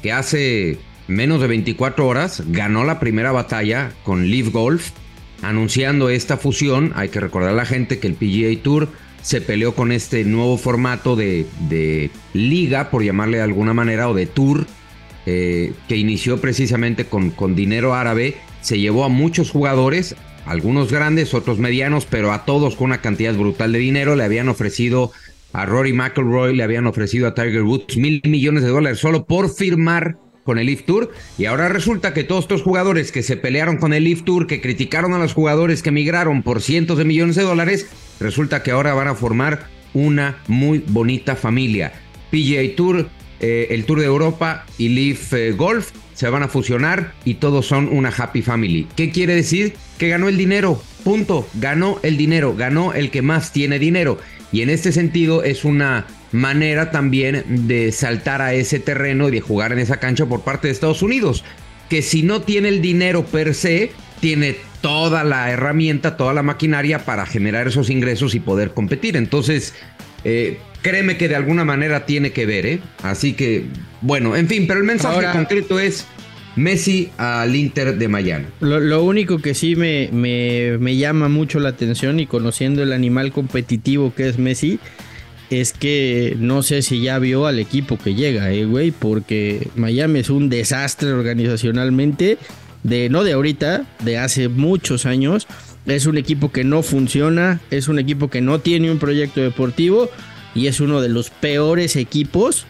que 0.01 0.11
hace 0.11 0.80
menos 1.07 1.39
de 1.41 1.47
24 1.47 2.07
horas 2.07 2.43
ganó 2.47 2.84
la 2.84 2.99
primera 2.99 3.32
batalla 3.32 3.93
con 4.03 4.28
Live 4.28 4.49
Golf, 4.49 4.89
anunciando 5.41 6.09
esta 6.09 6.38
fusión. 6.38 6.91
Hay 6.95 7.09
que 7.09 7.20
recordar 7.20 7.51
a 7.51 7.55
la 7.55 7.66
gente 7.66 7.99
que 7.99 8.07
el 8.07 8.16
PGA 8.16 8.61
Tour 8.64 8.89
se 9.22 9.39
peleó 9.39 9.74
con 9.76 9.91
este 9.93 10.26
nuevo 10.26 10.57
formato 10.57 11.16
de, 11.16 11.45
de 11.70 12.09
liga, 12.34 12.89
por 12.89 13.03
llamarle 13.03 13.38
de 13.38 13.43
alguna 13.43 13.74
manera, 13.74 14.09
o 14.09 14.14
de 14.14 14.26
tour, 14.26 14.66
eh, 15.26 15.74
que 15.88 15.97
inició 15.97 16.39
precisamente 16.41 17.05
con, 17.05 17.32
con 17.32 17.55
dinero 17.55 17.93
árabe. 17.93 18.36
Se 18.61 18.80
llevó 18.80 19.03
a 19.03 19.09
muchos 19.09 19.51
jugadores, 19.51 20.15
algunos 20.45 20.91
grandes, 20.91 21.34
otros 21.34 21.59
medianos, 21.59 22.05
pero 22.05 22.32
a 22.32 22.45
todos 22.45 22.76
con 22.76 22.86
una 22.86 23.01
cantidad 23.01 23.34
brutal 23.34 23.71
de 23.71 23.80
dinero. 23.80 24.15
Le 24.15 24.24
habían 24.24 24.49
ofrecido 24.49 25.11
a 25.53 25.65
Rory 25.65 25.93
McIlroy, 25.93 26.55
le 26.55 26.63
habían 26.63 26.88
ofrecido 26.88 27.28
a 27.28 27.36
Tiger 27.36 27.63
Woods 27.63 27.97
mil 27.97 28.21
millones 28.26 28.63
de 28.63 28.69
dólares 28.69 28.99
solo 28.99 29.26
por 29.26 29.53
firmar 29.53 30.17
con 30.43 30.59
el 30.59 30.65
Leaf 30.65 30.84
Tour 30.84 31.11
y 31.38 31.45
ahora 31.45 31.69
resulta 31.69 32.13
que 32.13 32.24
todos 32.24 32.43
estos 32.43 32.63
jugadores 32.63 33.11
que 33.11 33.24
se 33.24 33.38
pelearon 33.38 33.78
con 33.78 33.93
el 33.93 34.03
Leaf 34.03 34.24
Tour, 34.24 34.47
que 34.47 34.61
criticaron 34.61 35.13
a 35.13 35.19
los 35.19 35.34
jugadores 35.34 35.82
que 35.82 35.89
emigraron 35.89 36.43
por 36.43 36.61
cientos 36.61 36.97
de 36.97 37.05
millones 37.05 37.36
de 37.36 37.43
dólares, 37.43 37.88
resulta 38.19 38.63
que 38.63 38.71
ahora 38.71 38.93
van 38.93 39.07
a 39.07 39.15
formar 39.15 39.67
una 39.93 40.39
muy 40.47 40.84
bonita 40.86 41.36
familia. 41.36 41.93
PGA 42.32 42.76
Tour, 42.76 43.07
eh, 43.46 43.68
el 43.72 43.84
Tour 43.84 44.00
de 44.00 44.06
Europa 44.06 44.66
y 44.78 44.88
Leaf 44.88 45.34
eh, 45.34 45.52
Golf 45.52 45.91
se 46.14 46.30
van 46.30 46.44
a 46.44 46.48
fusionar 46.48 47.12
y 47.26 47.34
todos 47.34 47.66
son 47.66 47.89
una 47.89 48.08
happy 48.08 48.41
family. 48.41 48.88
¿Qué 48.96 49.12
quiere 49.12 49.36
decir? 49.36 49.74
Que 49.98 50.08
ganó 50.08 50.30
el 50.30 50.38
dinero. 50.38 50.82
Punto. 51.04 51.46
Ganó 51.56 52.00
el 52.04 52.16
dinero. 52.16 52.56
Ganó 52.56 52.94
el 52.94 53.12
que 53.12 53.22
más 53.22 53.52
tiene 53.52 53.80
dinero. 53.80 54.18
Y 54.54 54.62
en 54.62 54.70
este 54.70 54.94
sentido 54.94 55.44
es 55.44 55.66
una 55.66 56.08
manera 56.32 56.89
también 56.89 57.68
de 57.68 57.91
saltar 57.91 58.41
a 58.41 58.54
ese 58.54 58.80
terreno 58.80 59.28
y 59.28 59.34
de 59.34 59.41
jugar 59.41 59.74
en 59.74 59.80
esa 59.80 59.98
cancha 59.98 60.26
por 60.26 60.44
parte 60.44 60.70
de 60.70 60.74
Estados 60.74 61.02
Unidos, 61.02 61.44
que 61.89 62.02
si 62.02 62.24
no 62.24 62.44
tiene 62.44 62.70
el 62.70 62.82
dinero 62.82 63.26
per 63.26 63.56
se, 63.56 63.91
tiene 64.22 64.56
toda 64.80 65.26
la 65.26 65.52
herramienta, 65.52 66.16
toda 66.16 66.34
la 66.34 66.44
maquinaria 66.44 67.04
para 67.04 67.26
generar 67.26 67.68
esos 67.68 67.89
ingresos 67.89 68.36
y 68.36 68.39
poder 68.39 68.74
competir. 68.74 69.18
Entonces, 69.18 69.74
eh, 70.24 70.60
créeme 70.84 71.18
que 71.18 71.28
de 71.28 71.36
alguna 71.36 71.66
manera 71.66 72.06
tiene 72.06 72.32
que 72.32 72.46
ver, 72.46 72.68
¿eh? 72.68 72.80
Así 73.02 73.34
que, 73.34 73.66
bueno, 74.02 74.36
en 74.36 74.48
fin, 74.48 74.68
pero 74.68 74.80
el 74.80 74.86
mensaje 74.86 75.26
concreto 75.32 75.80
es 75.80 76.06
Messi 76.56 77.10
al 77.18 77.56
Inter 77.56 77.98
de 77.98 78.08
Miami. 78.08 78.46
Lo, 78.60 79.04
único 79.04 79.40
que 79.40 79.56
sí 79.56 79.76
me, 79.76 80.10
me, 80.12 80.78
me 80.78 80.96
llama 80.98 81.30
mucho 81.30 81.60
la 81.60 81.70
atención 81.70 82.20
y 82.20 82.28
conociendo 82.28 82.84
el 82.84 82.94
animal 82.94 83.32
competitivo 83.32 84.14
que 84.14 84.28
es 84.28 84.38
Messi, 84.38 84.80
es 85.50 85.74
que 85.74 86.36
no 86.38 86.62
sé 86.62 86.82
si 86.82 87.02
ya 87.02 87.18
vio 87.18 87.48
al 87.48 87.60
equipo 87.60 87.98
que 87.98 88.14
llega, 88.14 88.52
eh, 88.52 88.66
güey, 88.66 88.92
porque 88.92 89.68
Miami 89.76 90.20
es 90.20 90.30
un 90.30 90.50
desastre 90.50 91.12
organizacionalmente, 91.12 92.38
de 92.84 93.10
no 93.10 93.24
de 93.24 93.34
ahorita, 93.34 93.86
de 94.04 94.18
hace 94.18 94.50
muchos 94.50 95.06
años. 95.06 95.48
Es 95.86 96.06
un 96.06 96.18
equipo 96.18 96.52
que 96.52 96.64
no 96.64 96.82
funciona, 96.82 97.62
es 97.72 97.88
un 97.88 98.00
equipo 98.00 98.30
que 98.30 98.42
no 98.42 98.60
tiene 98.60 98.92
un 98.92 99.00
proyecto 99.00 99.42
deportivo 99.42 100.10
y 100.56 100.68
es 100.68 100.80
uno 100.80 101.01
de 101.01 101.10
los 101.10 101.30
peores 101.30 101.95
equipos 101.95 102.66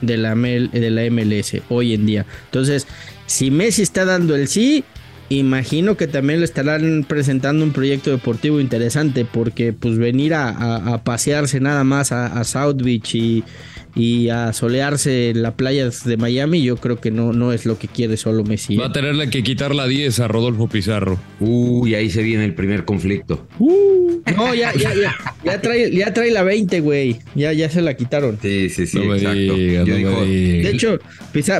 de 0.00 0.16
la, 0.16 0.34
de 0.34 0.90
la 0.90 1.10
MLS 1.10 1.62
hoy 1.68 1.94
en 1.94 2.06
día. 2.06 2.26
Entonces, 2.46 2.86
si 3.26 3.50
Messi 3.50 3.82
está 3.82 4.04
dando 4.04 4.34
el 4.34 4.48
sí, 4.48 4.84
Imagino 5.30 5.96
que 5.96 6.06
también 6.06 6.40
le 6.40 6.44
estarán 6.44 7.02
presentando 7.08 7.64
un 7.64 7.72
proyecto 7.72 8.10
deportivo 8.10 8.60
interesante 8.60 9.24
porque 9.24 9.72
pues 9.72 9.96
venir 9.96 10.34
a, 10.34 11.00
pasearse 11.02 11.60
nada 11.60 11.82
más 11.82 12.12
a 12.12 12.44
South 12.44 12.76
Beach 12.82 13.14
y, 13.14 13.42
y 13.96 14.28
a 14.28 14.52
solearse 14.52 15.30
en 15.30 15.42
la 15.42 15.56
playa 15.56 15.88
de 16.04 16.16
Miami, 16.16 16.62
yo 16.62 16.76
creo 16.76 17.00
que 17.00 17.10
no, 17.10 17.32
no 17.32 17.52
es 17.52 17.64
lo 17.64 17.78
que 17.78 17.86
quiere 17.86 18.16
solo 18.16 18.42
Messi. 18.44 18.76
Va 18.76 18.86
a 18.86 18.92
tenerle 18.92 19.30
que 19.30 19.42
quitar 19.42 19.74
la 19.74 19.86
10 19.86 20.20
a 20.20 20.28
Rodolfo 20.28 20.68
Pizarro. 20.68 21.20
Uy, 21.38 21.94
ahí 21.94 22.10
se 22.10 22.22
viene 22.22 22.44
el 22.44 22.54
primer 22.54 22.84
conflicto. 22.84 23.46
Uh, 23.58 24.20
no, 24.36 24.54
ya, 24.54 24.72
ya, 24.74 24.94
ya, 24.94 25.14
ya, 25.44 25.60
trae, 25.60 25.90
ya 25.94 26.12
trae 26.12 26.30
la 26.32 26.42
20, 26.42 26.80
güey. 26.80 27.18
Ya, 27.34 27.52
ya 27.52 27.70
se 27.70 27.82
la 27.82 27.94
quitaron. 27.94 28.38
Sí, 28.42 28.68
sí, 28.68 28.86
sí, 28.86 28.98
exacto. 28.98 29.56
de 29.56 30.70
hecho, 30.70 30.98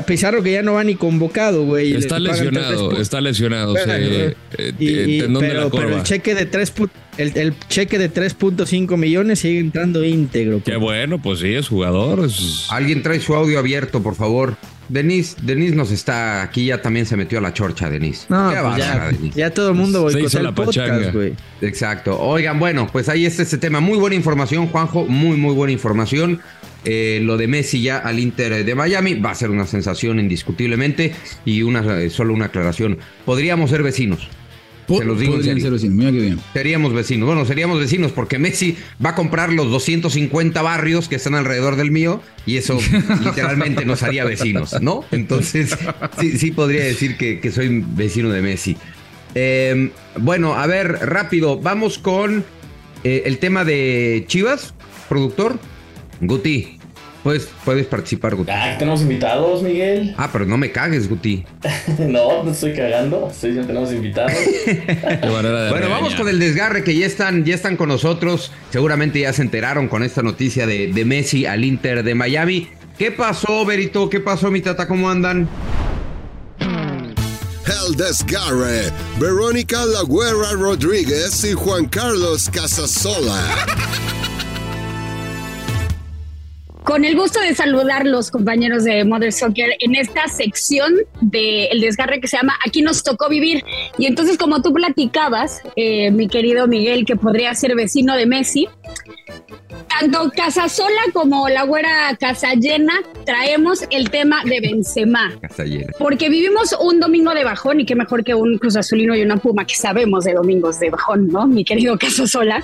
Pizarro 0.05 0.43
que 0.43 0.51
ya 0.51 0.61
no 0.61 0.73
va 0.73 0.83
ni 0.83 0.95
convocado, 0.95 1.65
güey. 1.65 1.93
Está 1.93 2.19
lesionado, 2.19 2.99
está 2.99 3.21
lesionado. 3.21 3.75
Se, 3.75 4.35
eh, 4.57 5.27
pero, 5.39 5.69
pero 5.69 5.97
el 5.97 6.03
cheque 6.03 6.35
de 6.35 6.45
3 6.45 6.71
el, 7.17 7.53
cheque 7.69 7.97
de 7.97 8.11
3.5 8.11 8.97
millones 8.97 9.39
sigue 9.39 9.59
entrando 9.59 10.03
íntegro. 10.03 10.61
Qué 10.63 10.75
bueno, 10.75 11.21
pues 11.21 11.39
sí, 11.39 11.53
es 11.53 11.67
jugador. 11.67 12.24
Alguien 12.69 13.03
trae 13.03 13.19
su 13.19 13.35
audio 13.35 13.59
abierto, 13.59 14.01
por 14.01 14.15
favor. 14.15 14.55
Denis, 14.87 15.35
Denis 15.41 15.73
nos 15.73 15.91
está 15.91 16.43
aquí, 16.43 16.65
ya 16.65 16.81
también 16.81 17.05
se 17.05 17.17
metió 17.17 17.39
a 17.39 17.41
la 17.41 17.53
chorcha, 17.53 17.89
Denis. 17.89 18.27
No, 18.29 18.51
pues 18.51 18.77
ya, 18.77 19.11
ya, 19.35 19.49
todo 19.51 19.69
el 19.69 19.75
mundo 19.75 20.03
boicotea 20.03 20.41
el 20.41 20.53
podcast, 20.53 21.13
güey. 21.13 21.33
Exacto. 21.61 22.19
Oigan, 22.19 22.59
bueno, 22.59 22.87
pues 22.91 23.09
ahí 23.09 23.25
está 23.25 23.41
este 23.41 23.57
tema. 23.57 23.79
Muy 23.79 23.97
buena 23.97 24.15
información, 24.15 24.67
Juanjo, 24.67 25.05
muy, 25.05 25.37
muy 25.37 25.53
buena 25.53 25.71
información. 25.73 26.39
Eh, 26.83 27.19
lo 27.23 27.35
de 27.37 27.47
Messi 27.47 27.81
ya 27.81 27.97
al 27.97 28.19
Inter 28.19 28.63
de 28.63 28.75
Miami 28.75 29.15
va 29.15 29.31
a 29.31 29.35
ser 29.35 29.49
una 29.49 29.65
sensación 29.65 30.19
indiscutiblemente 30.19 31.15
y 31.43 31.63
una, 31.63 32.09
solo 32.11 32.33
una 32.33 32.45
aclaración. 32.45 32.99
Podríamos 33.25 33.71
ser 33.71 33.81
vecinos. 33.81 34.29
Se 34.87 35.03
los 35.03 35.19
digo 35.19 35.41
ser 35.41 35.55
vecinos, 35.71 35.95
mira 35.95 36.11
qué 36.11 36.19
bien. 36.19 36.39
Seríamos 36.53 36.93
vecinos. 36.93 37.27
Bueno, 37.27 37.45
seríamos 37.45 37.79
vecinos 37.79 38.11
porque 38.11 38.37
Messi 38.37 38.77
va 39.03 39.11
a 39.11 39.15
comprar 39.15 39.51
los 39.51 39.71
250 39.71 40.61
barrios 40.61 41.07
que 41.07 41.15
están 41.15 41.35
alrededor 41.35 41.75
del 41.75 41.91
mío 41.91 42.21
y 42.45 42.57
eso 42.57 42.77
literalmente 43.23 43.85
nos 43.85 44.03
haría 44.03 44.25
vecinos, 44.25 44.79
¿no? 44.81 45.03
Entonces, 45.11 45.75
sí, 46.19 46.37
sí 46.37 46.51
podría 46.51 46.83
decir 46.83 47.17
que, 47.17 47.51
soy 47.51 47.83
vecino 47.95 48.29
de 48.29 48.41
Messi. 48.41 48.77
Em, 49.33 49.91
bueno, 50.19 50.53
a 50.53 50.67
ver, 50.67 50.99
rápido, 51.01 51.59
vamos 51.59 51.97
con 51.97 52.45
eh, 53.03 53.23
el 53.25 53.39
tema 53.39 53.65
de 53.65 54.25
Chivas, 54.27 54.73
productor. 55.09 55.59
Guti, 56.21 56.74
Puedes, 57.25 57.49
puedes 57.65 57.87
participar, 57.87 58.35
Guti. 58.35 58.51
Ah, 58.51 58.75
tenemos 58.77 59.01
invitados, 59.01 59.63
Miguel. 59.63 60.13
Ah, 60.15 60.29
pero 60.31 60.45
no 60.45 60.59
me 60.59 60.71
cagues, 60.71 61.09
Guti. 61.09 61.43
no, 61.97 62.43
no 62.43 62.51
estoy 62.51 62.73
cagando. 62.73 63.31
Sí, 63.33 63.51
ya 63.51 63.63
tenemos 63.63 63.91
invitados. 63.91 64.31
bueno, 65.21 65.89
vamos 65.89 66.13
con 66.13 66.27
el 66.29 66.37
desgarre 66.37 66.83
que 66.83 66.95
ya 66.95 67.07
están, 67.07 67.43
ya 67.43 67.55
están 67.55 67.77
con 67.77 67.89
nosotros. 67.89 68.51
Seguramente 68.69 69.21
ya 69.21 69.33
se 69.33 69.41
enteraron 69.41 69.87
con 69.87 70.03
esta 70.03 70.21
noticia 70.21 70.67
de, 70.67 70.93
de 70.93 71.03
Messi 71.03 71.47
al 71.47 71.65
Inter 71.65 72.03
de 72.03 72.13
Miami. 72.13 72.67
¿Qué 72.95 73.11
pasó, 73.11 73.65
Berito? 73.65 74.07
¿Qué 74.07 74.19
pasó, 74.19 74.51
mi 74.51 74.61
tata? 74.61 74.87
¿Cómo 74.87 75.09
andan? 75.09 75.49
El 76.59 77.95
desgarre. 77.95 78.91
Verónica 79.19 79.83
Lagüera 79.83 80.51
Rodríguez 80.51 81.43
y 81.43 81.53
Juan 81.53 81.85
Carlos 81.85 82.51
Casasola. 82.53 83.65
Con 86.85 87.03
el 87.03 87.15
gusto 87.15 87.39
de 87.39 87.55
saludar 87.55 88.05
los 88.05 88.29
compañeros 88.29 88.83
de 88.83 89.03
Mother 89.03 89.33
Soccer 89.33 89.71
en 89.79 89.95
esta 89.95 90.27
sección 90.27 90.93
del 91.19 91.81
desgarre 91.81 92.21
que 92.21 92.27
se 92.27 92.37
llama 92.37 92.53
Aquí 92.63 92.83
nos 92.83 93.01
tocó 93.01 93.27
vivir. 93.27 93.63
Y 93.97 94.05
entonces, 94.05 94.37
como 94.37 94.61
tú 94.61 94.71
platicabas, 94.71 95.61
eh, 95.75 96.11
mi 96.11 96.27
querido 96.27 96.67
Miguel, 96.67 97.03
que 97.05 97.15
podría 97.15 97.55
ser 97.55 97.75
vecino 97.75 98.15
de 98.15 98.27
Messi, 98.27 98.67
tanto 99.99 100.31
Casa 100.35 100.69
Sola 100.69 101.01
como 101.13 101.47
la 101.49 101.63
güera 101.63 102.15
Casa 102.19 102.53
Llena 102.53 102.93
traemos 103.25 103.83
el 103.89 104.09
tema 104.09 104.43
de 104.43 104.59
Benzema. 104.59 105.33
Casa 105.41 105.63
Llena. 105.63 105.91
Porque 105.97 106.29
vivimos 106.29 106.75
un 106.79 106.99
domingo 106.99 107.33
de 107.33 107.43
bajón 107.43 107.79
y 107.79 107.85
qué 107.85 107.95
mejor 107.95 108.23
que 108.23 108.35
un 108.35 108.57
Cruz 108.57 108.75
Azulino 108.75 109.15
y 109.15 109.21
una 109.21 109.37
Puma 109.37 109.65
que 109.65 109.75
sabemos 109.75 110.25
de 110.25 110.33
domingos 110.33 110.79
de 110.79 110.89
bajón, 110.89 111.29
¿no? 111.29 111.47
Mi 111.47 111.63
querido 111.63 111.97
Casa 111.99 112.27
Sola. 112.27 112.63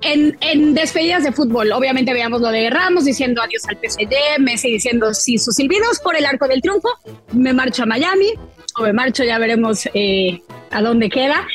En, 0.00 0.36
en 0.40 0.74
despedidas 0.74 1.24
de 1.24 1.32
fútbol, 1.32 1.72
obviamente 1.72 2.12
veamos 2.12 2.40
lo 2.40 2.48
de 2.48 2.70
Ramos 2.70 3.06
diciendo 3.10 3.42
adiós 3.42 3.62
al 3.68 3.76
PSG, 3.76 4.40
Messi 4.40 4.70
diciendo 4.70 5.12
sí 5.14 5.38
sus 5.38 5.54
silbidos 5.54 6.00
por 6.00 6.16
el 6.16 6.24
arco 6.24 6.48
del 6.48 6.60
triunfo, 6.60 6.88
me 7.32 7.52
marcho 7.52 7.82
a 7.82 7.86
Miami 7.86 8.34
o 8.76 8.82
me 8.82 8.92
marcho, 8.92 9.24
ya 9.24 9.38
veremos 9.38 9.88
eh, 9.94 10.40
a 10.70 10.80
dónde 10.82 11.08
queda. 11.08 11.46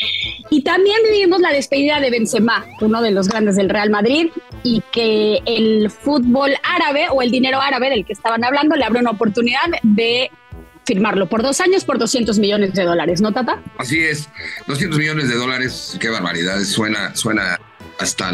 Y 0.49 0.63
también 0.63 0.97
vivimos 1.09 1.39
la 1.39 1.51
despedida 1.51 1.99
de 1.99 2.11
Benzema, 2.11 2.65
uno 2.81 3.01
de 3.01 3.11
los 3.11 3.27
grandes 3.27 3.55
del 3.55 3.69
Real 3.69 3.89
Madrid, 3.89 4.29
y 4.63 4.81
que 4.91 5.41
el 5.45 5.89
fútbol 5.89 6.51
árabe 6.63 7.07
o 7.11 7.21
el 7.21 7.31
dinero 7.31 7.61
árabe 7.61 7.89
del 7.89 8.05
que 8.05 8.13
estaban 8.13 8.43
hablando 8.43 8.75
le 8.75 8.83
abrió 8.83 9.01
una 9.01 9.11
oportunidad 9.11 9.61
de 9.83 10.29
firmarlo 10.85 11.27
por 11.27 11.41
dos 11.41 11.61
años 11.61 11.83
por 11.83 11.97
200 11.97 12.37
millones 12.37 12.73
de 12.73 12.83
dólares, 12.83 13.21
¿no, 13.21 13.33
Tata? 13.33 13.61
Así 13.77 13.99
es, 14.01 14.29
200 14.67 14.99
millones 14.99 15.29
de 15.29 15.35
dólares, 15.35 15.97
qué 15.99 16.09
barbaridad, 16.09 16.59
suena, 16.61 17.15
suena 17.15 17.59
hasta 17.99 18.31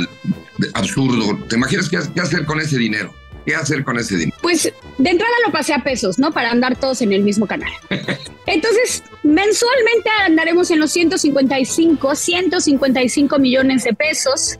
absurdo. 0.73 1.37
¿Te 1.47 1.55
imaginas 1.55 1.89
qué, 1.89 1.97
hacer 1.97 2.45
con 2.45 2.59
ese 2.59 2.77
dinero? 2.77 3.13
¿Qué 3.45 3.55
hacer 3.55 3.83
con 3.83 3.97
ese 3.97 4.17
dinero? 4.17 4.37
Pues 4.41 4.71
de 4.97 5.09
entrada 5.09 5.33
lo 5.45 5.51
pasé 5.51 5.73
a 5.73 5.83
pesos, 5.83 6.19
¿no? 6.19 6.31
Para 6.31 6.51
andar 6.51 6.75
todos 6.75 7.01
en 7.01 7.11
el 7.13 7.23
mismo 7.23 7.47
canal. 7.47 7.71
Entonces, 8.45 9.03
mensualmente 9.23 10.09
andaremos 10.25 10.69
en 10.71 10.79
los 10.79 10.91
155, 10.91 12.15
155 12.15 13.39
millones 13.39 13.83
de 13.83 13.93
pesos. 13.93 14.59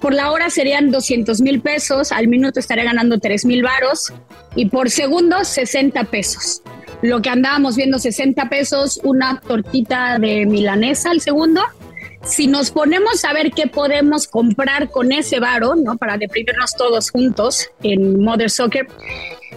Por 0.00 0.14
la 0.14 0.32
hora 0.32 0.50
serían 0.50 0.90
200 0.90 1.40
mil 1.42 1.60
pesos, 1.60 2.10
al 2.10 2.26
minuto 2.26 2.58
estaré 2.58 2.84
ganando 2.84 3.20
3 3.20 3.44
mil 3.44 3.62
varos 3.62 4.12
y 4.56 4.66
por 4.66 4.90
segundo 4.90 5.44
60 5.44 6.04
pesos. 6.04 6.62
Lo 7.02 7.20
que 7.20 7.30
andábamos 7.30 7.76
viendo 7.76 7.98
60 7.98 8.48
pesos, 8.48 9.00
una 9.04 9.40
tortita 9.40 10.18
de 10.18 10.46
milanesa 10.46 11.10
al 11.10 11.20
segundo 11.20 11.62
si 12.24 12.46
nos 12.46 12.70
ponemos 12.70 13.24
a 13.24 13.32
ver 13.32 13.50
qué 13.50 13.66
podemos 13.66 14.26
comprar 14.26 14.90
con 14.90 15.12
ese 15.12 15.40
varo, 15.40 15.74
¿no? 15.74 15.96
Para 15.96 16.16
deprimirnos 16.18 16.74
todos 16.76 17.10
juntos 17.10 17.70
en 17.82 18.22
Mother 18.22 18.50
Soccer, 18.50 18.86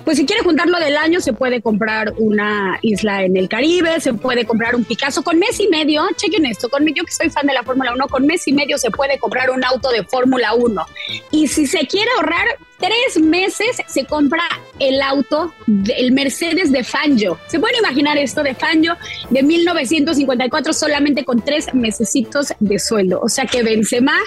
pues 0.05 0.17
si 0.17 0.25
quiere 0.25 0.43
juntarlo 0.43 0.79
del 0.79 0.95
año, 0.95 1.19
se 1.19 1.33
puede 1.33 1.61
comprar 1.61 2.13
una 2.17 2.77
isla 2.83 3.23
en 3.23 3.35
el 3.35 3.49
Caribe, 3.49 3.99
se 3.99 4.13
puede 4.13 4.45
comprar 4.45 4.75
un 4.75 4.85
Picasso 4.85 5.23
con 5.23 5.39
mes 5.39 5.59
y 5.59 5.67
medio. 5.67 6.07
Chequen 6.15 6.45
esto, 6.45 6.69
con 6.69 6.85
yo 6.85 7.03
que 7.03 7.11
soy 7.11 7.31
fan 7.31 7.47
de 7.47 7.53
la 7.53 7.63
Fórmula 7.63 7.91
1, 7.93 8.07
con 8.07 8.25
mes 8.25 8.47
y 8.47 8.53
medio 8.53 8.77
se 8.77 8.91
puede 8.91 9.17
comprar 9.17 9.49
un 9.49 9.65
auto 9.65 9.89
de 9.89 10.03
Fórmula 10.03 10.53
1. 10.53 10.85
Y 11.31 11.47
si 11.47 11.65
se 11.65 11.87
quiere 11.87 12.09
ahorrar 12.15 12.45
tres 12.79 13.19
meses, 13.21 13.81
se 13.87 14.05
compra 14.05 14.43
el 14.79 15.01
auto, 15.01 15.53
el 15.97 16.11
Mercedes 16.11 16.71
de 16.71 16.83
Fangio. 16.83 17.39
¿Se 17.47 17.59
pueden 17.59 17.79
imaginar 17.79 18.17
esto 18.17 18.43
de 18.43 18.53
Fangio 18.53 18.97
de 19.31 19.41
1954 19.41 20.73
solamente 20.73 21.25
con 21.25 21.41
tres 21.41 21.73
mesecitos 21.73 22.53
de 22.59 22.77
sueldo? 22.77 23.21
O 23.21 23.29
sea 23.29 23.45
que 23.45 23.63
Benzema 23.63 24.19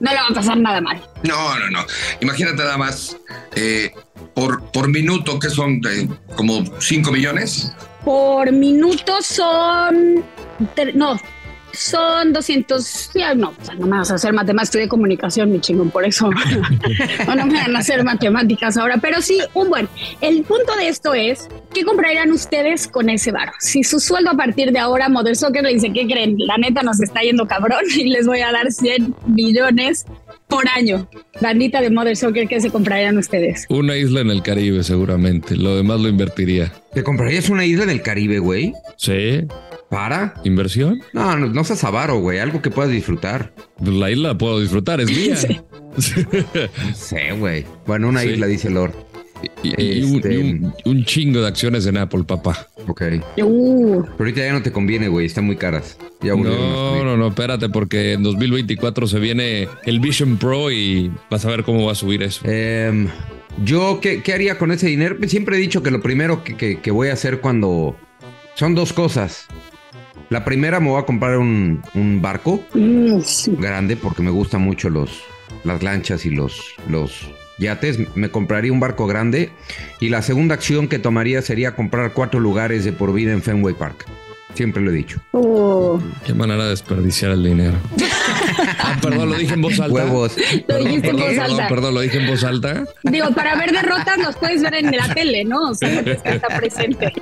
no 0.00 0.10
le 0.10 0.16
va 0.16 0.28
a 0.28 0.34
pasar 0.34 0.56
nada 0.56 0.80
mal. 0.80 1.02
No, 1.22 1.58
no, 1.58 1.70
no. 1.70 1.84
Imagínate 2.20 2.56
nada 2.56 2.78
más, 2.78 3.16
eh, 3.56 3.90
por, 4.34 4.62
por 4.70 4.88
minuto, 4.88 5.38
que 5.38 5.50
son 5.50 5.80
Eh, 5.86 6.08
como 6.36 6.64
5 6.80 7.10
millones. 7.12 7.72
Por 8.04 8.52
minuto 8.52 9.20
son. 9.22 10.24
No, 10.94 11.18
son 11.72 12.32
200. 12.32 13.10
Ya, 13.14 13.34
no, 13.34 13.52
no 13.78 13.86
me 13.86 13.98
vas 13.98 14.10
a 14.10 14.14
hacer 14.14 14.32
matemáticas, 14.32 14.72
de 14.72 14.88
comunicación, 14.88 15.50
mi 15.50 15.60
chingón, 15.60 15.90
por 15.90 16.04
eso. 16.04 16.30
no, 17.26 17.34
no 17.34 17.46
me 17.46 17.54
van 17.54 17.76
a 17.76 17.78
hacer 17.78 18.04
matemáticas 18.04 18.76
ahora, 18.76 18.98
pero 18.98 19.22
sí, 19.22 19.40
un 19.54 19.70
buen. 19.70 19.88
El 20.20 20.42
punto 20.42 20.74
de 20.76 20.88
esto 20.88 21.14
es: 21.14 21.48
¿qué 21.72 21.84
comprarían 21.84 22.30
ustedes 22.32 22.88
con 22.88 23.08
ese 23.08 23.32
bar? 23.32 23.52
Si 23.60 23.82
su 23.82 24.00
sueldo 24.00 24.30
a 24.30 24.36
partir 24.36 24.72
de 24.72 24.78
ahora, 24.78 25.08
Model 25.08 25.36
Soccer 25.36 25.62
le 25.62 25.74
dice, 25.74 25.92
¿qué 25.92 26.06
creen? 26.06 26.36
La 26.38 26.56
neta 26.58 26.82
nos 26.82 27.00
está 27.00 27.20
yendo 27.20 27.46
cabrón 27.46 27.84
y 27.94 28.08
les 28.08 28.26
voy 28.26 28.40
a 28.40 28.52
dar 28.52 28.70
100 28.70 29.14
millones 29.26 30.06
por 30.48 30.68
año. 30.68 31.08
Bandita 31.40 31.80
de 31.80 31.90
Model 31.90 32.16
Soccer, 32.16 32.46
¿qué 32.48 32.60
se 32.60 32.70
comprarían 32.70 33.16
ustedes? 33.18 33.66
Una 33.68 33.96
isla 33.96 34.20
en 34.20 34.30
el 34.30 34.42
Caribe, 34.42 34.82
seguramente. 34.82 35.56
Lo 35.56 35.76
demás 35.76 36.00
lo 36.00 36.08
invertiría. 36.08 36.72
¿Te 36.92 37.02
comprarías 37.02 37.48
una 37.48 37.64
isla 37.64 37.84
en 37.84 37.90
el 37.90 38.02
Caribe, 38.02 38.38
güey? 38.38 38.72
¿Sí? 38.96 39.46
¿Para? 39.88 40.34
¿Inversión? 40.44 41.00
No, 41.12 41.36
no, 41.36 41.46
no 41.48 41.64
seas 41.64 41.84
avaro, 41.84 42.18
güey. 42.20 42.38
Algo 42.38 42.62
que 42.62 42.70
puedas 42.70 42.90
disfrutar. 42.90 43.52
Pues 43.78 43.90
la 43.90 44.10
isla 44.10 44.36
puedo 44.38 44.60
disfrutar, 44.60 45.00
es 45.00 45.10
mía. 45.10 45.36
Sí. 45.36 45.60
No 45.94 46.94
sé, 46.94 47.32
güey. 47.32 47.66
Bueno, 47.86 48.08
una 48.08 48.22
Sí. 48.22 48.28
isla, 48.30 48.46
dice 48.46 48.70
Lord. 48.70 48.94
Y, 49.62 49.68
y 49.82 50.02
un, 50.04 50.16
Este- 50.16 50.34
y 50.34 50.38
un- 50.38 50.74
un 50.86 51.04
chingo 51.04 51.40
de 51.42 51.48
acciones 51.48 51.84
en 51.86 51.96
Apple, 51.98 52.24
papá. 52.24 52.68
Ok. 52.86 53.02
Uh, 53.42 54.02
Pero 54.02 54.14
ahorita 54.18 54.40
ya 54.40 54.52
no 54.52 54.62
te 54.62 54.72
conviene, 54.72 55.08
güey. 55.08 55.26
Están 55.26 55.44
muy 55.44 55.56
caras. 55.56 55.96
Ya 56.20 56.34
No, 56.34 57.04
no, 57.04 57.16
no, 57.16 57.28
espérate, 57.28 57.68
porque 57.68 58.12
en 58.14 58.22
2024 58.22 59.06
se 59.06 59.18
viene 59.18 59.68
el 59.84 60.00
Vision 60.00 60.36
Pro 60.36 60.70
y 60.70 61.10
vas 61.30 61.44
a 61.44 61.48
ver 61.50 61.62
cómo 61.64 61.86
va 61.86 61.92
a 61.92 61.96
subir 61.96 62.22
eso. 62.22 62.40
Em, 62.48 63.08
yo, 63.64 63.98
¿qué, 64.00 64.22
qué 64.22 64.32
haría 64.32 64.58
con 64.58 64.72
ese 64.72 64.86
dinero? 64.88 65.16
Siempre 65.28 65.56
he 65.56 65.60
dicho 65.60 65.82
que 65.82 65.90
lo 65.90 66.00
primero 66.00 66.42
que, 66.44 66.56
que- 66.56 66.80
que 66.80 66.90
voy 66.90 67.08
a 67.08 67.12
hacer 67.14 67.40
cuando... 67.40 67.96
Son 68.54 68.74
dos 68.74 68.92
cosas. 68.92 69.46
La 70.28 70.44
primera 70.44 70.78
me 70.80 70.88
voy 70.90 71.00
a 71.00 71.06
comprar 71.06 71.38
un, 71.38 71.82
un 71.94 72.20
barco 72.22 72.62
mm, 72.74 73.20
sí. 73.22 73.54
grande 73.58 73.96
porque 73.96 74.22
me 74.22 74.30
gustan 74.30 74.62
mucho 74.62 74.88
los, 74.90 75.22
las 75.64 75.82
lanchas 75.82 76.24
y 76.26 76.30
los, 76.30 76.60
los 76.88 77.28
yates. 77.62 77.98
Me 78.14 78.30
compraría 78.30 78.72
un 78.72 78.80
barco 78.80 79.06
grande. 79.06 79.50
Y 80.00 80.10
la 80.10 80.20
segunda 80.20 80.54
acción 80.54 80.88
que 80.88 80.98
tomaría 80.98 81.40
sería 81.40 81.74
comprar 81.74 82.12
cuatro 82.12 82.40
lugares 82.40 82.84
de 82.84 82.92
por 82.92 83.12
vida 83.14 83.32
en 83.32 83.42
Fenway 83.42 83.74
Park. 83.74 84.04
Siempre 84.54 84.82
lo 84.82 84.90
he 84.90 84.94
dicho. 84.94 85.18
Uh, 85.32 85.98
Qué 86.26 86.34
manera 86.34 86.64
de 86.64 86.70
desperdiciar 86.70 87.30
el 87.30 87.42
dinero. 87.42 87.78
ah, 88.80 88.98
perdón, 89.00 89.30
lo 89.30 89.36
dije 89.38 89.54
en 89.54 89.62
voz 89.62 89.80
alta. 89.80 89.94
Huevos. 89.94 90.36
Lo 90.36 90.66
Perdón, 90.66 90.84
dijiste 90.84 91.08
en 91.08 91.16
perdón, 91.16 91.28
voz 91.28 91.38
perdón, 91.38 91.50
alta. 91.60 91.68
perdón, 91.68 91.94
lo 91.94 92.00
dije 92.02 92.18
en 92.18 92.26
voz 92.26 92.44
alta. 92.44 92.84
Digo, 93.04 93.30
para 93.34 93.56
ver 93.56 93.72
derrotas 93.72 94.18
los 94.18 94.36
puedes 94.36 94.60
ver 94.62 94.74
en 94.74 94.94
la 94.94 95.14
tele, 95.14 95.44
¿no? 95.44 95.70
O 95.70 95.74
sea, 95.74 96.02
no 96.02 96.10
estar 96.12 96.58
presente. 96.58 97.12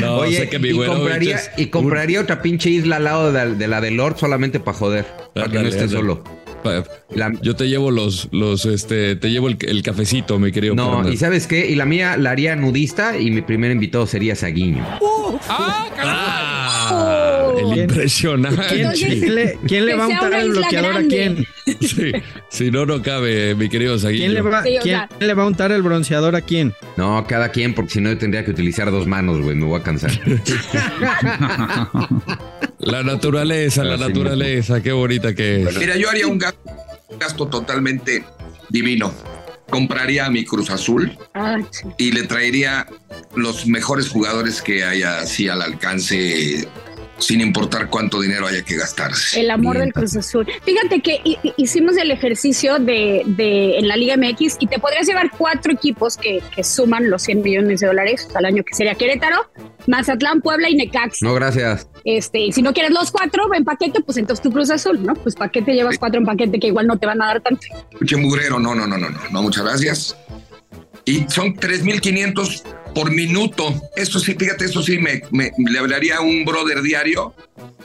No, 0.00 0.16
Oye, 0.16 0.38
sé 0.38 0.48
que 0.48 0.58
mi 0.58 0.68
y 0.68 0.72
güero 0.72 0.94
compraría, 0.94 1.36
es 1.36 1.50
y 1.58 1.66
compraría 1.66 2.22
otra 2.22 2.40
pinche 2.40 2.70
isla 2.70 2.96
al 2.96 3.04
lado 3.04 3.32
de, 3.32 3.54
de 3.54 3.68
la 3.68 3.82
de 3.82 3.90
Lord 3.90 4.16
solamente 4.16 4.58
para 4.58 4.78
joder. 4.78 5.04
Para 5.34 5.48
que 5.48 5.58
no 5.58 5.68
esté 5.68 5.88
solo. 5.88 6.24
Pa- 6.66 6.84
La- 7.14 7.32
Yo 7.42 7.56
te 7.56 7.68
llevo 7.68 7.90
los, 7.90 8.28
los, 8.32 8.66
este, 8.66 9.16
te 9.16 9.30
llevo 9.30 9.48
el, 9.48 9.56
el 9.60 9.82
cafecito, 9.82 10.38
mi 10.38 10.52
querido. 10.52 10.74
no, 10.74 11.08
y 11.08 11.16
¿sabes 11.16 11.46
qué? 11.46 11.66
Y 11.70 11.74
la 11.74 11.84
mía 11.86 12.16
la 12.16 12.30
haría 12.30 12.56
nudista 12.56 13.18
y 13.18 13.30
mi 13.30 13.42
primer 13.42 13.70
invitado 13.70 14.06
sería 14.06 14.34
Saguiño. 14.36 14.84
Ah, 15.48 15.82
el 17.58 17.64
Oh. 17.66 17.74
impresionante. 17.74 18.62
¿Quién, 18.94 19.34
le, 19.34 19.58
quién 19.66 19.86
le 19.86 19.94
va 19.96 20.04
a 20.04 20.08
untar 20.08 20.32
el 20.34 20.50
bloqueador 20.50 20.96
a 20.96 21.02
quién? 21.02 21.46
Sí, 21.80 22.12
si 22.48 22.70
no, 22.70 22.86
no 22.86 23.02
cabe, 23.02 23.54
mi 23.56 23.68
querido 23.68 23.98
Saguillo. 23.98 24.22
¿Quién 24.24 24.34
le, 24.34 24.42
va, 24.42 24.62
Sí, 24.62 24.78
o 24.78 24.82
quién 24.82 24.96
sea- 24.96 25.08
le 25.18 25.34
va 25.34 25.42
a 25.42 25.46
untar 25.46 25.72
el 25.72 25.82
bronceador 25.82 26.36
a 26.36 26.42
quién? 26.42 26.72
No, 26.96 27.26
cada 27.26 27.48
quien, 27.50 27.74
porque 27.74 27.94
si 27.94 28.00
no 28.00 28.10
yo 28.10 28.18
tendría 28.18 28.44
que 28.44 28.52
utilizar 28.52 28.88
dos 28.90 29.06
manos, 29.08 29.40
güey. 29.40 29.56
Me 29.56 29.64
voy 29.66 29.80
a 29.80 29.82
cansar. 29.82 30.12
La 32.86 33.02
naturaleza, 33.02 33.82
la 33.82 33.96
naturaleza, 33.96 34.80
qué 34.80 34.92
bonita 34.92 35.34
que 35.34 35.62
es. 35.62 35.76
Mira, 35.76 35.96
yo 35.96 36.08
haría 36.08 36.28
un 36.28 36.38
gasto, 36.38 36.60
gasto 37.18 37.48
totalmente 37.48 38.24
divino. 38.68 39.12
Compraría 39.68 40.26
a 40.26 40.30
mi 40.30 40.44
Cruz 40.44 40.70
Azul 40.70 41.18
y 41.98 42.12
le 42.12 42.22
traería 42.22 42.86
los 43.34 43.66
mejores 43.66 44.08
jugadores 44.08 44.62
que 44.62 44.84
haya 44.84 45.18
así 45.18 45.48
al 45.48 45.62
alcance, 45.62 46.68
sin 47.18 47.40
importar 47.40 47.88
cuánto 47.88 48.20
dinero 48.20 48.46
haya 48.46 48.62
que 48.62 48.76
gastarse. 48.76 49.40
El 49.40 49.50
amor 49.50 49.76
Bien. 49.76 49.86
del 49.86 49.92
Cruz 49.94 50.16
Azul. 50.16 50.46
Fíjate 50.64 51.00
que 51.00 51.20
hi- 51.24 51.38
hi- 51.42 51.52
hicimos 51.56 51.96
el 51.96 52.10
ejercicio 52.10 52.78
de, 52.78 53.22
de- 53.26 53.78
en 53.78 53.88
la 53.88 53.96
Liga 53.96 54.16
MX 54.16 54.56
y 54.60 54.66
te 54.66 54.78
podrías 54.78 55.06
llevar 55.06 55.30
cuatro 55.36 55.72
equipos 55.72 56.16
que, 56.16 56.42
que 56.54 56.62
suman 56.64 57.08
los 57.10 57.22
100 57.22 57.42
millones 57.42 57.80
de 57.80 57.86
dólares 57.86 58.28
al 58.34 58.44
año, 58.44 58.62
que 58.64 58.74
sería 58.74 58.94
Querétaro, 58.94 59.50
Mazatlán, 59.86 60.40
Puebla 60.40 60.68
y 60.68 60.74
Necax. 60.74 61.22
No, 61.22 61.34
gracias. 61.34 61.88
Este, 62.04 62.38
y 62.40 62.52
si 62.52 62.62
no 62.62 62.72
quieres 62.72 62.92
los 62.92 63.10
cuatro 63.10 63.52
en 63.54 63.64
paquete, 63.64 64.00
pues 64.00 64.18
entonces 64.18 64.42
tu 64.42 64.50
Cruz 64.52 64.70
Azul, 64.70 65.02
¿no? 65.04 65.14
Pues 65.14 65.34
¿para 65.34 65.50
qué 65.50 65.62
te 65.62 65.72
llevas 65.74 65.98
cuatro 65.98 66.20
en 66.20 66.26
paquete 66.26 66.58
que 66.58 66.66
igual 66.68 66.86
no 66.86 66.98
te 66.98 67.06
van 67.06 67.20
a 67.22 67.26
dar 67.26 67.40
tanto? 67.40 67.66
Mugrero, 68.18 68.58
no, 68.58 68.74
no, 68.74 68.86
no, 68.86 68.96
no, 68.98 69.08
no, 69.10 69.18
no, 69.30 69.42
muchas 69.42 69.64
gracias. 69.64 70.16
Y 71.06 71.24
son 71.28 71.54
3.500 71.54 72.62
por 72.94 73.10
minuto. 73.10 73.74
Eso 73.96 74.18
sí, 74.18 74.34
fíjate, 74.34 74.64
eso 74.66 74.82
sí, 74.82 74.98
me, 74.98 75.22
me- 75.30 75.52
le 75.56 75.78
hablaría 75.78 76.16
a 76.16 76.20
un 76.20 76.44
brother 76.44 76.82
diario 76.82 77.32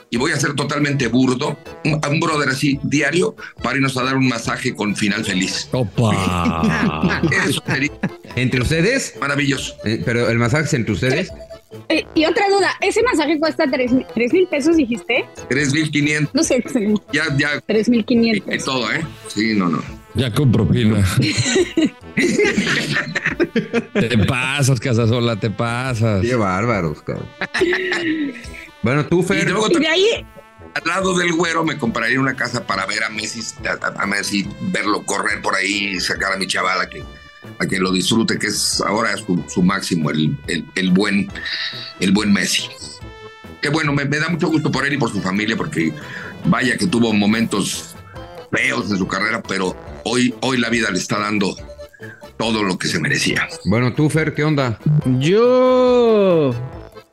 y 0.10 0.18
voy 0.18 0.32
a 0.32 0.40
ser 0.40 0.54
totalmente 0.56 1.08
burdo, 1.08 1.58
un- 1.86 2.00
a 2.04 2.10
un 2.10 2.20
brother 2.20 2.50
así 2.50 2.80
diario 2.84 3.36
para 3.62 3.76
irnos 3.78 3.96
a 3.98 4.04
dar 4.04 4.18
un 4.18 4.28
masaje 4.28 4.74
con 4.76 4.96
final 4.96 5.24
feliz. 5.24 5.70
Opa. 5.72 7.22
Eso 7.48 7.62
sería 7.66 7.92
¿Entre 8.36 8.62
ustedes? 8.62 9.14
maravilloso. 9.22 9.76
Eh, 9.86 10.02
pero 10.04 10.30
el 10.30 10.38
masaje 10.40 10.64
es 10.66 10.74
entre 10.74 10.94
ustedes. 10.94 11.30
Eh, 11.90 12.04
y 12.16 12.26
otra 12.26 12.50
duda, 12.50 12.72
¿ese 12.82 13.02
masaje 13.04 13.40
cuesta 13.40 13.66
tres 13.70 13.92
mil- 13.94 14.06
tres 14.14 14.34
mil 14.34 14.48
pesos, 14.48 14.76
dijiste? 14.78 15.26
3.500, 15.50 16.30
No 16.34 16.44
sé, 16.44 16.62
ya, 17.14 17.24
ya, 17.38 17.62
tres 17.66 17.88
mil 17.88 18.00
y, 18.00 18.02
y 18.02 18.06
quinientos. 18.06 18.66
todo, 18.66 18.92
¿eh? 18.92 19.02
Sí, 19.28 19.54
no, 19.56 19.70
no. 19.70 20.01
Ya 20.14 20.32
con 20.34 20.52
propina. 20.52 21.06
te 23.94 24.18
pasas, 24.28 24.80
Casasola, 24.80 25.40
te 25.40 25.50
pasas. 25.50 26.22
Qué 26.22 26.36
bárbaros, 26.36 27.02
cabrón. 27.02 27.28
Bueno, 28.82 29.06
tú, 29.06 29.22
Y 29.22 29.24
Fer. 29.24 29.50
luego 29.50 29.68
Y 29.70 29.80
de 29.80 29.88
ahí, 29.88 30.26
al 30.74 30.84
lado 30.86 31.18
del 31.18 31.34
güero 31.34 31.64
me 31.64 31.78
compraría 31.78 32.20
una 32.20 32.36
casa 32.36 32.66
para 32.66 32.86
ver 32.86 33.04
a 33.04 33.10
Messi, 33.10 33.42
a, 33.66 34.02
a 34.02 34.06
Messi, 34.06 34.48
verlo 34.62 35.04
correr 35.06 35.42
por 35.42 35.56
ahí, 35.56 36.00
sacar 36.00 36.34
a 36.34 36.38
mi 36.38 36.48
chavala 36.48 36.90
que, 36.90 37.04
a 37.60 37.66
que 37.66 37.80
lo 37.80 37.92
disfrute, 37.92 38.38
que 38.38 38.48
es 38.48 38.82
ahora 38.86 39.16
su, 39.18 39.44
su 39.48 39.64
máximo, 39.64 40.10
el, 40.10 40.38
el, 40.48 40.66
el 40.76 40.92
buen, 40.92 41.32
el 42.00 42.12
buen 42.12 42.34
Messi. 42.34 42.64
Que 43.62 43.70
bueno, 43.70 43.94
me, 43.94 44.06
me 44.06 44.18
da 44.18 44.30
mucho 44.30 44.48
gusto 44.48 44.72
por 44.72 44.86
él 44.86 44.94
y 44.94 44.98
por 44.98 45.12
su 45.12 45.22
familia, 45.22 45.56
porque 45.56 45.94
vaya 46.46 46.76
que 46.78 46.88
tuvo 46.88 47.14
momentos 47.14 47.96
feos 48.52 48.90
en 48.92 48.98
su 48.98 49.08
carrera, 49.08 49.42
pero 49.44 49.76
hoy, 50.04 50.34
hoy 50.42 50.58
la 50.58 50.70
vida 50.70 50.90
le 50.92 50.98
está 51.00 51.20
dando 51.20 51.56
todo 52.38 52.64
lo 52.64 52.78
que 52.78 52.88
se 52.88 53.00
merecía. 53.00 53.48
Bueno, 53.66 53.94
tú, 53.94 54.10
Fer, 54.10 54.34
¿qué 54.34 54.44
onda? 54.44 54.80
Yo 55.20 56.54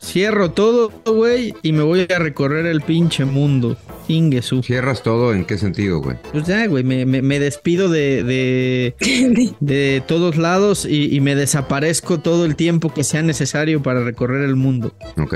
cierro 0.03 0.53
todo, 0.53 0.91
güey, 1.05 1.55
y 1.63 1.73
me 1.73 1.83
voy 1.83 2.07
a 2.15 2.19
recorrer 2.19 2.67
el 2.67 2.81
pinche 2.81 3.25
mundo. 3.25 3.77
Ingue 4.11 4.41
su. 4.41 4.63
¿Cierras 4.63 5.03
todo? 5.03 5.35
¿En 5.35 5.45
qué 5.45 5.59
sentido, 5.59 6.01
güey? 6.01 6.17
Pues 6.33 6.47
ya, 6.47 6.67
güey, 6.67 6.83
me, 6.83 7.05
me- 7.05 7.21
me 7.21 7.39
despido 7.39 7.91
de, 7.91 8.23
de, 8.25 9.55
de 9.61 10.03
todos 10.07 10.39
lados 10.39 10.87
y, 10.89 11.15
y 11.15 11.21
me 11.21 11.35
desaparezco 11.35 12.19
todo 12.21 12.47
el 12.47 12.57
tiempo 12.57 12.95
que 12.95 13.05
sea 13.05 13.21
necesario 13.23 13.83
para 13.83 14.03
recorrer 14.03 14.45
el 14.45 14.57
mundo. 14.57 14.95
Ok. 15.19 15.35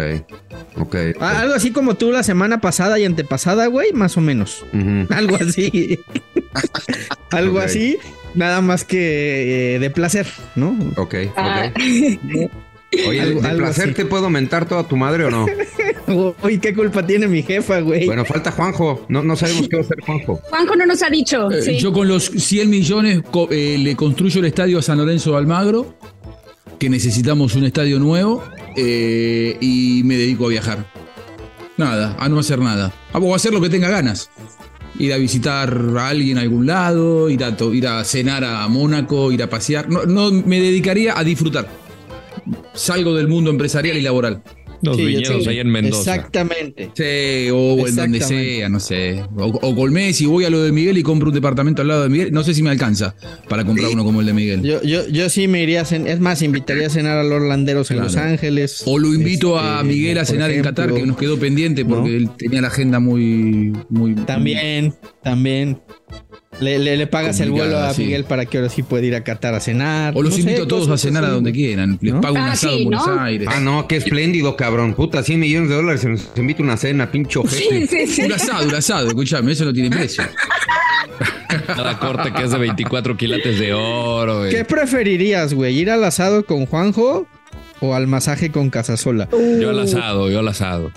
Ok. 0.78 0.96
Ah, 1.20 1.40
algo 1.40 1.54
así 1.54 1.70
como 1.70 1.96
tú 1.96 2.10
la 2.12 2.22
semana 2.22 2.62
pasada 2.62 2.98
y 2.98 3.04
antepasada, 3.04 3.66
güey, 3.66 3.92
más 3.92 4.16
o 4.16 4.22
menos. 4.22 4.64
Algo 5.10 5.36
así. 5.36 5.98
algo 7.30 7.58
así, 7.58 7.98
nada 8.34 8.60
más 8.60 8.84
que 8.84 9.74
eh, 9.74 9.78
de 9.78 9.90
placer, 9.90 10.26
¿no? 10.56 10.76
Ok, 10.96 11.14
Ah. 11.36 11.70
ok. 11.70 11.80
Oye, 13.08 13.22
Algo- 13.22 13.40
¿de 13.40 13.48
algo 13.48 13.58
placer 13.62 13.84
así. 13.86 13.94
te 13.94 14.04
puedo 14.04 14.28
mentar 14.28 14.68
toda 14.68 14.86
tu 14.86 14.98
madre 14.98 15.24
o 15.24 15.30
no? 15.30 15.46
Uy, 16.42 16.58
¿qué 16.58 16.74
culpa 16.74 17.06
tiene 17.06 17.26
mi 17.26 17.42
jefa, 17.42 17.80
güey? 17.80 18.04
Bueno, 18.04 18.22
falta 18.26 18.50
Juanjo. 18.52 19.06
No, 19.08 19.22
no 19.22 19.34
sabemos 19.34 19.66
qué 19.66 19.76
va 19.76 19.82
a 19.82 19.84
hacer 19.86 19.96
Juanjo. 20.04 20.40
Juanjo 20.50 20.76
no 20.76 20.84
nos 20.84 21.02
ha 21.02 21.08
dicho. 21.08 21.50
Eh, 21.50 21.62
sí. 21.62 21.78
Yo 21.78 21.90
con 21.90 22.06
los 22.06 22.26
100 22.26 22.68
millones 22.68 23.22
co- 23.30 23.48
eh, 23.50 23.78
le 23.78 23.96
construyo 23.96 24.40
el 24.40 24.46
estadio 24.46 24.78
a 24.78 24.82
San 24.82 24.98
Lorenzo 24.98 25.30
de 25.32 25.38
Almagro, 25.38 25.96
que 26.78 26.90
necesitamos 26.90 27.54
un 27.54 27.64
estadio 27.64 27.98
nuevo, 27.98 28.44
eh, 28.76 29.56
y 29.58 30.02
me 30.04 30.18
dedico 30.18 30.44
a 30.44 30.48
viajar. 30.50 30.84
Nada, 31.78 32.14
a 32.18 32.28
no 32.28 32.38
hacer 32.40 32.58
nada. 32.58 32.92
A 33.14 33.34
hacer 33.34 33.54
lo 33.54 33.62
que 33.62 33.70
tenga 33.70 33.88
ganas. 33.88 34.28
Ir 34.98 35.12
a 35.12 35.16
visitar 35.16 35.74
a 35.98 36.08
alguien 36.08 36.38
a 36.38 36.42
algún 36.42 36.66
lado, 36.66 37.30
ir 37.30 37.42
a, 37.44 37.56
ir 37.72 37.86
a 37.86 38.04
cenar 38.04 38.44
a 38.44 38.66
Mónaco, 38.68 39.32
ir 39.32 39.42
a 39.42 39.48
pasear. 39.48 39.88
No, 39.88 40.04
no, 40.04 40.30
me 40.30 40.60
dedicaría 40.60 41.18
a 41.18 41.24
disfrutar. 41.24 41.68
Salgo 42.74 43.14
del 43.14 43.28
mundo 43.28 43.50
empresarial 43.50 43.96
y 43.96 44.02
laboral. 44.02 44.42
Los 44.82 44.96
Sí, 44.96 45.04
viñedos 45.06 45.44
sí. 45.44 45.48
ahí 45.50 45.58
en 45.60 45.68
Mendoza. 45.68 46.14
Exactamente. 46.16 46.90
Sí, 46.94 47.50
o 47.52 47.86
en 47.86 47.94
donde 47.96 48.20
sea, 48.20 48.68
no 48.68 48.80
sé. 48.80 49.22
O, 49.36 49.46
o 49.46 49.76
con 49.76 49.92
Messi, 49.92 50.26
voy 50.26 50.44
a 50.44 50.50
lo 50.50 50.62
de 50.62 50.72
Miguel 50.72 50.98
y 50.98 51.02
compro 51.02 51.28
un 51.28 51.34
departamento 51.34 51.82
al 51.82 51.88
lado 51.88 52.02
de 52.02 52.08
Miguel. 52.08 52.32
No 52.32 52.42
sé 52.42 52.52
si 52.52 52.62
me 52.62 52.70
alcanza 52.70 53.14
para 53.48 53.64
comprar 53.64 53.90
uno 53.92 54.04
como 54.04 54.20
el 54.20 54.26
de 54.26 54.32
Miguel. 54.32 54.62
Yo, 54.62 54.82
yo, 54.82 55.06
yo 55.08 55.28
sí 55.30 55.46
me 55.48 55.62
iría 55.62 55.82
a 55.82 55.84
cenar. 55.84 56.08
Es 56.08 56.20
más, 56.20 56.42
invitaría 56.42 56.88
a 56.88 56.90
cenar 56.90 57.18
a 57.18 57.22
los 57.24 57.40
Landeros 57.42 57.90
en 57.90 57.98
Claro. 57.98 58.08
Los 58.08 58.16
Ángeles. 58.16 58.82
O 58.86 58.98
lo 58.98 59.14
invito 59.14 59.58
a 59.58 59.76
Este, 59.82 59.84
Miguel 59.88 60.18
a 60.18 60.24
cenar 60.24 60.50
en. 60.50 60.62
Qatar, 60.62 60.92
que 60.92 61.06
nos 61.06 61.16
quedó 61.16 61.38
pendiente 61.38 61.84
porque 61.84 62.10
¿No? 62.10 62.16
él 62.16 62.30
tenía 62.36 62.60
la 62.60 62.68
agenda 62.68 62.98
muy. 62.98 63.72
muy 63.88 64.14
También, 64.14 64.94
también. 65.22 65.80
Le, 66.62 66.78
le- 66.78 66.96
le 66.96 67.06
pagas 67.06 67.38
el 67.40 67.50
vuelo 67.50 67.78
a 67.78 67.92
sí. 67.92 68.02
Miguel 68.04 68.24
para 68.24 68.46
que 68.46 68.58
ahora 68.58 68.70
sí 68.70 68.82
pueda 68.82 69.04
ir 69.04 69.14
a 69.14 69.22
Qatar 69.24 69.54
a 69.54 69.60
cenar. 69.60 70.12
O 70.16 70.22
los 70.22 70.30
No 70.30 70.36
sé, 70.36 70.42
invito 70.42 70.62
a 70.64 70.68
todos 70.68 70.88
a 70.88 70.96
cenar 70.96 71.24
a 71.24 71.28
donde 71.30 71.52
quieran. 71.52 71.98
Les 72.00 72.14
¿No? 72.14 72.20
pago 72.20 72.34
un 72.36 72.40
Ah, 72.42 72.52
asado 72.52 72.74
sí, 72.74 72.78
en 72.82 72.88
Buenos 72.88 73.06
¿no? 73.06 73.20
Aires. 73.20 73.48
Ah, 73.50 73.60
no, 73.60 73.86
qué 73.88 73.96
espléndido, 73.96 74.56
cabrón. 74.56 74.94
Puta, 74.94 75.22
100 75.22 75.40
millones 75.40 75.68
de 75.68 75.74
dólares. 75.76 76.00
Se 76.02 76.08
nos 76.08 76.30
invita 76.36 76.62
una 76.62 76.76
cena, 76.76 77.10
pincho 77.10 77.42
Sí, 77.48 77.86
sí, 77.86 78.06
sí. 78.06 78.22
Un 78.22 78.32
asado, 78.32 78.68
un 78.68 78.74
asado, 78.74 79.08
escúchame, 79.08 79.52
eso 79.52 79.64
no 79.64 79.72
tiene 79.72 79.90
precio. 79.90 80.24
Cada 81.66 81.98
corte 81.98 82.32
que 82.32 82.42
es 82.44 82.50
de 82.50 82.58
24 82.58 83.16
quilates 83.16 83.58
de 83.58 83.72
oro. 83.74 84.38
güey. 84.40 84.50
¿Qué 84.50 84.64
preferirías, 84.64 85.52
güey? 85.54 85.78
¿Ir 85.78 85.90
al 85.90 86.02
asado 86.04 86.44
con 86.44 86.66
Juanjo 86.66 87.26
o 87.80 87.94
al 87.94 88.06
masaje 88.06 88.50
con 88.50 88.70
Casasola? 88.70 89.28
Yo 89.60 89.70
al 89.70 89.80
asado, 89.80 90.30
yo 90.30 90.38
al 90.40 90.48
asado. 90.48 90.90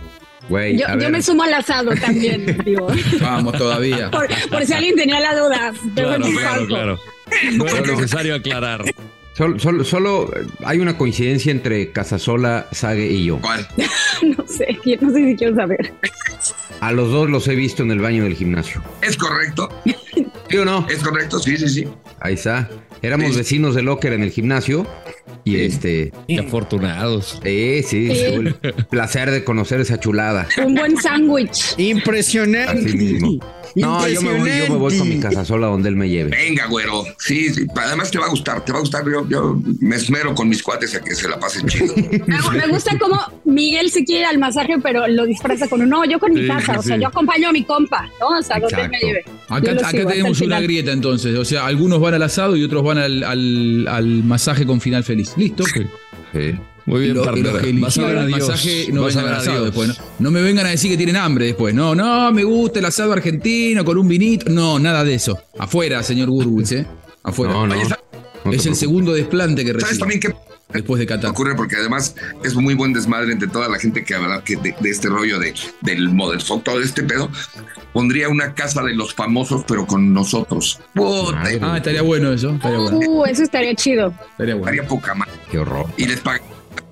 Güey, 0.49 0.77
Yo, 0.77 0.85
yo 0.99 1.09
me 1.09 1.21
sumo 1.21 1.43
al 1.43 1.53
asado 1.53 1.91
también, 1.95 2.57
digo. 2.65 2.87
Vamos 3.21 3.57
todavía. 3.57 4.11
Por, 4.11 4.27
por 4.49 4.65
si 4.65 4.73
alguien 4.73 4.95
tenía 4.95 5.19
la 5.19 5.35
duda. 5.35 5.73
Pero 5.95 6.07
Claro, 6.09 6.25
es 6.27 6.37
claro, 6.37 6.67
claro. 6.67 6.99
No 7.53 7.65
es 7.65 7.87
necesario 7.87 8.35
aclarar. 8.35 8.83
Solo, 9.33 9.59
solo, 9.59 9.83
solo, 9.83 10.31
hay 10.63 10.79
una 10.79 10.97
coincidencia 10.97 11.51
entre 11.51 11.91
Casasola, 11.91 12.67
Sage 12.71 13.07
y 13.07 13.25
yo. 13.25 13.39
¿Cuál? 13.41 13.67
No 14.37 14.45
sé, 14.47 14.77
yo 14.85 14.95
no 15.01 15.11
sé 15.11 15.25
si 15.25 15.35
quiero 15.35 15.55
saber. 15.55 15.93
A 16.79 16.91
los 16.93 17.11
dos 17.11 17.29
los 17.29 17.47
he 17.49 17.55
visto 17.55 17.83
en 17.83 17.91
el 17.91 17.99
baño 17.99 18.23
del 18.23 18.33
gimnasio. 18.35 18.81
¿Es 19.01 19.17
correcto? 19.17 19.69
¿Sí 20.49 20.57
o 20.57 20.63
no? 20.65 20.85
¿Es 20.89 20.99
correcto? 21.03 21.39
Sí, 21.39 21.57
sí, 21.57 21.67
sí. 21.67 21.87
Ahí 22.21 22.35
está. 22.35 22.69
Éramos 23.01 23.31
Sí. 23.31 23.37
vecinos 23.39 23.75
de 23.75 23.81
Locker 23.81 24.13
en 24.13 24.23
el 24.23 24.31
gimnasio. 24.31 24.87
Y 25.45 25.57
este. 25.61 26.11
Qué 26.27 26.39
afortunados. 26.39 27.39
Sí, 27.43 27.81
sí, 27.83 28.09
Sí. 28.15 28.53
placer 28.89 29.29
de 29.31 29.43
conocer 29.43 29.79
esa 29.79 29.99
chulada. 29.99 30.47
Un 30.65 30.73
buen 30.75 30.97
sándwich. 30.97 31.75
Impresionante. 31.77 32.85
Así 32.87 32.97
mismo. 32.97 33.39
No, 33.75 34.07
yo 34.07 34.21
me 34.21 34.37
voy, 34.39 34.49
yo 34.49 34.73
me 34.73 34.77
voy 34.79 34.97
con 34.97 35.09
mi 35.09 35.19
Casasola 35.19 35.67
donde 35.67 35.89
él 35.89 35.95
me 35.95 36.07
lleve. 36.09 36.29
Venga, 36.31 36.65
güero. 36.67 37.03
Sí, 37.19 37.53
sí. 37.53 37.65
Además 37.75 38.09
te 38.11 38.17
va 38.19 38.25
a 38.27 38.29
gustar, 38.29 38.63
te 38.63 38.71
va 38.71 38.77
a 38.77 38.81
gustar. 38.81 39.03
Yo, 39.05 39.27
yo 39.29 39.59
me 39.79 39.95
esmero 39.97 40.33
con 40.33 40.47
mis 40.49 40.63
cuates 40.63 40.95
a 40.95 41.01
que 41.01 41.13
se 41.15 41.27
la 41.27 41.39
pasen 41.39 41.67
chido. 41.67 41.93
Me, 42.25 42.37
me 42.57 42.67
gusta 42.67 42.97
cómo 42.99 43.19
Miguel 43.43 43.91
se 43.91 44.03
quiere 44.05 44.21
ir 44.21 44.27
al 44.27 44.37
masaje, 44.39 44.75
pero 44.81 45.07
lo 45.07 45.25
disfraza 45.25 45.67
con 45.67 45.81
un 45.81 45.89
no, 45.89 46.05
yo 46.05 46.19
con 46.19 46.33
mi 46.33 46.41
Sí, 46.41 46.47
casa, 46.47 46.73
sí, 46.73 46.79
o 46.79 46.81
sea, 46.83 46.95
sí. 46.95 47.01
yo 47.01 47.07
acompaño 47.09 47.49
a 47.49 47.51
mi 47.51 47.63
compa, 47.63 48.09
¿no? 48.19 48.37
O 48.39 48.41
sea, 48.41 48.59
donde 48.59 48.81
él 48.81 48.89
me 48.89 48.99
lleve. 48.99 49.25
Acá, 49.49 49.75
tenemos 49.91 50.41
una 50.41 50.59
grieta 50.61 50.91
entonces. 50.91 51.37
O 51.37 51.45
sea, 51.45 51.65
algunos 51.65 51.99
van 51.99 52.13
al 52.13 52.23
asado 52.23 52.55
y 52.55 52.63
otros 52.63 52.83
van 52.83 52.97
al, 52.97 53.23
al- 53.23 53.87
al 53.89 54.23
masaje 54.23 54.65
con 54.65 54.79
final 54.81 55.03
feliz. 55.03 55.33
¿Listo? 55.37 55.63
Sí. 56.35 56.53
Muy 56.87 57.01
bien, 57.01 57.15
Lo- 57.15 57.23
partner. 57.23 57.45
los 57.53 57.61
que 57.63 57.73
Vas 57.73 57.97
a 57.97 58.01
ver 58.01 58.09
eligieron 58.09 58.17
a 58.17 58.21
el 58.21 58.27
Dios. 58.27 58.49
masaje 58.49 58.87
no 58.91 59.01
Vas 59.03 59.15
a 59.15 59.23
ver 59.23 59.33
a 59.33 59.41
Dios. 59.41 59.63
después. 59.63 59.87
¿no? 59.87 59.95
No 60.19 60.31
me 60.31 60.41
vengan 60.41 60.65
a 60.65 60.69
decir 60.69 60.91
que 60.91 60.97
tienen 60.97 61.15
hambre 61.15 61.45
después. 61.45 61.73
No, 61.73 61.95
no, 61.95 62.31
me 62.31 62.43
gusta 62.43 62.79
el 62.79 62.85
asado 62.85 63.13
argentino 63.13 63.83
con 63.85 63.97
un 63.97 64.07
vinito. 64.07 64.49
No, 64.51 64.77
nada 64.77 65.03
de 65.03 65.15
eso. 65.15 65.39
Afuera, 65.57 66.03
señor 66.03 66.29
Gurwitz, 66.29 66.73
¿eh? 66.73 66.85
Afuera. 67.23 67.53
No, 67.53 67.65
no. 67.67 67.73
Oye, 67.73 67.85
¿sabes 67.85 68.03
no 68.43 68.51
te 68.51 68.57
es 68.57 68.65
el 68.67 68.75
segundo 68.75 69.13
desplante 69.13 69.63
que 69.63 69.69
¿Sabes 69.71 69.83
recibe 69.83 69.99
también 69.99 70.19
qué 70.19 70.29
después 70.73 70.99
de 70.99 71.05
Qatar. 71.05 71.31
ocurre? 71.31 71.55
Porque 71.55 71.75
además 71.75 72.15
es 72.43 72.55
muy 72.55 72.73
buen 72.73 72.93
desmadre 72.93 73.31
entre 73.31 73.47
toda 73.47 73.69
la 73.69 73.79
gente 73.79 74.03
que 74.03 74.15
habla 74.15 74.43
que 74.43 74.55
de, 74.57 74.75
de 74.79 74.89
este 74.89 75.09
rollo 75.09 75.39
de, 75.39 75.53
del 75.81 76.09
model 76.09 76.41
folk, 76.41 76.63
todo 76.63 76.81
este 76.81 77.03
pedo. 77.03 77.29
Pondría 77.93 78.27
una 78.29 78.53
casa 78.53 78.83
de 78.83 78.93
los 78.93 79.13
famosos, 79.13 79.63
pero 79.67 79.87
con 79.87 80.13
nosotros. 80.13 80.79
Puta, 80.93 81.37
Madre. 81.37 81.59
Ah, 81.61 81.77
estaría 81.77 82.01
bueno 82.01 82.33
eso. 82.33 82.51
Estaría 82.51 82.77
bueno. 82.79 82.99
Uh, 82.99 83.25
eso 83.25 83.43
estaría 83.43 83.73
chido. 83.75 84.13
Estaría 84.31 84.55
bueno. 84.55 84.67
haría 84.67 84.87
poca 84.87 85.13
más. 85.15 85.29
Qué 85.49 85.59
horror. 85.59 85.87
Y 85.97 86.05
les 86.05 86.19
pagan 86.19 86.41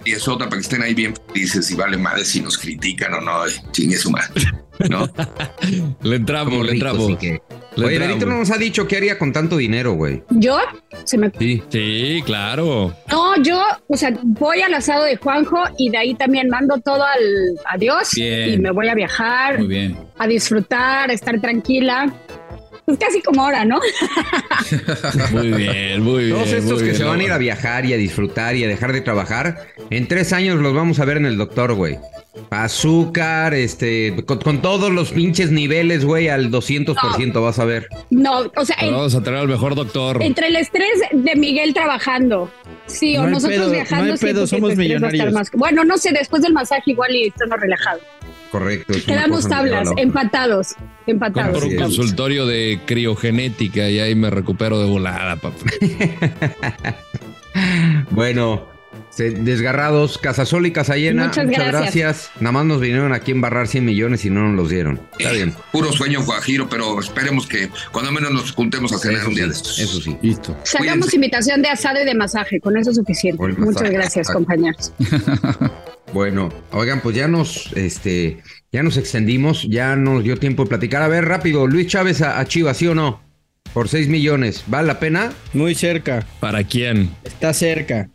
y 0.05 0.11
es 0.11 0.27
otra 0.27 0.47
para 0.49 0.59
que 0.59 0.63
estén 0.63 0.81
ahí 0.81 0.93
bien 0.93 1.13
felices 1.27 1.69
y 1.71 1.75
vale 1.75 1.97
madre 1.97 2.25
si 2.25 2.41
nos 2.41 2.57
critican 2.57 3.13
o 3.15 3.21
no. 3.21 3.45
eh, 3.45 3.51
Chingue 3.71 3.97
su 3.97 4.11
madre. 4.11 4.45
¿No? 4.89 5.07
Le 6.01 6.15
entramos, 6.15 6.65
le 6.65 6.73
entramos. 6.73 7.05
sí 7.07 7.15
que- 7.15 7.41
Le 7.75 7.85
Oye. 7.85 7.99
Benito 7.99 8.25
no 8.25 8.37
nos 8.39 8.51
ha 8.51 8.57
dicho 8.57 8.87
qué 8.87 8.97
haría 8.97 9.17
con 9.17 9.31
tanto 9.31 9.57
dinero, 9.57 9.93
güey. 9.93 10.23
Yo, 10.31 10.57
se 11.05 11.17
me... 11.17 11.31
Sí. 11.39 11.61
Sí, 11.69 12.21
claro. 12.25 12.93
No, 13.09 13.35
yo, 13.41 13.61
o 13.87 13.95
sea, 13.97 14.11
voy 14.23 14.61
al 14.61 14.73
asado 14.73 15.03
de 15.05 15.15
Juanjo 15.17 15.57
y 15.77 15.89
de 15.89 15.97
ahí 15.97 16.15
también 16.15 16.49
mando 16.49 16.77
todo 16.79 17.03
al 17.03 17.55
adiós 17.65 18.11
Bien. 18.15 18.53
y 18.53 18.57
me 18.57 18.71
voy 18.71 18.89
a 18.89 18.95
viajar, 18.95 19.57
Muy 19.59 19.67
bien. 19.67 19.97
a 20.17 20.27
disfrutar, 20.27 21.09
a 21.09 21.13
estar 21.13 21.39
tranquila. 21.39 22.13
Pues 22.86 22.97
casi 22.97 23.21
como 23.21 23.43
ahora, 23.43 23.65
¿no? 23.65 23.80
Muy 25.32 25.51
bien, 25.51 26.01
muy 26.01 26.26
bien. 26.26 26.36
Todos 26.36 26.53
estos 26.53 26.80
que 26.80 26.86
bien, 26.86 26.97
se 26.97 27.03
van 27.03 27.19
a 27.19 27.24
ir 27.24 27.32
a 27.32 27.38
viajar 27.38 27.86
y 27.86 27.93
a 27.93 27.97
disfrutar 27.97 28.55
y 28.55 28.63
a 28.63 28.67
dejar 28.67 28.93
de 28.93 29.01
trabajar, 29.01 29.67
en 29.89 30.07
tres 30.07 30.34
años 30.34 30.59
los 30.59 30.74
vamos 30.74 30.99
a 30.99 31.05
ver 31.05 31.17
en 31.17 31.26
el 31.26 31.38
doctor, 31.38 31.74
güey. 31.74 31.97
Azúcar, 32.49 33.53
este, 33.53 34.23
con, 34.25 34.39
con 34.39 34.61
todos 34.61 34.91
los 34.91 35.11
pinches 35.11 35.51
niveles, 35.51 36.03
güey, 36.05 36.29
al 36.29 36.49
200% 36.51 37.41
vas 37.41 37.59
a 37.59 37.65
ver. 37.65 37.88
No, 38.09 38.39
o 38.55 38.65
sea, 38.65 38.75
en- 38.81 38.91
Vamos 38.93 39.13
a 39.15 39.21
tener 39.23 39.39
al 39.39 39.47
mejor 39.47 39.75
doctor. 39.75 40.21
entre 40.21 40.47
el 40.47 40.55
estrés 40.55 40.99
de 41.11 41.36
Miguel 41.36 41.73
trabajando, 41.73 42.51
sí, 42.88 43.13
No 43.15 43.23
o 43.23 43.27
nosotros 43.27 43.59
pedo, 43.59 43.71
viajando, 43.71 44.05
no 44.05 44.11
hay 44.13 44.17
pedo, 44.17 44.47
somos 44.47 44.75
millonarios. 44.75 45.31
más- 45.34 45.51
Bueno, 45.53 45.84
no 45.84 45.97
sé, 45.97 46.11
después 46.11 46.41
del 46.41 46.53
masaje 46.53 46.91
igual 46.91 47.15
y 47.15 47.27
estamos 47.27 47.59
relajados. 47.59 48.01
Correcto. 48.51 48.93
Quedamos 49.05 49.47
tablas, 49.49 49.86
no 49.89 49.93
empatados, 49.97 50.75
empatados. 51.07 51.53
Compro 51.59 51.69
un 51.69 51.75
consultorio 51.75 52.45
de 52.45 52.79
criogenética 52.86 53.89
y 53.89 53.99
ahí 53.99 54.13
me 54.13 54.29
recupero 54.29 54.79
de 54.79 54.86
volada, 54.89 55.36
papá. 55.38 55.55
Bueno, 58.11 58.67
desgarrados, 59.18 60.18
Casasol 60.18 60.66
y 60.66 60.72
Casallena, 60.72 61.28
Muchas 61.28 61.45
muchas, 61.45 61.68
gracias. 61.68 61.82
gracias. 61.82 62.32
Nada 62.39 62.51
más 62.51 62.66
nos 62.66 62.82
vinieron 62.82 63.14
aquí 63.14 63.32
a 63.32 63.36
embarrar 63.36 63.68
100 63.68 63.86
millones 63.86 64.26
y 64.26 64.30
no 64.30 64.47
nos 64.47 64.55
los 64.55 64.70
dieron. 64.70 65.01
Está 65.18 65.32
bien. 65.32 65.53
Puro 65.72 65.91
sueño 65.91 66.24
guajiro, 66.24 66.68
pero 66.70 66.99
esperemos 66.99 67.47
que 67.47 67.70
cuando 67.91 68.11
menos 68.11 68.32
nos 68.32 68.51
juntemos 68.51 68.91
a 68.93 68.97
cenar 68.97 69.28
un 69.28 69.36
día 69.36 69.43
sí, 69.43 69.49
de 69.49 69.55
estos. 69.55 69.80
eso 69.80 70.01
sí. 70.01 70.18
Listo. 70.22 70.57
Sacamos 70.64 71.14
invitación 71.14 71.61
de 71.61 71.70
asado 71.70 72.01
y 72.01 72.05
de 72.05 72.16
masaje, 72.16 72.59
con 72.59 72.78
eso 72.78 72.89
es 72.91 72.97
suficiente. 72.97 73.41
Muchas 73.57 73.89
gracias, 73.89 74.30
compañeros. 74.30 74.93
Bueno, 76.14 76.49
oigan, 76.72 77.01
pues 77.01 77.16
ya 77.16 77.28
nos, 77.28 77.72
este, 77.74 78.38
ya 78.72 78.84
nos 78.84 78.97
extendimos, 78.97 79.64
ya 79.68 79.95
nos 79.95 80.24
dio 80.24 80.38
tiempo 80.38 80.64
de 80.64 80.70
platicar. 80.70 81.01
A 81.01 81.07
ver, 81.07 81.26
rápido, 81.26 81.66
Luis 81.66 81.88
Chávez 81.88 82.22
a, 82.22 82.39
a 82.39 82.45
Chivas, 82.45 82.78
¿sí 82.78 82.86
o 82.86 82.93
no? 82.93 83.20
Por 83.74 83.89
6 83.89 84.09
millones, 84.09 84.64
¿vale 84.68 84.88
la 84.89 84.99
pena? 84.99 85.34
Muy 85.53 85.74
cerca. 85.74 86.24
¿Para 86.39 86.64
quién? 86.66 87.09
Está 87.24 87.51
cerca. 87.53 88.09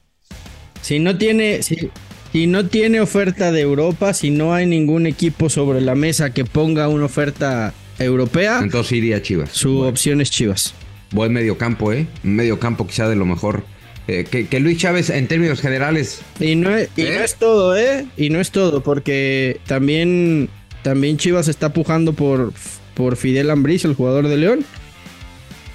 Si 0.82 0.98
no 0.98 1.16
tiene, 1.18 1.62
si, 1.62 1.90
si 2.32 2.46
no 2.46 2.66
tiene 2.66 3.00
oferta 3.00 3.52
de 3.52 3.60
Europa, 3.60 4.14
si 4.14 4.30
no 4.30 4.54
hay 4.54 4.66
ningún 4.66 5.06
equipo 5.06 5.48
sobre 5.48 5.80
la 5.80 5.94
mesa 5.94 6.32
que 6.32 6.44
ponga 6.44 6.88
una 6.88 7.06
oferta 7.06 7.74
europea, 7.98 8.60
Entonces 8.62 8.92
iría 8.92 9.20
Chivas. 9.22 9.50
su 9.52 9.80
opción 9.80 10.20
es 10.20 10.30
Chivas. 10.30 10.74
Buen 11.10 11.32
mediocampo, 11.32 11.92
¿eh? 11.92 12.06
Un 12.24 12.36
mediocampo 12.36 12.86
quizá 12.86 13.08
de 13.08 13.16
lo 13.16 13.24
mejor. 13.24 13.64
Eh, 14.06 14.24
que, 14.30 14.46
que 14.46 14.60
Luis 14.60 14.78
Chávez, 14.78 15.10
en 15.10 15.26
términos 15.26 15.60
generales, 15.60 16.20
Y 16.40 16.54
no, 16.54 16.74
es, 16.74 16.88
y 16.96 17.02
¿Eh? 17.02 17.14
no 17.18 17.24
es 17.24 17.34
todo, 17.34 17.76
¿eh? 17.76 18.06
Y 18.16 18.30
no 18.30 18.40
es 18.40 18.50
todo, 18.50 18.82
porque 18.82 19.60
también, 19.66 20.48
también 20.82 21.18
Chivas 21.18 21.48
está 21.48 21.72
pujando 21.74 22.14
por, 22.14 22.52
por 22.94 23.16
Fidel 23.16 23.50
Ambriz, 23.50 23.84
el 23.84 23.94
jugador 23.94 24.28
de 24.28 24.36
León. 24.38 24.64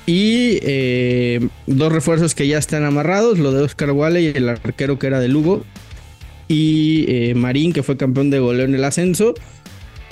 Y 0.06 0.60
eh, 0.64 1.48
dos 1.66 1.92
refuerzos 1.94 2.36
que 2.36 2.48
ya 2.48 2.58
están 2.58 2.84
amarrados, 2.84 3.40
lo 3.40 3.52
de 3.54 3.64
Oscar 3.64 3.92
Wale 3.92 4.22
y 4.22 4.28
el 4.28 4.50
arquero 4.50 5.00
que 5.00 5.08
era 5.08 5.20
de 5.20 5.30
Lugo. 5.30 5.64
Y 6.50 7.06
eh, 7.08 7.36
Marín, 7.36 7.72
que 7.72 7.84
fue 7.84 7.96
campeón 7.96 8.30
de 8.30 8.40
goleo 8.40 8.66
en 8.66 8.76
el 8.76 8.84
ascenso. 8.84 9.34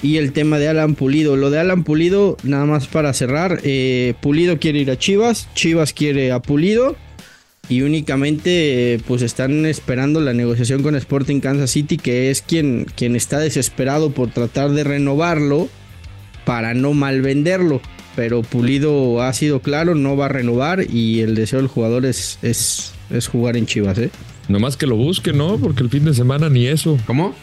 Y 0.02 0.18
el 0.18 0.32
tema 0.32 0.58
de 0.58 0.68
Alan 0.70 0.96
Pulido. 0.96 1.36
Lo 1.36 1.50
de 1.52 1.60
Alan 1.60 1.84
Pulido, 1.84 2.38
nada 2.44 2.66
más 2.66 2.88
para 2.88 3.14
cerrar. 3.14 3.60
eh, 3.64 4.14
Pulido 4.22 4.60
quiere 4.60 4.80
ir 4.80 4.90
a 4.92 4.98
Chivas. 4.98 5.48
Chivas 5.54 5.94
quiere 5.94 6.32
a 6.32 6.42
Pulido. 6.42 6.96
y 7.70 7.84
únicamente 7.84 9.00
pues 9.08 9.22
están 9.22 9.66
esperando 9.66 10.20
la 10.20 10.34
negociación 10.34 10.84
con 10.84 10.96
Sporting 10.96 11.40
Kansas 11.40 11.72
City, 11.72 11.98
que 11.98 12.30
es 12.30 12.42
quien, 12.42 12.86
quien 12.96 13.16
está 13.16 13.40
desesperado 13.40 14.12
por 14.12 14.32
tratar 14.32 14.72
de 14.72 14.84
renovarlo 14.84 15.70
para 16.44 16.74
no 16.74 16.94
mal 16.94 17.22
venderlo. 17.22 17.82
Pero 18.16 18.42
Pulido 18.42 19.22
ha 19.22 19.32
sido 19.34 19.62
claro, 19.62 19.96
no 19.96 20.18
va 20.18 20.26
a 20.26 20.30
renovar 20.30 20.86
y 20.92 21.22
el 21.22 21.34
deseo 21.36 21.60
del 21.60 21.68
jugador 21.68 22.06
es, 22.06 22.40
es, 22.42 22.94
es 23.10 23.28
jugar 23.28 23.56
en 23.58 23.66
Chivas. 23.66 23.98
¿eh? 23.98 24.10
Nomás 24.50 24.76
que 24.76 24.86
lo 24.86 24.96
busquen, 24.98 25.38
¿no? 25.38 25.58
Porque 25.58 25.82
el 25.84 25.90
fin 25.90 26.04
de 26.06 26.14
semana 26.14 26.50
ni 26.50 26.68
eso. 26.68 26.98
¿Cómo? 27.08 27.34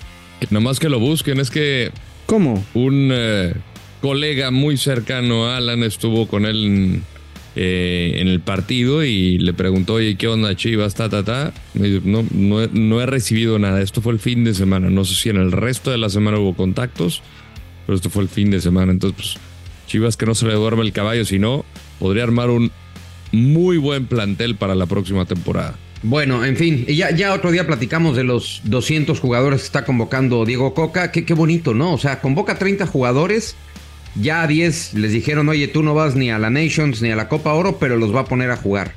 Nomás 0.50 0.78
que 0.78 0.88
lo 0.88 1.00
busquen, 1.00 1.40
es 1.40 1.50
que 1.50 1.90
¿Cómo? 2.26 2.62
un 2.74 3.08
eh, 3.12 3.54
colega 4.02 4.50
muy 4.50 4.76
cercano 4.76 5.46
a 5.46 5.56
Alan 5.56 5.82
estuvo 5.82 6.28
con 6.28 6.44
él 6.44 6.64
en, 6.64 7.02
eh, 7.56 8.16
en 8.18 8.28
el 8.28 8.40
partido 8.40 9.02
y 9.04 9.38
le 9.38 9.54
preguntó, 9.54 9.94
oye, 9.94 10.16
¿qué 10.16 10.28
onda 10.28 10.54
Chivas? 10.54 10.94
Ta, 10.94 11.08
ta, 11.08 11.24
ta. 11.24 11.54
Me 11.72 11.88
dijo, 11.88 12.02
no, 12.04 12.24
no, 12.30 12.62
he- 12.62 12.68
no 12.74 13.00
he 13.00 13.06
recibido 13.06 13.58
nada. 13.58 13.80
Esto 13.80 14.02
fue 14.02 14.12
el 14.12 14.18
fin 14.18 14.44
de 14.44 14.52
semana. 14.52 14.90
No 14.90 15.06
sé 15.06 15.14
si 15.14 15.30
en 15.30 15.38
el 15.38 15.50
resto 15.50 15.90
de 15.90 15.96
la 15.98 16.10
semana 16.10 16.38
hubo 16.38 16.54
contactos, 16.54 17.22
pero 17.86 17.96
esto 17.96 18.10
fue 18.10 18.22
el 18.22 18.28
fin 18.28 18.50
de 18.50 18.60
semana. 18.60 18.92
Entonces, 18.92 19.16
pues, 19.16 19.38
Chivas 19.88 20.16
que 20.16 20.26
no 20.26 20.36
se 20.36 20.46
le 20.46 20.54
duerme 20.54 20.82
el 20.82 20.92
caballo, 20.92 21.24
si 21.24 21.40
no, 21.40 21.64
podría 21.98 22.22
armar 22.22 22.50
un 22.50 22.70
muy 23.32 23.78
buen 23.78 24.06
plantel 24.06 24.54
para 24.54 24.76
la 24.76 24.86
próxima 24.86 25.24
temporada. 25.24 25.74
Bueno, 26.02 26.44
en 26.44 26.56
fin, 26.56 26.86
ya 26.86 27.34
otro 27.34 27.50
día 27.50 27.66
platicamos 27.66 28.16
de 28.16 28.22
los 28.22 28.60
200 28.64 29.18
jugadores 29.18 29.62
que 29.62 29.66
está 29.66 29.84
convocando 29.84 30.44
Diego 30.44 30.72
Coca. 30.72 31.10
Qué, 31.10 31.24
qué 31.24 31.34
bonito, 31.34 31.74
¿no? 31.74 31.92
O 31.94 31.98
sea, 31.98 32.20
convoca 32.20 32.56
30 32.56 32.86
jugadores. 32.86 33.56
Ya 34.14 34.42
a 34.42 34.46
10 34.46 34.94
les 34.94 35.12
dijeron, 35.12 35.48
oye, 35.48 35.66
tú 35.68 35.82
no 35.82 35.94
vas 35.94 36.14
ni 36.14 36.30
a 36.30 36.38
la 36.38 36.50
Nations 36.50 37.02
ni 37.02 37.10
a 37.10 37.16
la 37.16 37.28
Copa 37.28 37.52
Oro, 37.54 37.78
pero 37.78 37.96
los 37.96 38.14
va 38.14 38.20
a 38.20 38.24
poner 38.26 38.50
a 38.50 38.56
jugar. 38.56 38.92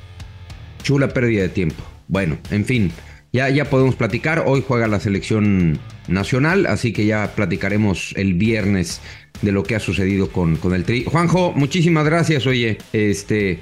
Chula 0.82 1.08
pérdida 1.08 1.42
de 1.42 1.48
tiempo. 1.48 1.82
Bueno, 2.06 2.38
en 2.50 2.64
fin, 2.64 2.92
ya, 3.32 3.48
ya 3.48 3.64
podemos 3.64 3.94
platicar. 3.94 4.44
Hoy 4.46 4.62
juega 4.66 4.86
la 4.86 5.00
selección 5.00 5.80
nacional, 6.06 6.66
así 6.66 6.92
que 6.92 7.06
ya 7.06 7.34
platicaremos 7.34 8.14
el 8.16 8.34
viernes 8.34 9.00
de 9.40 9.52
lo 9.52 9.62
que 9.62 9.74
ha 9.74 9.80
sucedido 9.80 10.28
con, 10.28 10.56
con 10.56 10.74
el 10.74 10.84
tri. 10.84 11.04
Juanjo, 11.04 11.52
muchísimas 11.56 12.04
gracias, 12.04 12.46
oye, 12.46 12.78
este, 12.92 13.60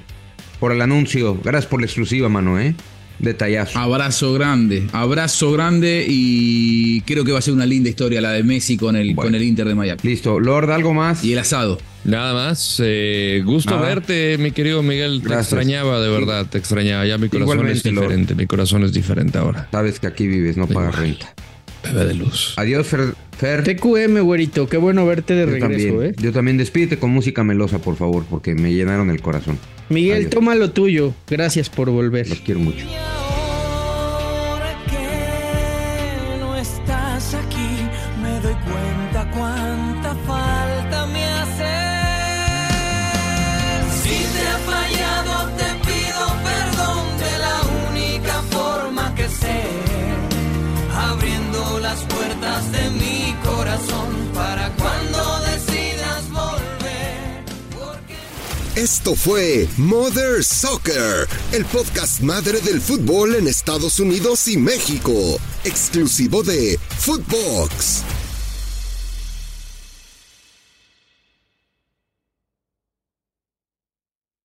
por 0.59 0.71
el 0.71 0.81
anuncio. 0.81 1.37
Gracias 1.43 1.65
por 1.67 1.79
la 1.79 1.85
exclusiva, 1.87 2.29
mano, 2.29 2.59
¿eh? 2.59 2.75
Detallazo. 3.19 3.77
Abrazo 3.77 4.33
grande, 4.33 4.87
abrazo 4.93 5.51
grande 5.51 6.05
y 6.07 7.01
creo 7.01 7.23
que 7.23 7.31
va 7.31 7.37
a 7.37 7.41
ser 7.41 7.53
una 7.53 7.67
linda 7.67 7.87
historia 7.87 8.19
la 8.19 8.31
de 8.31 8.41
Messi 8.41 8.77
con 8.77 8.95
el, 8.95 9.13
Bueno. 9.13 9.27
con 9.27 9.35
el 9.35 9.43
Inter 9.43 9.67
de 9.67 9.75
Miami. 9.75 9.99
Listo, 10.03 10.39
Lord, 10.39 10.71
¿algo 10.71 10.93
más? 10.95 11.23
Y 11.23 11.33
el 11.33 11.39
asado. 11.39 11.77
Nada 12.03 12.33
más, 12.33 12.81
eh, 12.83 13.43
gusto 13.45 13.75
Nada. 13.75 13.87
verte, 13.87 14.37
mi 14.39 14.49
querido 14.51 14.81
Miguel. 14.81 15.21
Te 15.21 15.35
extrañaba, 15.35 16.01
de 16.01 16.09
verdad, 16.09 16.47
te 16.49 16.57
extrañaba. 16.57 17.05
Ya 17.05 17.19
mi 17.19 17.29
corazón 17.29 17.53
Igualmente, 17.59 17.89
es 17.89 17.93
Lord. 17.93 18.05
diferente, 18.05 18.33
mi 18.33 18.47
corazón 18.47 18.83
es 18.83 18.91
diferente 18.93 19.37
ahora. 19.37 19.67
Sabes 19.71 19.99
que 19.99 20.07
aquí 20.07 20.25
vives, 20.25 20.57
no 20.57 20.65
pagas 20.65 20.95
renta. 20.95 21.31
Bebé 21.83 22.05
de 22.05 22.13
luz. 22.15 22.53
Adiós, 22.57 22.85
Fer. 22.87 23.13
Fer. 23.37 23.63
TQM, 23.63 24.19
güerito, 24.21 24.69
qué 24.69 24.77
bueno 24.77 25.05
verte 25.05 25.33
de 25.33 25.45
Yo 25.45 25.51
regreso, 25.51 25.93
también, 25.95 26.11
¿eh? 26.11 26.15
yo 26.21 26.31
también 26.31 26.57
despídete 26.57 26.97
con 26.97 27.09
música 27.09 27.43
melosa, 27.43 27.79
por 27.79 27.95
favor, 27.95 28.23
porque 28.29 28.53
me 28.53 28.71
llenaron 28.73 29.09
el 29.09 29.21
corazón. 29.21 29.57
Miguel, 29.89 30.17
Adiós. 30.17 30.29
toma 30.29 30.55
lo 30.55 30.71
tuyo. 30.71 31.13
Gracias 31.27 31.69
por 31.69 31.89
volver. 31.89 32.29
Los 32.29 32.39
quiero 32.41 32.59
mucho. 32.59 32.85
Esto 58.81 59.13
fue 59.15 59.67
Mother 59.77 60.43
Soccer, 60.43 61.27
el 61.51 61.65
podcast 61.65 62.21
madre 62.21 62.61
del 62.61 62.81
fútbol 62.81 63.35
en 63.35 63.47
Estados 63.47 63.99
Unidos 63.99 64.47
y 64.47 64.57
México, 64.57 65.39
exclusivo 65.63 66.41
de 66.41 66.79
Footbox. 66.97 68.03